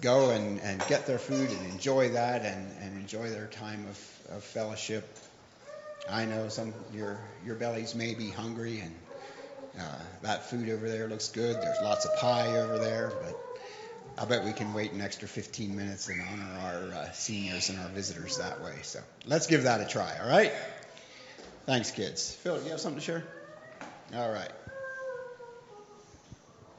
go 0.01 0.31
and, 0.31 0.59
and 0.61 0.81
get 0.88 1.05
their 1.05 1.19
food 1.19 1.49
and 1.49 1.71
enjoy 1.71 2.09
that 2.09 2.43
and, 2.43 2.71
and 2.81 2.99
enjoy 2.99 3.29
their 3.29 3.47
time 3.47 3.85
of, 3.88 4.35
of 4.38 4.43
fellowship. 4.43 5.07
I 6.09 6.25
know 6.25 6.49
some 6.49 6.73
your 6.91 7.19
your 7.45 7.55
bellies 7.55 7.93
may 7.93 8.15
be 8.15 8.29
hungry 8.29 8.79
and 8.79 8.95
uh, 9.79 9.99
that 10.23 10.49
food 10.49 10.69
over 10.69 10.89
there 10.89 11.07
looks 11.07 11.29
good. 11.29 11.61
There's 11.61 11.81
lots 11.81 12.05
of 12.05 12.15
pie 12.17 12.57
over 12.57 12.77
there, 12.77 13.13
but 13.21 13.35
I 14.17 14.25
bet 14.25 14.43
we 14.43 14.53
can 14.53 14.73
wait 14.73 14.91
an 14.91 15.01
extra 15.01 15.27
15 15.27 15.75
minutes 15.75 16.09
and 16.09 16.21
honor 16.21 16.59
our 16.63 16.99
uh, 16.99 17.11
seniors 17.11 17.69
and 17.69 17.79
our 17.79 17.88
visitors 17.89 18.38
that 18.38 18.61
way. 18.61 18.75
So 18.83 18.99
let's 19.25 19.47
give 19.47 19.63
that 19.63 19.81
a 19.81 19.85
try, 19.85 20.17
all 20.21 20.29
right? 20.29 20.51
Thanks, 21.65 21.91
kids. 21.91 22.33
Phil, 22.33 22.61
you 22.63 22.71
have 22.71 22.81
something 22.81 22.99
to 22.99 23.05
share? 23.05 23.23
All 24.13 24.31
right. 24.31 24.51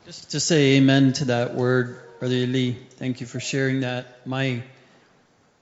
Just 0.05 0.33
to 0.33 0.41
say 0.41 0.79
amen 0.79 1.13
to 1.15 1.27
that 1.27 1.55
word, 1.55 1.97
Brother 2.19 2.35
Lee. 2.35 2.73
Thank 2.73 3.21
you 3.21 3.27
for 3.29 3.39
sharing 3.39 3.83
that. 3.83 4.27
My 4.27 4.65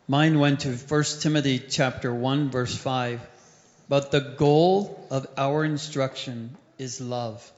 mind 0.08 0.40
went 0.40 0.60
to 0.60 0.70
1 0.70 1.04
Timothy 1.20 1.58
chapter 1.58 2.14
1 2.14 2.50
verse 2.50 2.74
5. 2.74 3.20
But 3.90 4.10
the 4.10 4.20
goal 4.20 5.06
of 5.10 5.26
our 5.36 5.62
instruction 5.62 6.56
is 6.78 7.02
love, 7.02 7.52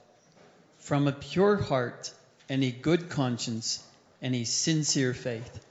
from 0.79 1.07
a 1.07 1.13
pure 1.13 1.55
heart 1.55 2.11
and 2.49 2.61
a 2.65 2.71
good 2.71 3.09
conscience 3.09 3.81
and 4.21 4.35
a 4.35 4.43
sincere 4.43 5.13
faith. 5.13 5.65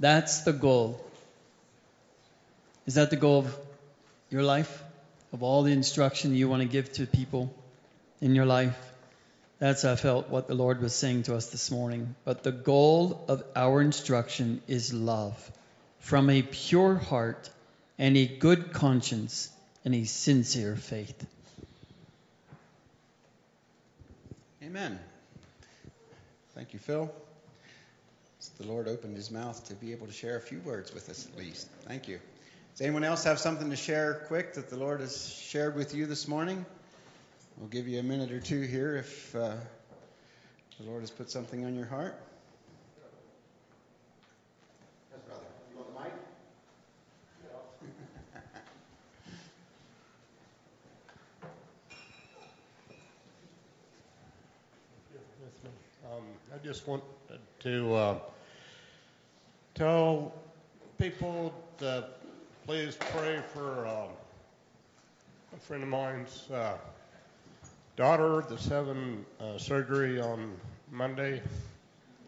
That's 0.00 0.42
the 0.42 0.52
goal. 0.52 1.00
Is 2.86 2.94
that 2.94 3.10
the 3.10 3.16
goal 3.16 3.38
of 3.40 3.56
your 4.30 4.42
life? 4.42 4.82
Of 5.32 5.44
all 5.44 5.62
the 5.62 5.72
instruction 5.72 6.34
you 6.34 6.48
want 6.48 6.62
to 6.62 6.68
give 6.68 6.92
to 6.94 7.06
people 7.06 7.54
in 8.20 8.34
your 8.34 8.46
life? 8.46 8.89
That's, 9.60 9.84
I 9.84 9.94
felt, 9.94 10.30
what 10.30 10.48
the 10.48 10.54
Lord 10.54 10.80
was 10.80 10.94
saying 10.94 11.24
to 11.24 11.36
us 11.36 11.50
this 11.50 11.70
morning. 11.70 12.16
But 12.24 12.42
the 12.42 12.50
goal 12.50 13.26
of 13.28 13.44
our 13.54 13.82
instruction 13.82 14.62
is 14.66 14.94
love, 14.94 15.52
from 15.98 16.30
a 16.30 16.40
pure 16.40 16.94
heart 16.94 17.50
and 17.98 18.16
a 18.16 18.26
good 18.26 18.72
conscience 18.72 19.50
and 19.84 19.94
a 19.94 20.04
sincere 20.04 20.76
faith. 20.76 21.26
Amen. 24.62 24.98
Thank 26.54 26.72
you, 26.72 26.78
Phil. 26.78 27.12
The 28.58 28.66
Lord 28.66 28.88
opened 28.88 29.16
his 29.16 29.30
mouth 29.30 29.68
to 29.68 29.74
be 29.74 29.92
able 29.92 30.06
to 30.06 30.12
share 30.12 30.38
a 30.38 30.40
few 30.40 30.60
words 30.60 30.94
with 30.94 31.10
us 31.10 31.26
at 31.26 31.38
least. 31.38 31.68
Thank 31.86 32.08
you. 32.08 32.18
Does 32.72 32.80
anyone 32.80 33.04
else 33.04 33.24
have 33.24 33.38
something 33.38 33.68
to 33.68 33.76
share 33.76 34.24
quick 34.26 34.54
that 34.54 34.70
the 34.70 34.76
Lord 34.76 35.00
has 35.00 35.28
shared 35.28 35.76
with 35.76 35.94
you 35.94 36.06
this 36.06 36.26
morning? 36.26 36.64
We'll 37.60 37.68
give 37.68 37.86
you 37.86 38.00
a 38.00 38.02
minute 38.02 38.32
or 38.32 38.40
two 38.40 38.62
here 38.62 38.96
if 38.96 39.36
uh, 39.36 39.52
the 40.78 40.86
Lord 40.86 41.02
has 41.02 41.10
put 41.10 41.30
something 41.30 41.66
on 41.66 41.76
your 41.76 41.84
heart. 41.84 42.18
Yes, 45.12 45.20
brother. 45.26 45.42
You 45.70 45.76
want 45.76 45.94
the 45.94 46.00
mic? 46.00 46.12
Um, 56.10 56.24
I 56.54 56.66
just 56.66 56.88
want 56.88 57.04
to 57.58 57.94
uh, 57.94 58.18
tell 59.74 60.32
people 60.98 61.52
to 61.76 62.06
please 62.64 62.96
pray 63.12 63.42
for 63.52 63.86
um, 63.86 64.08
a 65.54 65.60
friend 65.60 65.82
of 65.82 65.90
mine's 65.90 66.48
uh, 66.50 66.78
daughter 68.00 68.42
the 68.48 68.56
seven 68.56 69.26
uh, 69.40 69.58
surgery 69.58 70.18
on 70.18 70.56
Monday, 70.90 71.42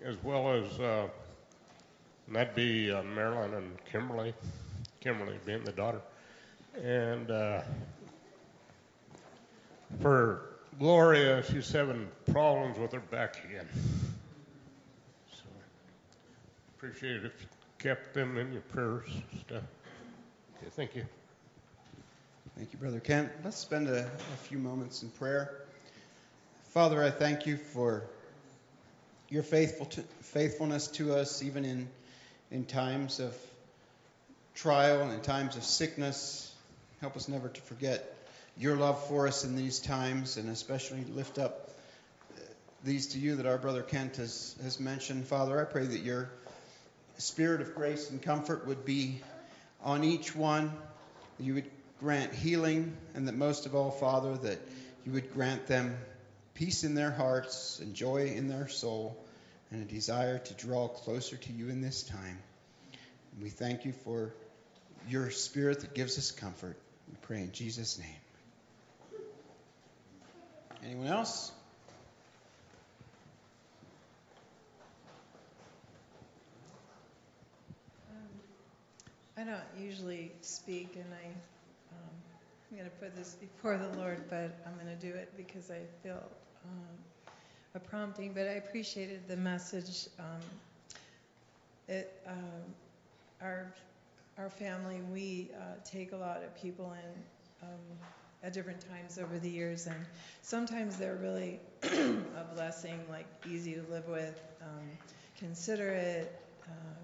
as 0.05 0.23
well 0.23 0.53
as 0.53 0.79
uh, 0.79 1.09
that'd 2.29 2.55
be 2.55 2.93
uh, 2.93 3.03
Marilyn 3.03 3.55
and 3.55 3.85
Kimberly, 3.91 4.35
Kimberly 5.01 5.39
being 5.47 5.65
the 5.65 5.73
daughter, 5.73 6.03
and 6.85 7.31
uh, 7.31 7.63
for 10.03 10.57
Gloria, 10.79 11.43
she's 11.43 11.73
having 11.73 12.07
problems 12.31 12.79
with 12.79 12.93
her 12.93 13.01
back 13.01 13.43
again. 13.47 13.67
So 15.33 15.45
appreciate 16.77 17.17
it 17.17 17.25
if 17.25 17.41
you 17.41 17.47
kept 17.79 18.13
them 18.13 18.37
in 18.37 18.53
your 18.53 18.61
prayers. 18.61 19.09
Stuff. 19.47 19.63
Okay, 20.59 20.71
thank 20.77 20.95
you. 20.95 21.07
Thank 22.57 22.75
you, 22.75 22.79
Brother 22.79 23.01
Kent. 23.01 23.31
Let's 23.43 23.57
spend 23.57 23.89
a, 23.89 24.01
a, 24.05 24.37
few 24.43 24.59
moments 24.59 25.03
in 25.03 25.09
prayer. 25.09 25.63
Father, 26.75 27.03
I 27.03 27.11
thank 27.11 27.47
you 27.47 27.57
for 27.57 28.05
your 29.31 29.43
faithful 29.43 29.89
faithfulness 30.21 30.89
to 30.89 31.15
us, 31.15 31.43
even 31.43 31.65
in, 31.65 31.89
in 32.51 32.67
times 32.67 33.21
of 33.21 33.35
trial 34.55 35.01
and 35.01 35.13
in 35.15 35.21
times 35.23 35.57
of 35.57 35.65
sickness. 35.65 36.55
Help 37.01 37.17
us 37.17 37.27
never 37.27 37.49
to 37.49 37.61
forget 37.63 38.15
your 38.59 38.77
love 38.77 39.03
for 39.07 39.27
us 39.27 39.45
in 39.45 39.57
these 39.57 39.81
times, 39.81 40.37
and 40.37 40.51
especially 40.51 41.05
lift 41.05 41.39
up 41.39 41.71
uh, 42.37 42.41
these 42.85 43.07
to 43.09 43.19
you 43.19 43.37
that 43.37 43.47
our 43.47 43.57
brother 43.57 43.83
Kent 43.83 44.17
has, 44.17 44.55
has 44.63 44.79
mentioned. 44.79 45.27
Father, 45.27 45.59
I 45.59 45.65
pray 45.65 45.87
that 45.87 46.01
your 46.01 46.31
spirit 47.17 47.63
of 47.63 47.75
grace 47.75 48.11
and 48.11 48.21
comfort 48.21 48.67
would 48.67 48.85
be 48.85 49.23
on 49.83 50.05
each 50.05 50.37
one, 50.37 50.71
you 51.41 51.55
would 51.55 51.71
grant 52.03 52.35
healing, 52.35 52.97
and 53.15 53.29
that 53.29 53.35
most 53.35 53.65
of 53.65 53.77
all, 53.77 53.93
Father, 53.93 54.37
that 54.37 54.59
you 55.07 55.13
would 55.13 55.33
grant 55.33 55.69
them 55.69 55.97
peace 56.53 56.83
in 56.83 56.97
their 56.97 57.13
hearts 57.13 57.79
and 57.79 57.95
joy 57.95 58.27
in 58.27 58.49
their 58.49 58.67
soul, 58.67 59.17
and 59.71 59.83
a 59.83 59.85
desire 59.85 60.39
to 60.39 60.55
draw 60.55 60.89
closer 60.89 61.37
to 61.37 61.53
you 61.53 61.69
in 61.69 61.81
this 61.81 62.03
time. 62.03 62.39
And 63.33 63.43
we 63.43 63.51
thank 63.51 63.85
you 63.85 63.93
for 63.93 64.35
your 65.09 65.31
spirit 65.31 65.81
that 65.81 65.95
gives 65.95 66.19
us 66.19 66.33
comfort. 66.33 66.77
We 67.09 67.15
pray 67.23 67.41
in 67.41 67.53
Jesus' 67.53 67.99
name. 67.99 69.21
Anyone 70.85 71.07
else? 71.07 71.53
Um, 78.11 78.17
I 79.37 79.45
don't 79.45 79.85
usually 79.85 80.33
speak, 80.41 80.97
and 80.97 81.07
I, 81.15 81.29
I'm 82.73 82.79
going 82.79 82.91
to 82.91 82.97
put 82.97 83.15
this 83.15 83.35
before 83.35 83.77
the 83.77 83.99
Lord, 83.99 84.31
but 84.31 84.59
I'm 84.67 84.75
going 84.83 84.99
to 84.99 85.07
do 85.07 85.13
it 85.13 85.31
because 85.37 85.71
I 85.71 85.81
feel 86.03 86.23
um, 86.65 86.97
a 87.75 87.79
prompting. 87.79 88.33
But 88.33 88.45
I 88.45 88.53
appreciated 88.53 89.29
the 89.29 89.37
message. 89.37 90.09
Um, 90.19 90.41
it, 91.87 92.19
um, 92.27 92.63
our 93.43 93.75
our 94.39 94.49
family, 94.49 95.03
we 95.13 95.51
uh, 95.55 95.75
take 95.85 96.13
a 96.13 96.17
lot 96.17 96.43
of 96.43 96.57
people 96.63 96.95
in 96.95 97.69
um, 97.69 97.99
at 98.43 98.55
different 98.55 98.81
times 98.89 99.19
over 99.19 99.39
the 99.39 99.51
years, 99.51 99.87
and 99.87 100.07
sometimes 100.41 100.97
they're 100.97 101.17
really 101.17 101.61
a 101.83 102.55
blessing, 102.55 102.99
like 103.11 103.27
easy 103.47 103.75
to 103.75 103.83
live 103.91 104.09
with, 104.09 104.41
um, 104.63 104.89
considerate, 105.39 106.41
uh, 106.67 106.95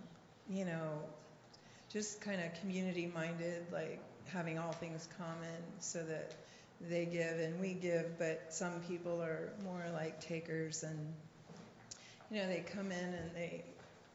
you 0.49 0.65
know, 0.65 0.99
just 1.93 2.23
kind 2.23 2.41
of 2.41 2.59
community 2.59 3.13
minded, 3.15 3.67
like 3.71 4.01
having 4.33 4.59
all 4.59 4.73
things 4.73 5.09
common 5.19 5.63
so 5.81 6.03
that 6.03 6.35
they 6.81 7.05
give 7.05 7.39
and 7.39 7.61
we 7.61 7.75
give, 7.75 8.19
but 8.19 8.47
some 8.51 8.81
people 8.89 9.21
are 9.23 9.51
more 9.65 9.85
like 9.95 10.21
takers 10.21 10.83
and 10.83 11.13
you 12.31 12.43
know, 12.43 12.49
they 12.49 12.61
come 12.61 12.93
in 12.93 13.15
and 13.15 13.35
they 13.35 13.65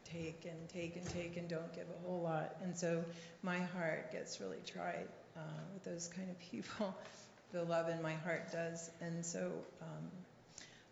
take 0.03 0.45
and 0.45 0.69
take 0.69 0.95
and 0.95 1.09
take 1.09 1.37
and 1.37 1.49
don't 1.49 1.73
give 1.73 1.85
a 1.89 2.07
whole 2.07 2.21
lot. 2.21 2.55
And 2.61 2.77
so 2.77 3.03
my 3.41 3.59
heart 3.59 4.11
gets 4.11 4.39
really 4.39 4.61
tried 4.65 5.07
uh, 5.35 5.41
with 5.73 5.83
those 5.83 6.07
kind 6.07 6.29
of 6.29 6.39
people. 6.39 6.95
the 7.53 7.63
love 7.63 7.87
in 7.87 8.01
my 8.01 8.13
heart 8.13 8.51
does. 8.51 8.89
And 8.99 9.25
so 9.25 9.51
um, 9.81 10.11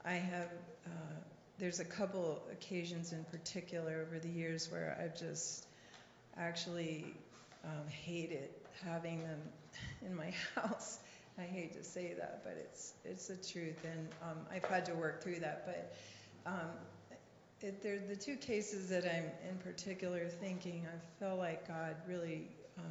I 0.06 0.14
have, 0.14 0.50
uh, 0.86 1.16
there's 1.60 1.80
a 1.80 1.86
couple 1.86 2.42
occasions 2.52 3.14
in 3.14 3.24
particular 3.26 4.06
over 4.08 4.20
the 4.20 4.30
years 4.30 4.72
where 4.72 4.98
I've 5.04 5.20
just 5.20 5.66
actually 6.38 7.06
um, 7.66 7.88
hated 7.88 8.50
having 8.82 9.24
them 9.24 9.40
in 10.06 10.16
my 10.16 10.34
house. 10.56 11.00
I 11.38 11.44
hate 11.44 11.74
to 11.74 11.84
say 11.84 12.14
that, 12.18 12.42
but 12.44 12.58
it's 12.60 12.94
it's 13.06 13.28
the 13.28 13.36
truth, 13.36 13.84
and 13.84 14.08
um, 14.22 14.38
I've 14.54 14.66
had 14.66 14.86
to 14.88 14.94
work 14.94 15.24
through 15.24 15.40
that. 15.40 15.66
But 15.66 15.96
um, 16.46 16.70
it, 17.62 17.82
they're 17.82 18.00
the 18.00 18.16
two 18.16 18.36
cases 18.36 18.90
that 18.90 19.06
I'm 19.06 19.26
in 19.50 19.58
particular 19.64 20.28
thinking. 20.28 20.86
I 20.88 21.24
feel 21.24 21.38
like 21.38 21.68
God 21.68 21.96
really 22.08 22.48
um, 22.78 22.84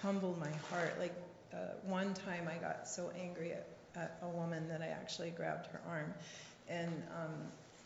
humbled 0.00 0.38
my 0.38 0.50
heart. 0.70 0.94
Like 0.98 1.14
uh, 1.52 1.74
one 1.84 2.14
time, 2.14 2.48
I 2.48 2.56
got 2.58 2.88
so 2.88 3.10
angry 3.20 3.52
at, 3.52 3.66
at, 3.96 4.18
a 4.22 4.28
woman 4.28 4.68
that 4.68 4.80
I 4.80 4.88
actually 4.88 5.30
grabbed 5.30 5.66
her 5.68 5.80
arm, 5.88 6.14
and 6.68 7.02
um, 7.16 7.34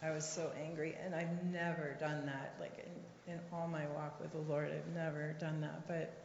I 0.03 0.11
was 0.11 0.29
so 0.29 0.53
angry, 0.63 0.97
and 1.03 1.15
I've 1.15 1.45
never 1.45 1.97
done 1.99 2.27
that. 2.27 2.55
Like 2.61 2.85
in, 3.27 3.33
in 3.35 3.41
all 3.53 3.67
my 3.67 3.87
walk 3.95 4.21
with 4.21 4.33
the 4.33 4.53
Lord, 4.53 4.71
I've 4.71 4.95
never 4.95 5.35
done 5.41 5.61
that. 5.63 5.89
But 5.89 6.24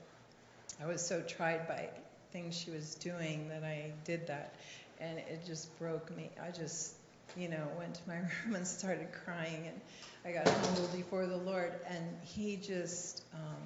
I 0.81 0.85
was 0.85 1.05
so 1.05 1.21
tried 1.21 1.67
by 1.67 1.89
things 2.31 2.57
she 2.57 2.71
was 2.71 2.95
doing 2.95 3.49
that 3.49 3.63
I 3.63 3.91
did 4.05 4.27
that, 4.27 4.55
and 4.99 5.17
it 5.19 5.45
just 5.45 5.77
broke 5.79 6.15
me. 6.15 6.29
I 6.41 6.51
just, 6.51 6.93
you 7.35 7.49
know, 7.49 7.67
went 7.77 7.95
to 7.95 8.01
my 8.07 8.15
room 8.45 8.55
and 8.55 8.67
started 8.67 9.07
crying, 9.25 9.67
and 9.67 9.81
I 10.25 10.31
got 10.31 10.47
humbled 10.47 10.93
before 10.95 11.25
the 11.25 11.37
Lord, 11.37 11.73
and 11.87 12.03
He 12.23 12.55
just. 12.55 13.23
Um, 13.33 13.57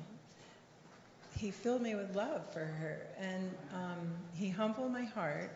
he 1.38 1.52
filled 1.52 1.81
me 1.81 1.95
with 1.95 2.15
love 2.15 2.41
for 2.53 2.60
her, 2.60 3.07
and 3.19 3.53
um, 3.73 4.14
he 4.35 4.49
humbled 4.49 4.91
my 4.91 5.03
heart, 5.03 5.49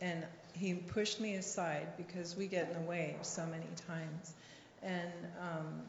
and 0.00 0.24
he 0.52 0.74
pushed 0.74 1.20
me 1.20 1.36
aside 1.36 1.88
because 1.96 2.36
we 2.36 2.46
get 2.46 2.68
in 2.68 2.74
the 2.74 2.88
way 2.88 3.16
so 3.22 3.44
many 3.46 3.66
times, 3.88 4.34
and 4.82 5.12
um, 5.40 5.82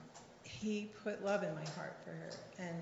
he 0.43 0.89
put 1.03 1.23
love 1.23 1.43
in 1.43 1.53
my 1.53 1.65
heart 1.75 1.95
for 2.03 2.11
her, 2.11 2.29
and 2.59 2.81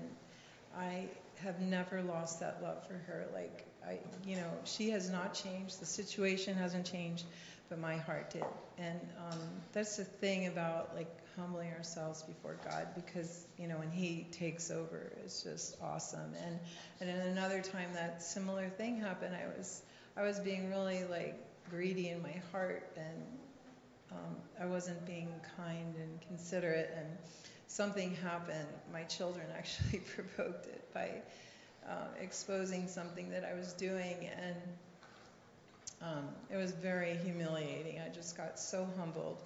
I 0.78 1.08
have 1.42 1.60
never 1.60 2.02
lost 2.02 2.40
that 2.40 2.60
love 2.62 2.86
for 2.86 2.94
her. 2.94 3.26
Like 3.34 3.64
I, 3.86 3.98
you 4.26 4.36
know, 4.36 4.50
she 4.64 4.90
has 4.90 5.10
not 5.10 5.34
changed. 5.34 5.80
The 5.80 5.86
situation 5.86 6.56
hasn't 6.56 6.86
changed, 6.86 7.24
but 7.68 7.78
my 7.78 7.96
heart 7.96 8.30
did, 8.30 8.44
and 8.78 9.00
um, 9.30 9.38
that's 9.72 9.96
the 9.96 10.04
thing 10.04 10.46
about 10.46 10.94
like 10.94 11.10
humbling 11.36 11.72
ourselves 11.72 12.22
before 12.22 12.56
God 12.64 12.88
because 12.94 13.46
you 13.58 13.66
know 13.66 13.78
when 13.78 13.90
He 13.90 14.26
takes 14.30 14.70
over, 14.70 15.12
it's 15.24 15.42
just 15.42 15.76
awesome. 15.82 16.32
And 16.46 16.58
and 17.00 17.08
then 17.08 17.26
another 17.28 17.60
time 17.60 17.92
that 17.94 18.22
similar 18.22 18.68
thing 18.68 19.00
happened, 19.00 19.34
I 19.34 19.46
was 19.56 19.82
I 20.16 20.22
was 20.22 20.38
being 20.38 20.70
really 20.70 21.04
like 21.04 21.36
greedy 21.70 22.10
in 22.10 22.22
my 22.22 22.40
heart, 22.52 22.86
and 22.96 23.22
um, 24.12 24.36
I 24.60 24.66
wasn't 24.66 25.04
being 25.06 25.28
kind 25.56 25.94
and 25.96 26.20
considerate, 26.28 26.92
and 26.96 27.06
something 27.72 28.14
happened. 28.16 28.68
My 28.92 29.04
children 29.04 29.46
actually 29.56 30.00
provoked 30.14 30.66
it 30.66 30.92
by 30.92 31.10
uh, 31.88 32.08
exposing 32.20 32.86
something 32.86 33.30
that 33.30 33.44
I 33.44 33.54
was 33.54 33.72
doing, 33.72 34.28
and 34.40 34.56
um, 36.02 36.28
it 36.50 36.56
was 36.56 36.72
very 36.72 37.16
humiliating. 37.24 38.00
I 38.00 38.08
just 38.14 38.36
got 38.36 38.58
so 38.58 38.86
humbled. 38.98 39.38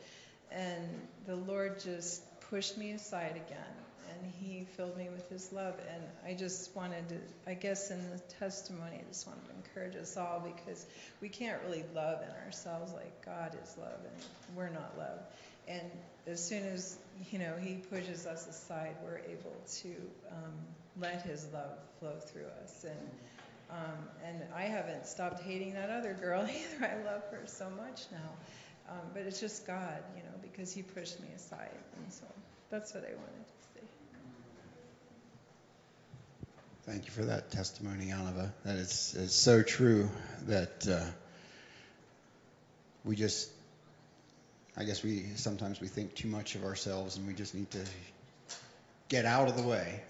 And 0.51 0.86
the 1.27 1.36
Lord 1.36 1.81
just 1.81 2.23
pushed 2.51 2.78
me 2.78 2.93
aside 2.93 3.32
again, 3.32 3.74
and 4.11 4.32
He 4.40 4.65
filled 4.77 4.97
me 4.97 5.09
with 5.09 5.28
His 5.28 5.53
love. 5.53 5.74
And 5.93 6.03
I 6.27 6.35
just 6.36 6.74
wanted 6.77 7.09
to, 7.09 7.16
I 7.47 7.55
guess, 7.55 7.90
in 7.90 8.11
the 8.11 8.19
testimony, 8.40 9.01
I 9.01 9.05
just 9.09 9.27
wanted 9.27 9.44
to 9.48 9.55
encourage 9.55 9.97
us 9.97 10.16
all 10.16 10.40
because 10.40 10.86
we 11.20 11.28
can't 11.28 11.61
really 11.66 11.85
love 11.94 12.23
in 12.23 12.31
ourselves 12.44 12.93
like 12.93 13.24
God 13.24 13.57
is 13.62 13.77
love, 13.78 13.98
and 14.05 14.57
we're 14.57 14.69
not 14.69 14.97
love. 14.98 15.20
And 15.69 15.90
as 16.27 16.44
soon 16.44 16.65
as 16.66 16.97
you 17.31 17.39
know 17.39 17.55
He 17.61 17.74
pushes 17.74 18.27
us 18.27 18.47
aside, 18.47 18.97
we're 19.05 19.19
able 19.19 19.57
to 19.82 19.89
um, 20.31 20.53
let 21.01 21.23
His 21.23 21.47
love 21.53 21.78
flow 21.98 22.15
through 22.19 22.47
us. 22.62 22.85
And 22.85 23.11
um, 23.70 24.09
and 24.24 24.43
I 24.55 24.62
haven't 24.62 25.07
stopped 25.07 25.43
hating 25.43 25.74
that 25.74 25.90
other 25.90 26.15
girl 26.15 26.43
either. 26.48 26.86
I 26.86 27.03
love 27.05 27.23
her 27.31 27.43
so 27.47 27.69
much 27.70 28.03
now. 28.12 28.31
Um, 28.89 29.01
but 29.12 29.23
it's 29.23 29.40
just 29.40 29.66
God, 29.66 30.03
you 30.16 30.23
know, 30.23 30.39
because 30.43 30.73
He 30.73 30.82
pushed 30.82 31.20
me 31.20 31.28
aside. 31.35 31.70
And 31.97 32.12
so 32.12 32.24
that's 32.70 32.94
what 32.94 33.03
I 33.03 33.09
wanted 33.09 33.47
to 33.47 33.81
say. 33.81 33.86
Thank 36.85 37.07
you 37.07 37.11
for 37.11 37.24
that 37.24 37.51
testimony, 37.51 38.07
Anava. 38.07 38.53
That 38.65 38.77
is, 38.77 39.15
is 39.16 39.32
so 39.32 39.62
true 39.62 40.09
that 40.47 40.86
uh, 40.89 41.05
we 43.05 43.16
just, 43.16 43.51
I 44.77 44.85
guess 44.85 45.03
we 45.03 45.24
sometimes 45.36 45.81
we 45.81 45.89
think 45.89 46.15
too 46.15 46.28
much 46.28 46.55
of 46.55 46.65
ourselves 46.65 47.16
and 47.16 47.27
we 47.27 47.32
just 47.32 47.55
need 47.55 47.70
to 47.70 47.85
get 49.09 49.24
out 49.24 49.48
of 49.48 49.57
the 49.57 49.62
way 49.62 50.03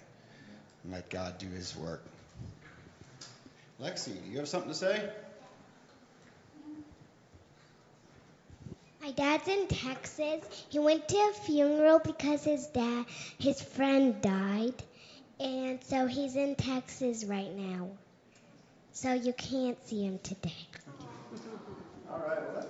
and 0.83 0.93
let 0.93 1.09
God 1.09 1.37
do 1.37 1.47
His 1.47 1.75
work. 1.75 2.03
Lexi, 3.81 4.13
do 4.23 4.31
you 4.31 4.39
have 4.39 4.47
something 4.47 4.71
to 4.71 4.77
say? 4.77 5.09
My 9.01 9.11
dad's 9.11 9.47
in 9.47 9.67
Texas. 9.67 10.43
He 10.69 10.79
went 10.79 11.07
to 11.07 11.15
a 11.15 11.33
funeral 11.33 11.99
because 11.99 12.43
his 12.43 12.67
dad, 12.67 13.05
his 13.37 13.61
friend 13.61 14.21
died, 14.21 14.73
and 15.39 15.81
so 15.83 16.07
he's 16.07 16.35
in 16.35 16.55
Texas 16.55 17.23
right 17.23 17.55
now. 17.55 17.87
So 18.91 19.13
you 19.13 19.31
can't 19.31 19.77
see 19.87 20.03
him 20.03 20.19
today. 20.23 20.51
All 22.11 22.19
right, 22.19 22.39
well, 22.53 22.67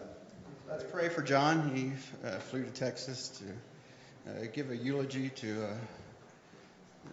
let's 0.69 0.83
pray 0.83 1.09
for 1.09 1.21
John. 1.21 1.73
He 1.73 1.91
uh, 2.27 2.39
flew 2.39 2.63
to 2.63 2.71
Texas 2.71 3.39
to 3.39 4.31
uh, 4.31 4.45
give 4.53 4.69
a 4.69 4.75
eulogy 4.75 5.29
to 5.29 5.67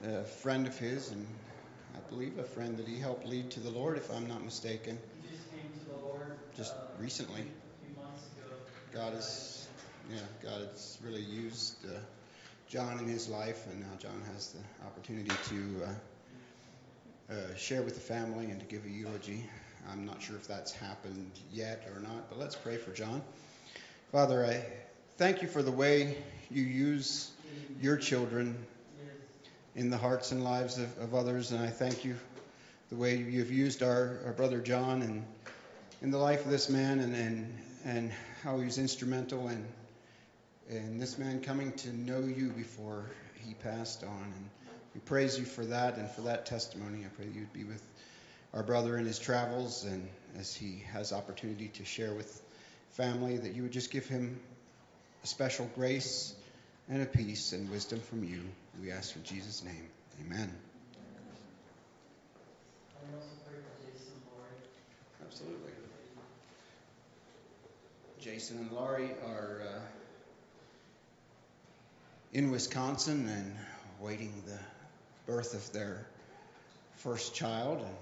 a, 0.03 0.09
a, 0.09 0.25
friend 0.25 0.67
of 0.67 0.77
his, 0.77 1.11
and 1.11 1.27
I 1.95 2.01
believe 2.11 2.39
a 2.39 2.45
friend 2.45 2.77
that 2.79 2.89
he 2.89 2.99
helped 2.99 3.27
lead 3.27 3.51
to 3.53 3.61
the 3.61 3.71
Lord, 3.71 3.97
if 3.97 4.11
I'm 4.11 4.27
not 4.27 4.45
mistaken. 4.45 4.99
He 5.23 5.37
just 5.37 5.51
came 5.51 5.71
to 5.81 5.91
the 5.91 6.07
Lord 6.07 6.37
just 6.57 6.75
uh, 6.75 6.79
recently. 6.99 7.45
God 8.93 9.13
has, 9.13 9.67
yeah, 10.11 10.19
God 10.43 10.61
has 10.63 10.99
really 11.05 11.23
used 11.23 11.77
uh, 11.87 11.99
John 12.69 12.99
in 12.99 13.07
his 13.07 13.29
life, 13.29 13.67
and 13.71 13.81
now 13.81 13.97
John 13.99 14.21
has 14.33 14.53
the 14.53 14.87
opportunity 14.87 15.31
to 15.49 15.85
uh, 15.85 17.35
uh, 17.35 17.55
share 17.57 17.83
with 17.83 17.95
the 17.95 18.01
family 18.01 18.47
and 18.47 18.59
to 18.61 18.67
give 18.67 18.85
a 18.85 18.91
eulogy. 18.91 19.45
I'm 19.91 20.05
not 20.05 20.23
sure 20.23 20.37
if 20.37 20.47
that's 20.47 20.73
happened 20.73 21.31
yet 21.53 21.89
or 21.95 22.01
not, 22.01 22.29
but 22.29 22.39
let's 22.39 22.57
pray 22.57 22.77
for 22.77 22.93
John. 22.93 23.23
Father, 24.13 24.45
I 24.45 24.65
thank 25.17 25.43
you 25.43 25.49
for 25.49 25.63
the 25.63 25.73
way 25.73 26.17
you 26.51 26.63
use 26.63 27.31
your 27.81 27.97
children 27.97 28.57
in 29.77 29.91
the 29.91 29.99
hearts 29.99 30.33
and 30.33 30.45
lives 30.45 30.79
of, 30.79 30.97
of 30.99 31.15
others, 31.15 31.53
and 31.53 31.61
I 31.61 31.69
thank 31.69 32.05
you 32.05 32.17
the 32.91 32.97
way 32.97 33.17
you've 33.17 33.51
used 33.51 33.83
our, 33.83 34.21
our 34.25 34.33
brother 34.33 34.61
John 34.61 35.03
and 35.03 35.25
in 36.03 36.11
the 36.11 36.19
life 36.19 36.45
of 36.45 36.51
this 36.51 36.69
man 36.69 37.01
and, 37.01 37.15
and, 37.15 37.59
and 37.85 38.13
how 38.43 38.59
he 38.59 38.67
was 38.67 38.79
instrumental 38.79 39.49
in, 39.49 39.67
in 40.69 40.99
this 40.99 41.19
man 41.19 41.41
coming 41.41 41.73
to 41.73 41.97
know 41.97 42.21
you 42.21 42.51
before 42.51 43.07
he 43.35 43.55
passed 43.55 44.05
on. 44.05 44.33
And 44.37 44.51
we 44.95 45.01
praise 45.01 45.39
you 45.39 45.45
for 45.45 45.65
that 45.65 45.97
and 45.97 46.11
for 46.11 46.21
that 46.23 46.47
testimony. 46.47 47.05
I 47.05 47.09
pray 47.09 47.25
that 47.25 47.35
you'd 47.35 47.53
be 47.53 47.65
with 47.65 47.83
our 48.55 48.63
brother 48.63 48.97
in 48.97 49.05
his 49.05 49.19
travels 49.19 49.85
and 49.85 50.09
as 50.39 50.55
he 50.55 50.83
has 50.93 51.13
opportunity 51.13 51.69
to 51.69 51.85
share 51.85 52.13
with 52.13 52.43
family, 52.91 53.37
that 53.37 53.55
you 53.55 53.63
would 53.63 53.73
just 53.73 53.91
give 53.91 54.07
him 54.07 54.39
a 55.23 55.27
special 55.27 55.69
grace 55.75 56.35
and 56.89 57.03
a 57.03 57.07
peace 57.07 57.53
and 57.53 57.71
wisdom 57.71 58.01
from 58.01 58.25
you. 58.25 58.43
We 58.81 58.91
ask 58.93 59.15
in 59.17 59.25
Jesus' 59.25 59.65
name. 59.65 59.89
Amen. 60.27 60.53
Absolutely. 65.25 65.73
Jason 68.21 68.59
and 68.59 68.73
Laurie 68.73 69.11
are 69.27 69.63
uh, 69.63 69.81
in 72.33 72.51
Wisconsin 72.51 73.29
and 73.29 73.57
waiting 74.01 74.33
the 74.47 74.59
birth 75.27 75.55
of 75.55 75.73
their 75.73 76.07
first 76.97 77.35
child, 77.35 77.79
and 77.79 77.97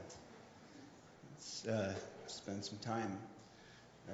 uh, 1.68 1.92
spend 2.26 2.64
some 2.64 2.78
time 2.78 3.18
uh, 4.08 4.12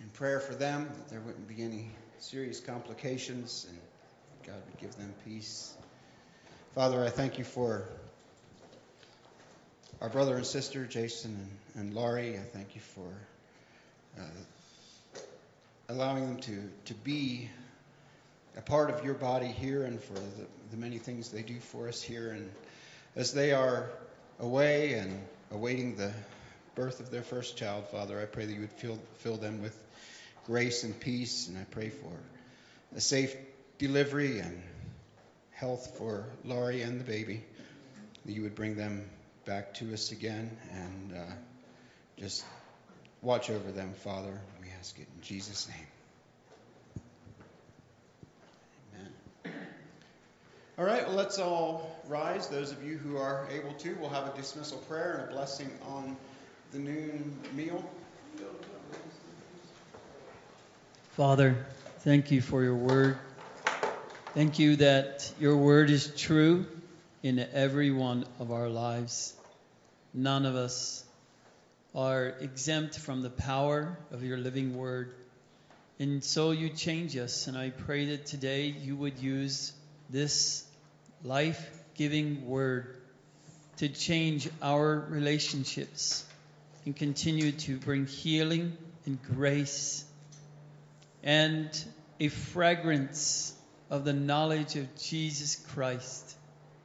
in 0.00 0.08
prayer 0.10 0.40
for 0.40 0.54
them 0.54 0.86
that 0.86 1.08
there 1.08 1.20
wouldn't 1.20 1.48
be 1.48 1.62
any 1.62 1.90
serious 2.18 2.60
complications 2.60 3.66
and 3.68 3.78
God 4.46 4.62
would 4.66 4.78
give 4.78 4.94
them 4.96 5.12
peace. 5.24 5.74
Father, 6.74 7.02
I 7.02 7.08
thank 7.08 7.38
you 7.38 7.44
for 7.44 7.84
our 10.00 10.08
brother 10.08 10.36
and 10.36 10.44
sister, 10.44 10.84
Jason 10.84 11.48
and, 11.74 11.86
and 11.86 11.94
Laurie. 11.94 12.36
I 12.36 12.42
thank 12.42 12.74
you 12.74 12.80
for 12.80 13.12
uh, 14.18 15.20
allowing 15.88 16.26
them 16.26 16.36
to, 16.38 16.70
to 16.86 16.94
be 16.94 17.48
a 18.56 18.60
part 18.60 18.90
of 18.90 19.04
your 19.04 19.14
body 19.14 19.46
here 19.46 19.84
and 19.84 20.00
for 20.00 20.14
the, 20.14 20.46
the 20.70 20.76
many 20.76 20.98
things 20.98 21.30
they 21.30 21.42
do 21.42 21.58
for 21.58 21.88
us 21.88 22.02
here. 22.02 22.32
And 22.32 22.50
as 23.16 23.32
they 23.32 23.52
are 23.52 23.88
away 24.40 24.94
and 24.94 25.20
awaiting 25.50 25.96
the 25.96 26.12
birth 26.74 27.00
of 27.00 27.10
their 27.10 27.22
first 27.22 27.56
child, 27.56 27.88
Father, 27.88 28.20
I 28.20 28.24
pray 28.24 28.46
that 28.46 28.52
you 28.52 28.60
would 28.60 28.72
fill, 28.72 28.98
fill 29.18 29.36
them 29.36 29.62
with 29.62 29.78
grace 30.46 30.84
and 30.84 30.98
peace. 30.98 31.48
And 31.48 31.58
I 31.58 31.64
pray 31.70 31.90
for 31.90 32.12
a 32.96 33.00
safe 33.00 33.34
delivery 33.78 34.38
and 34.40 34.62
health 35.52 35.96
for 35.98 36.26
Laurie 36.44 36.82
and 36.82 37.00
the 37.00 37.04
baby, 37.04 37.44
that 38.24 38.32
you 38.32 38.42
would 38.42 38.54
bring 38.54 38.76
them 38.76 39.08
back 39.44 39.74
to 39.74 39.92
us 39.92 40.12
again 40.12 40.56
and 40.72 41.16
uh, 41.16 41.32
just 42.18 42.44
watch 43.22 43.50
over 43.50 43.70
them, 43.72 43.92
Father 43.94 44.38
We 44.60 44.68
ask 44.78 44.98
it 44.98 45.06
in 45.16 45.22
Jesus' 45.22 45.68
name. 45.68 45.93
All 50.78 50.84
right, 50.84 51.06
well, 51.06 51.16
let's 51.16 51.38
all 51.38 52.02
rise. 52.08 52.48
Those 52.48 52.72
of 52.72 52.82
you 52.82 52.98
who 52.98 53.16
are 53.16 53.46
able 53.50 53.72
to, 53.74 53.94
we'll 54.00 54.10
have 54.10 54.26
a 54.32 54.36
dismissal 54.36 54.78
prayer 54.78 55.18
and 55.20 55.30
a 55.30 55.32
blessing 55.34 55.70
on 55.86 56.16
the 56.72 56.78
noon 56.78 57.38
meal. 57.54 57.88
Father, 61.12 61.64
Thank 62.04 62.30
you 62.30 62.42
for 62.42 62.62
your 62.62 62.74
word. 62.74 63.16
Thank 64.34 64.58
you 64.58 64.76
that 64.76 65.32
your 65.40 65.56
word 65.56 65.88
is 65.88 66.14
true 66.14 66.66
in 67.22 67.38
every 67.38 67.90
one 67.90 68.26
of 68.38 68.52
our 68.52 68.68
lives. 68.68 69.32
None 70.12 70.44
of 70.44 70.54
us 70.54 71.02
are 71.94 72.34
exempt 72.40 72.98
from 72.98 73.22
the 73.22 73.30
power 73.30 73.96
of 74.12 74.22
your 74.22 74.36
living 74.36 74.76
word. 74.76 75.14
And 75.98 76.22
so 76.22 76.50
you 76.50 76.68
change 76.68 77.16
us. 77.16 77.46
And 77.46 77.56
I 77.56 77.70
pray 77.70 78.04
that 78.08 78.26
today 78.26 78.66
you 78.66 78.94
would 78.94 79.18
use 79.18 79.72
this 80.10 80.64
life 81.22 81.70
giving 81.94 82.46
word 82.46 82.96
to 83.76 83.88
change 83.88 84.48
our 84.62 85.06
relationships 85.08 86.24
and 86.84 86.94
continue 86.94 87.52
to 87.52 87.76
bring 87.78 88.06
healing 88.06 88.76
and 89.06 89.22
grace 89.22 90.04
and 91.22 91.84
a 92.20 92.28
fragrance 92.28 93.54
of 93.90 94.04
the 94.04 94.12
knowledge 94.12 94.76
of 94.76 94.94
Jesus 94.96 95.56
Christ 95.56 96.36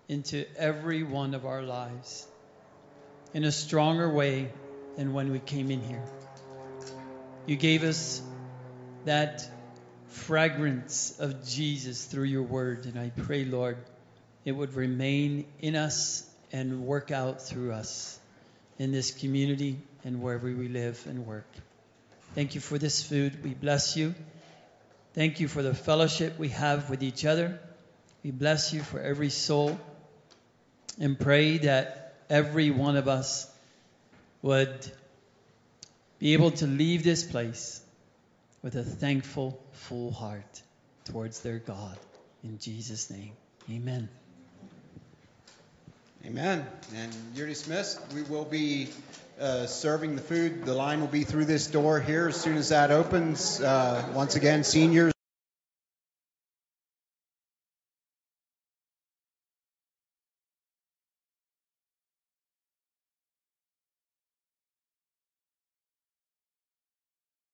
into 0.08 0.46
every 0.58 1.04
one 1.04 1.34
of 1.34 1.46
our 1.46 1.62
lives 1.62 2.28
in 3.34 3.44
a 3.44 3.52
stronger 3.52 4.12
way 4.12 4.52
than 4.96 5.14
when 5.14 5.32
we 5.32 5.40
came 5.40 5.70
in 5.70 5.82
here. 5.82 6.04
You 7.46 7.56
gave 7.56 7.84
us 7.84 8.22
that 9.06 9.50
fragrance 10.10 11.20
of 11.20 11.48
Jesus 11.48 12.06
through 12.06 12.26
your 12.26 12.44
word, 12.44 12.86
and 12.86 13.00
I 13.00 13.12
pray, 13.16 13.46
Lord, 13.46 13.78
it 14.46 14.52
would 14.52 14.74
remain 14.74 15.46
in 15.60 15.76
us 15.76 16.28
and 16.52 16.86
work 16.86 17.12
out 17.12 17.42
through 17.42 17.72
us 17.72 18.20
in 18.78 18.92
this 18.92 19.12
community 19.12 19.78
and 20.04 20.22
wherever 20.22 20.48
we 20.48 20.68
live 20.68 21.02
and 21.08 21.26
work. 21.26 21.48
Thank 22.36 22.56
you 22.56 22.62
for 22.62 22.78
this 22.78 23.04
food. 23.04 23.44
We 23.44 23.54
bless 23.54 23.96
you. 23.96 24.16
Thank 25.14 25.40
you 25.40 25.48
for 25.48 25.62
the 25.62 25.74
fellowship 25.74 26.40
we 26.40 26.50
have 26.50 26.90
with 26.90 27.04
each 27.04 27.26
other. 27.26 27.60
We 28.24 28.32
bless 28.32 28.74
you 28.74 28.82
for 28.82 29.00
every 29.00 29.30
soul 29.30 29.80
and 31.00 31.20
pray 31.20 31.60
that 31.60 32.14
every 32.30 32.72
one 32.72 32.98
of 32.98 33.08
us 33.08 33.50
would 34.42 34.92
be 36.20 36.34
able 36.34 36.52
to 36.52 36.68
leave 36.68 37.04
this 37.04 37.24
place 37.24 37.82
with 38.62 38.76
a 38.76 38.84
thankful, 38.84 39.62
full 39.72 40.12
heart 40.12 40.62
towards 41.06 41.42
their 41.42 41.60
God. 41.60 41.98
In 42.44 42.60
Jesus' 42.60 43.10
name, 43.10 43.32
amen. 43.70 44.10
Amen. 46.26 46.66
And 46.96 47.14
you're 47.34 47.48
dismissed. 47.48 48.00
We 48.14 48.24
will 48.24 48.44
be 48.44 48.90
uh, 49.40 49.68
serving 49.68 50.16
the 50.16 50.22
food. 50.22 50.66
The 50.66 50.74
line 50.74 51.00
will 51.00 51.08
be 51.08 51.24
through 51.24 51.46
this 51.46 51.68
door 51.68 52.02
here 52.02 52.28
as 52.28 52.36
soon 52.36 52.58
as 52.58 52.70
that 52.70 52.92
opens. 52.92 53.62
Uh, 53.62 54.06
once 54.14 54.36
again, 54.36 54.66
seniors. 54.66 55.14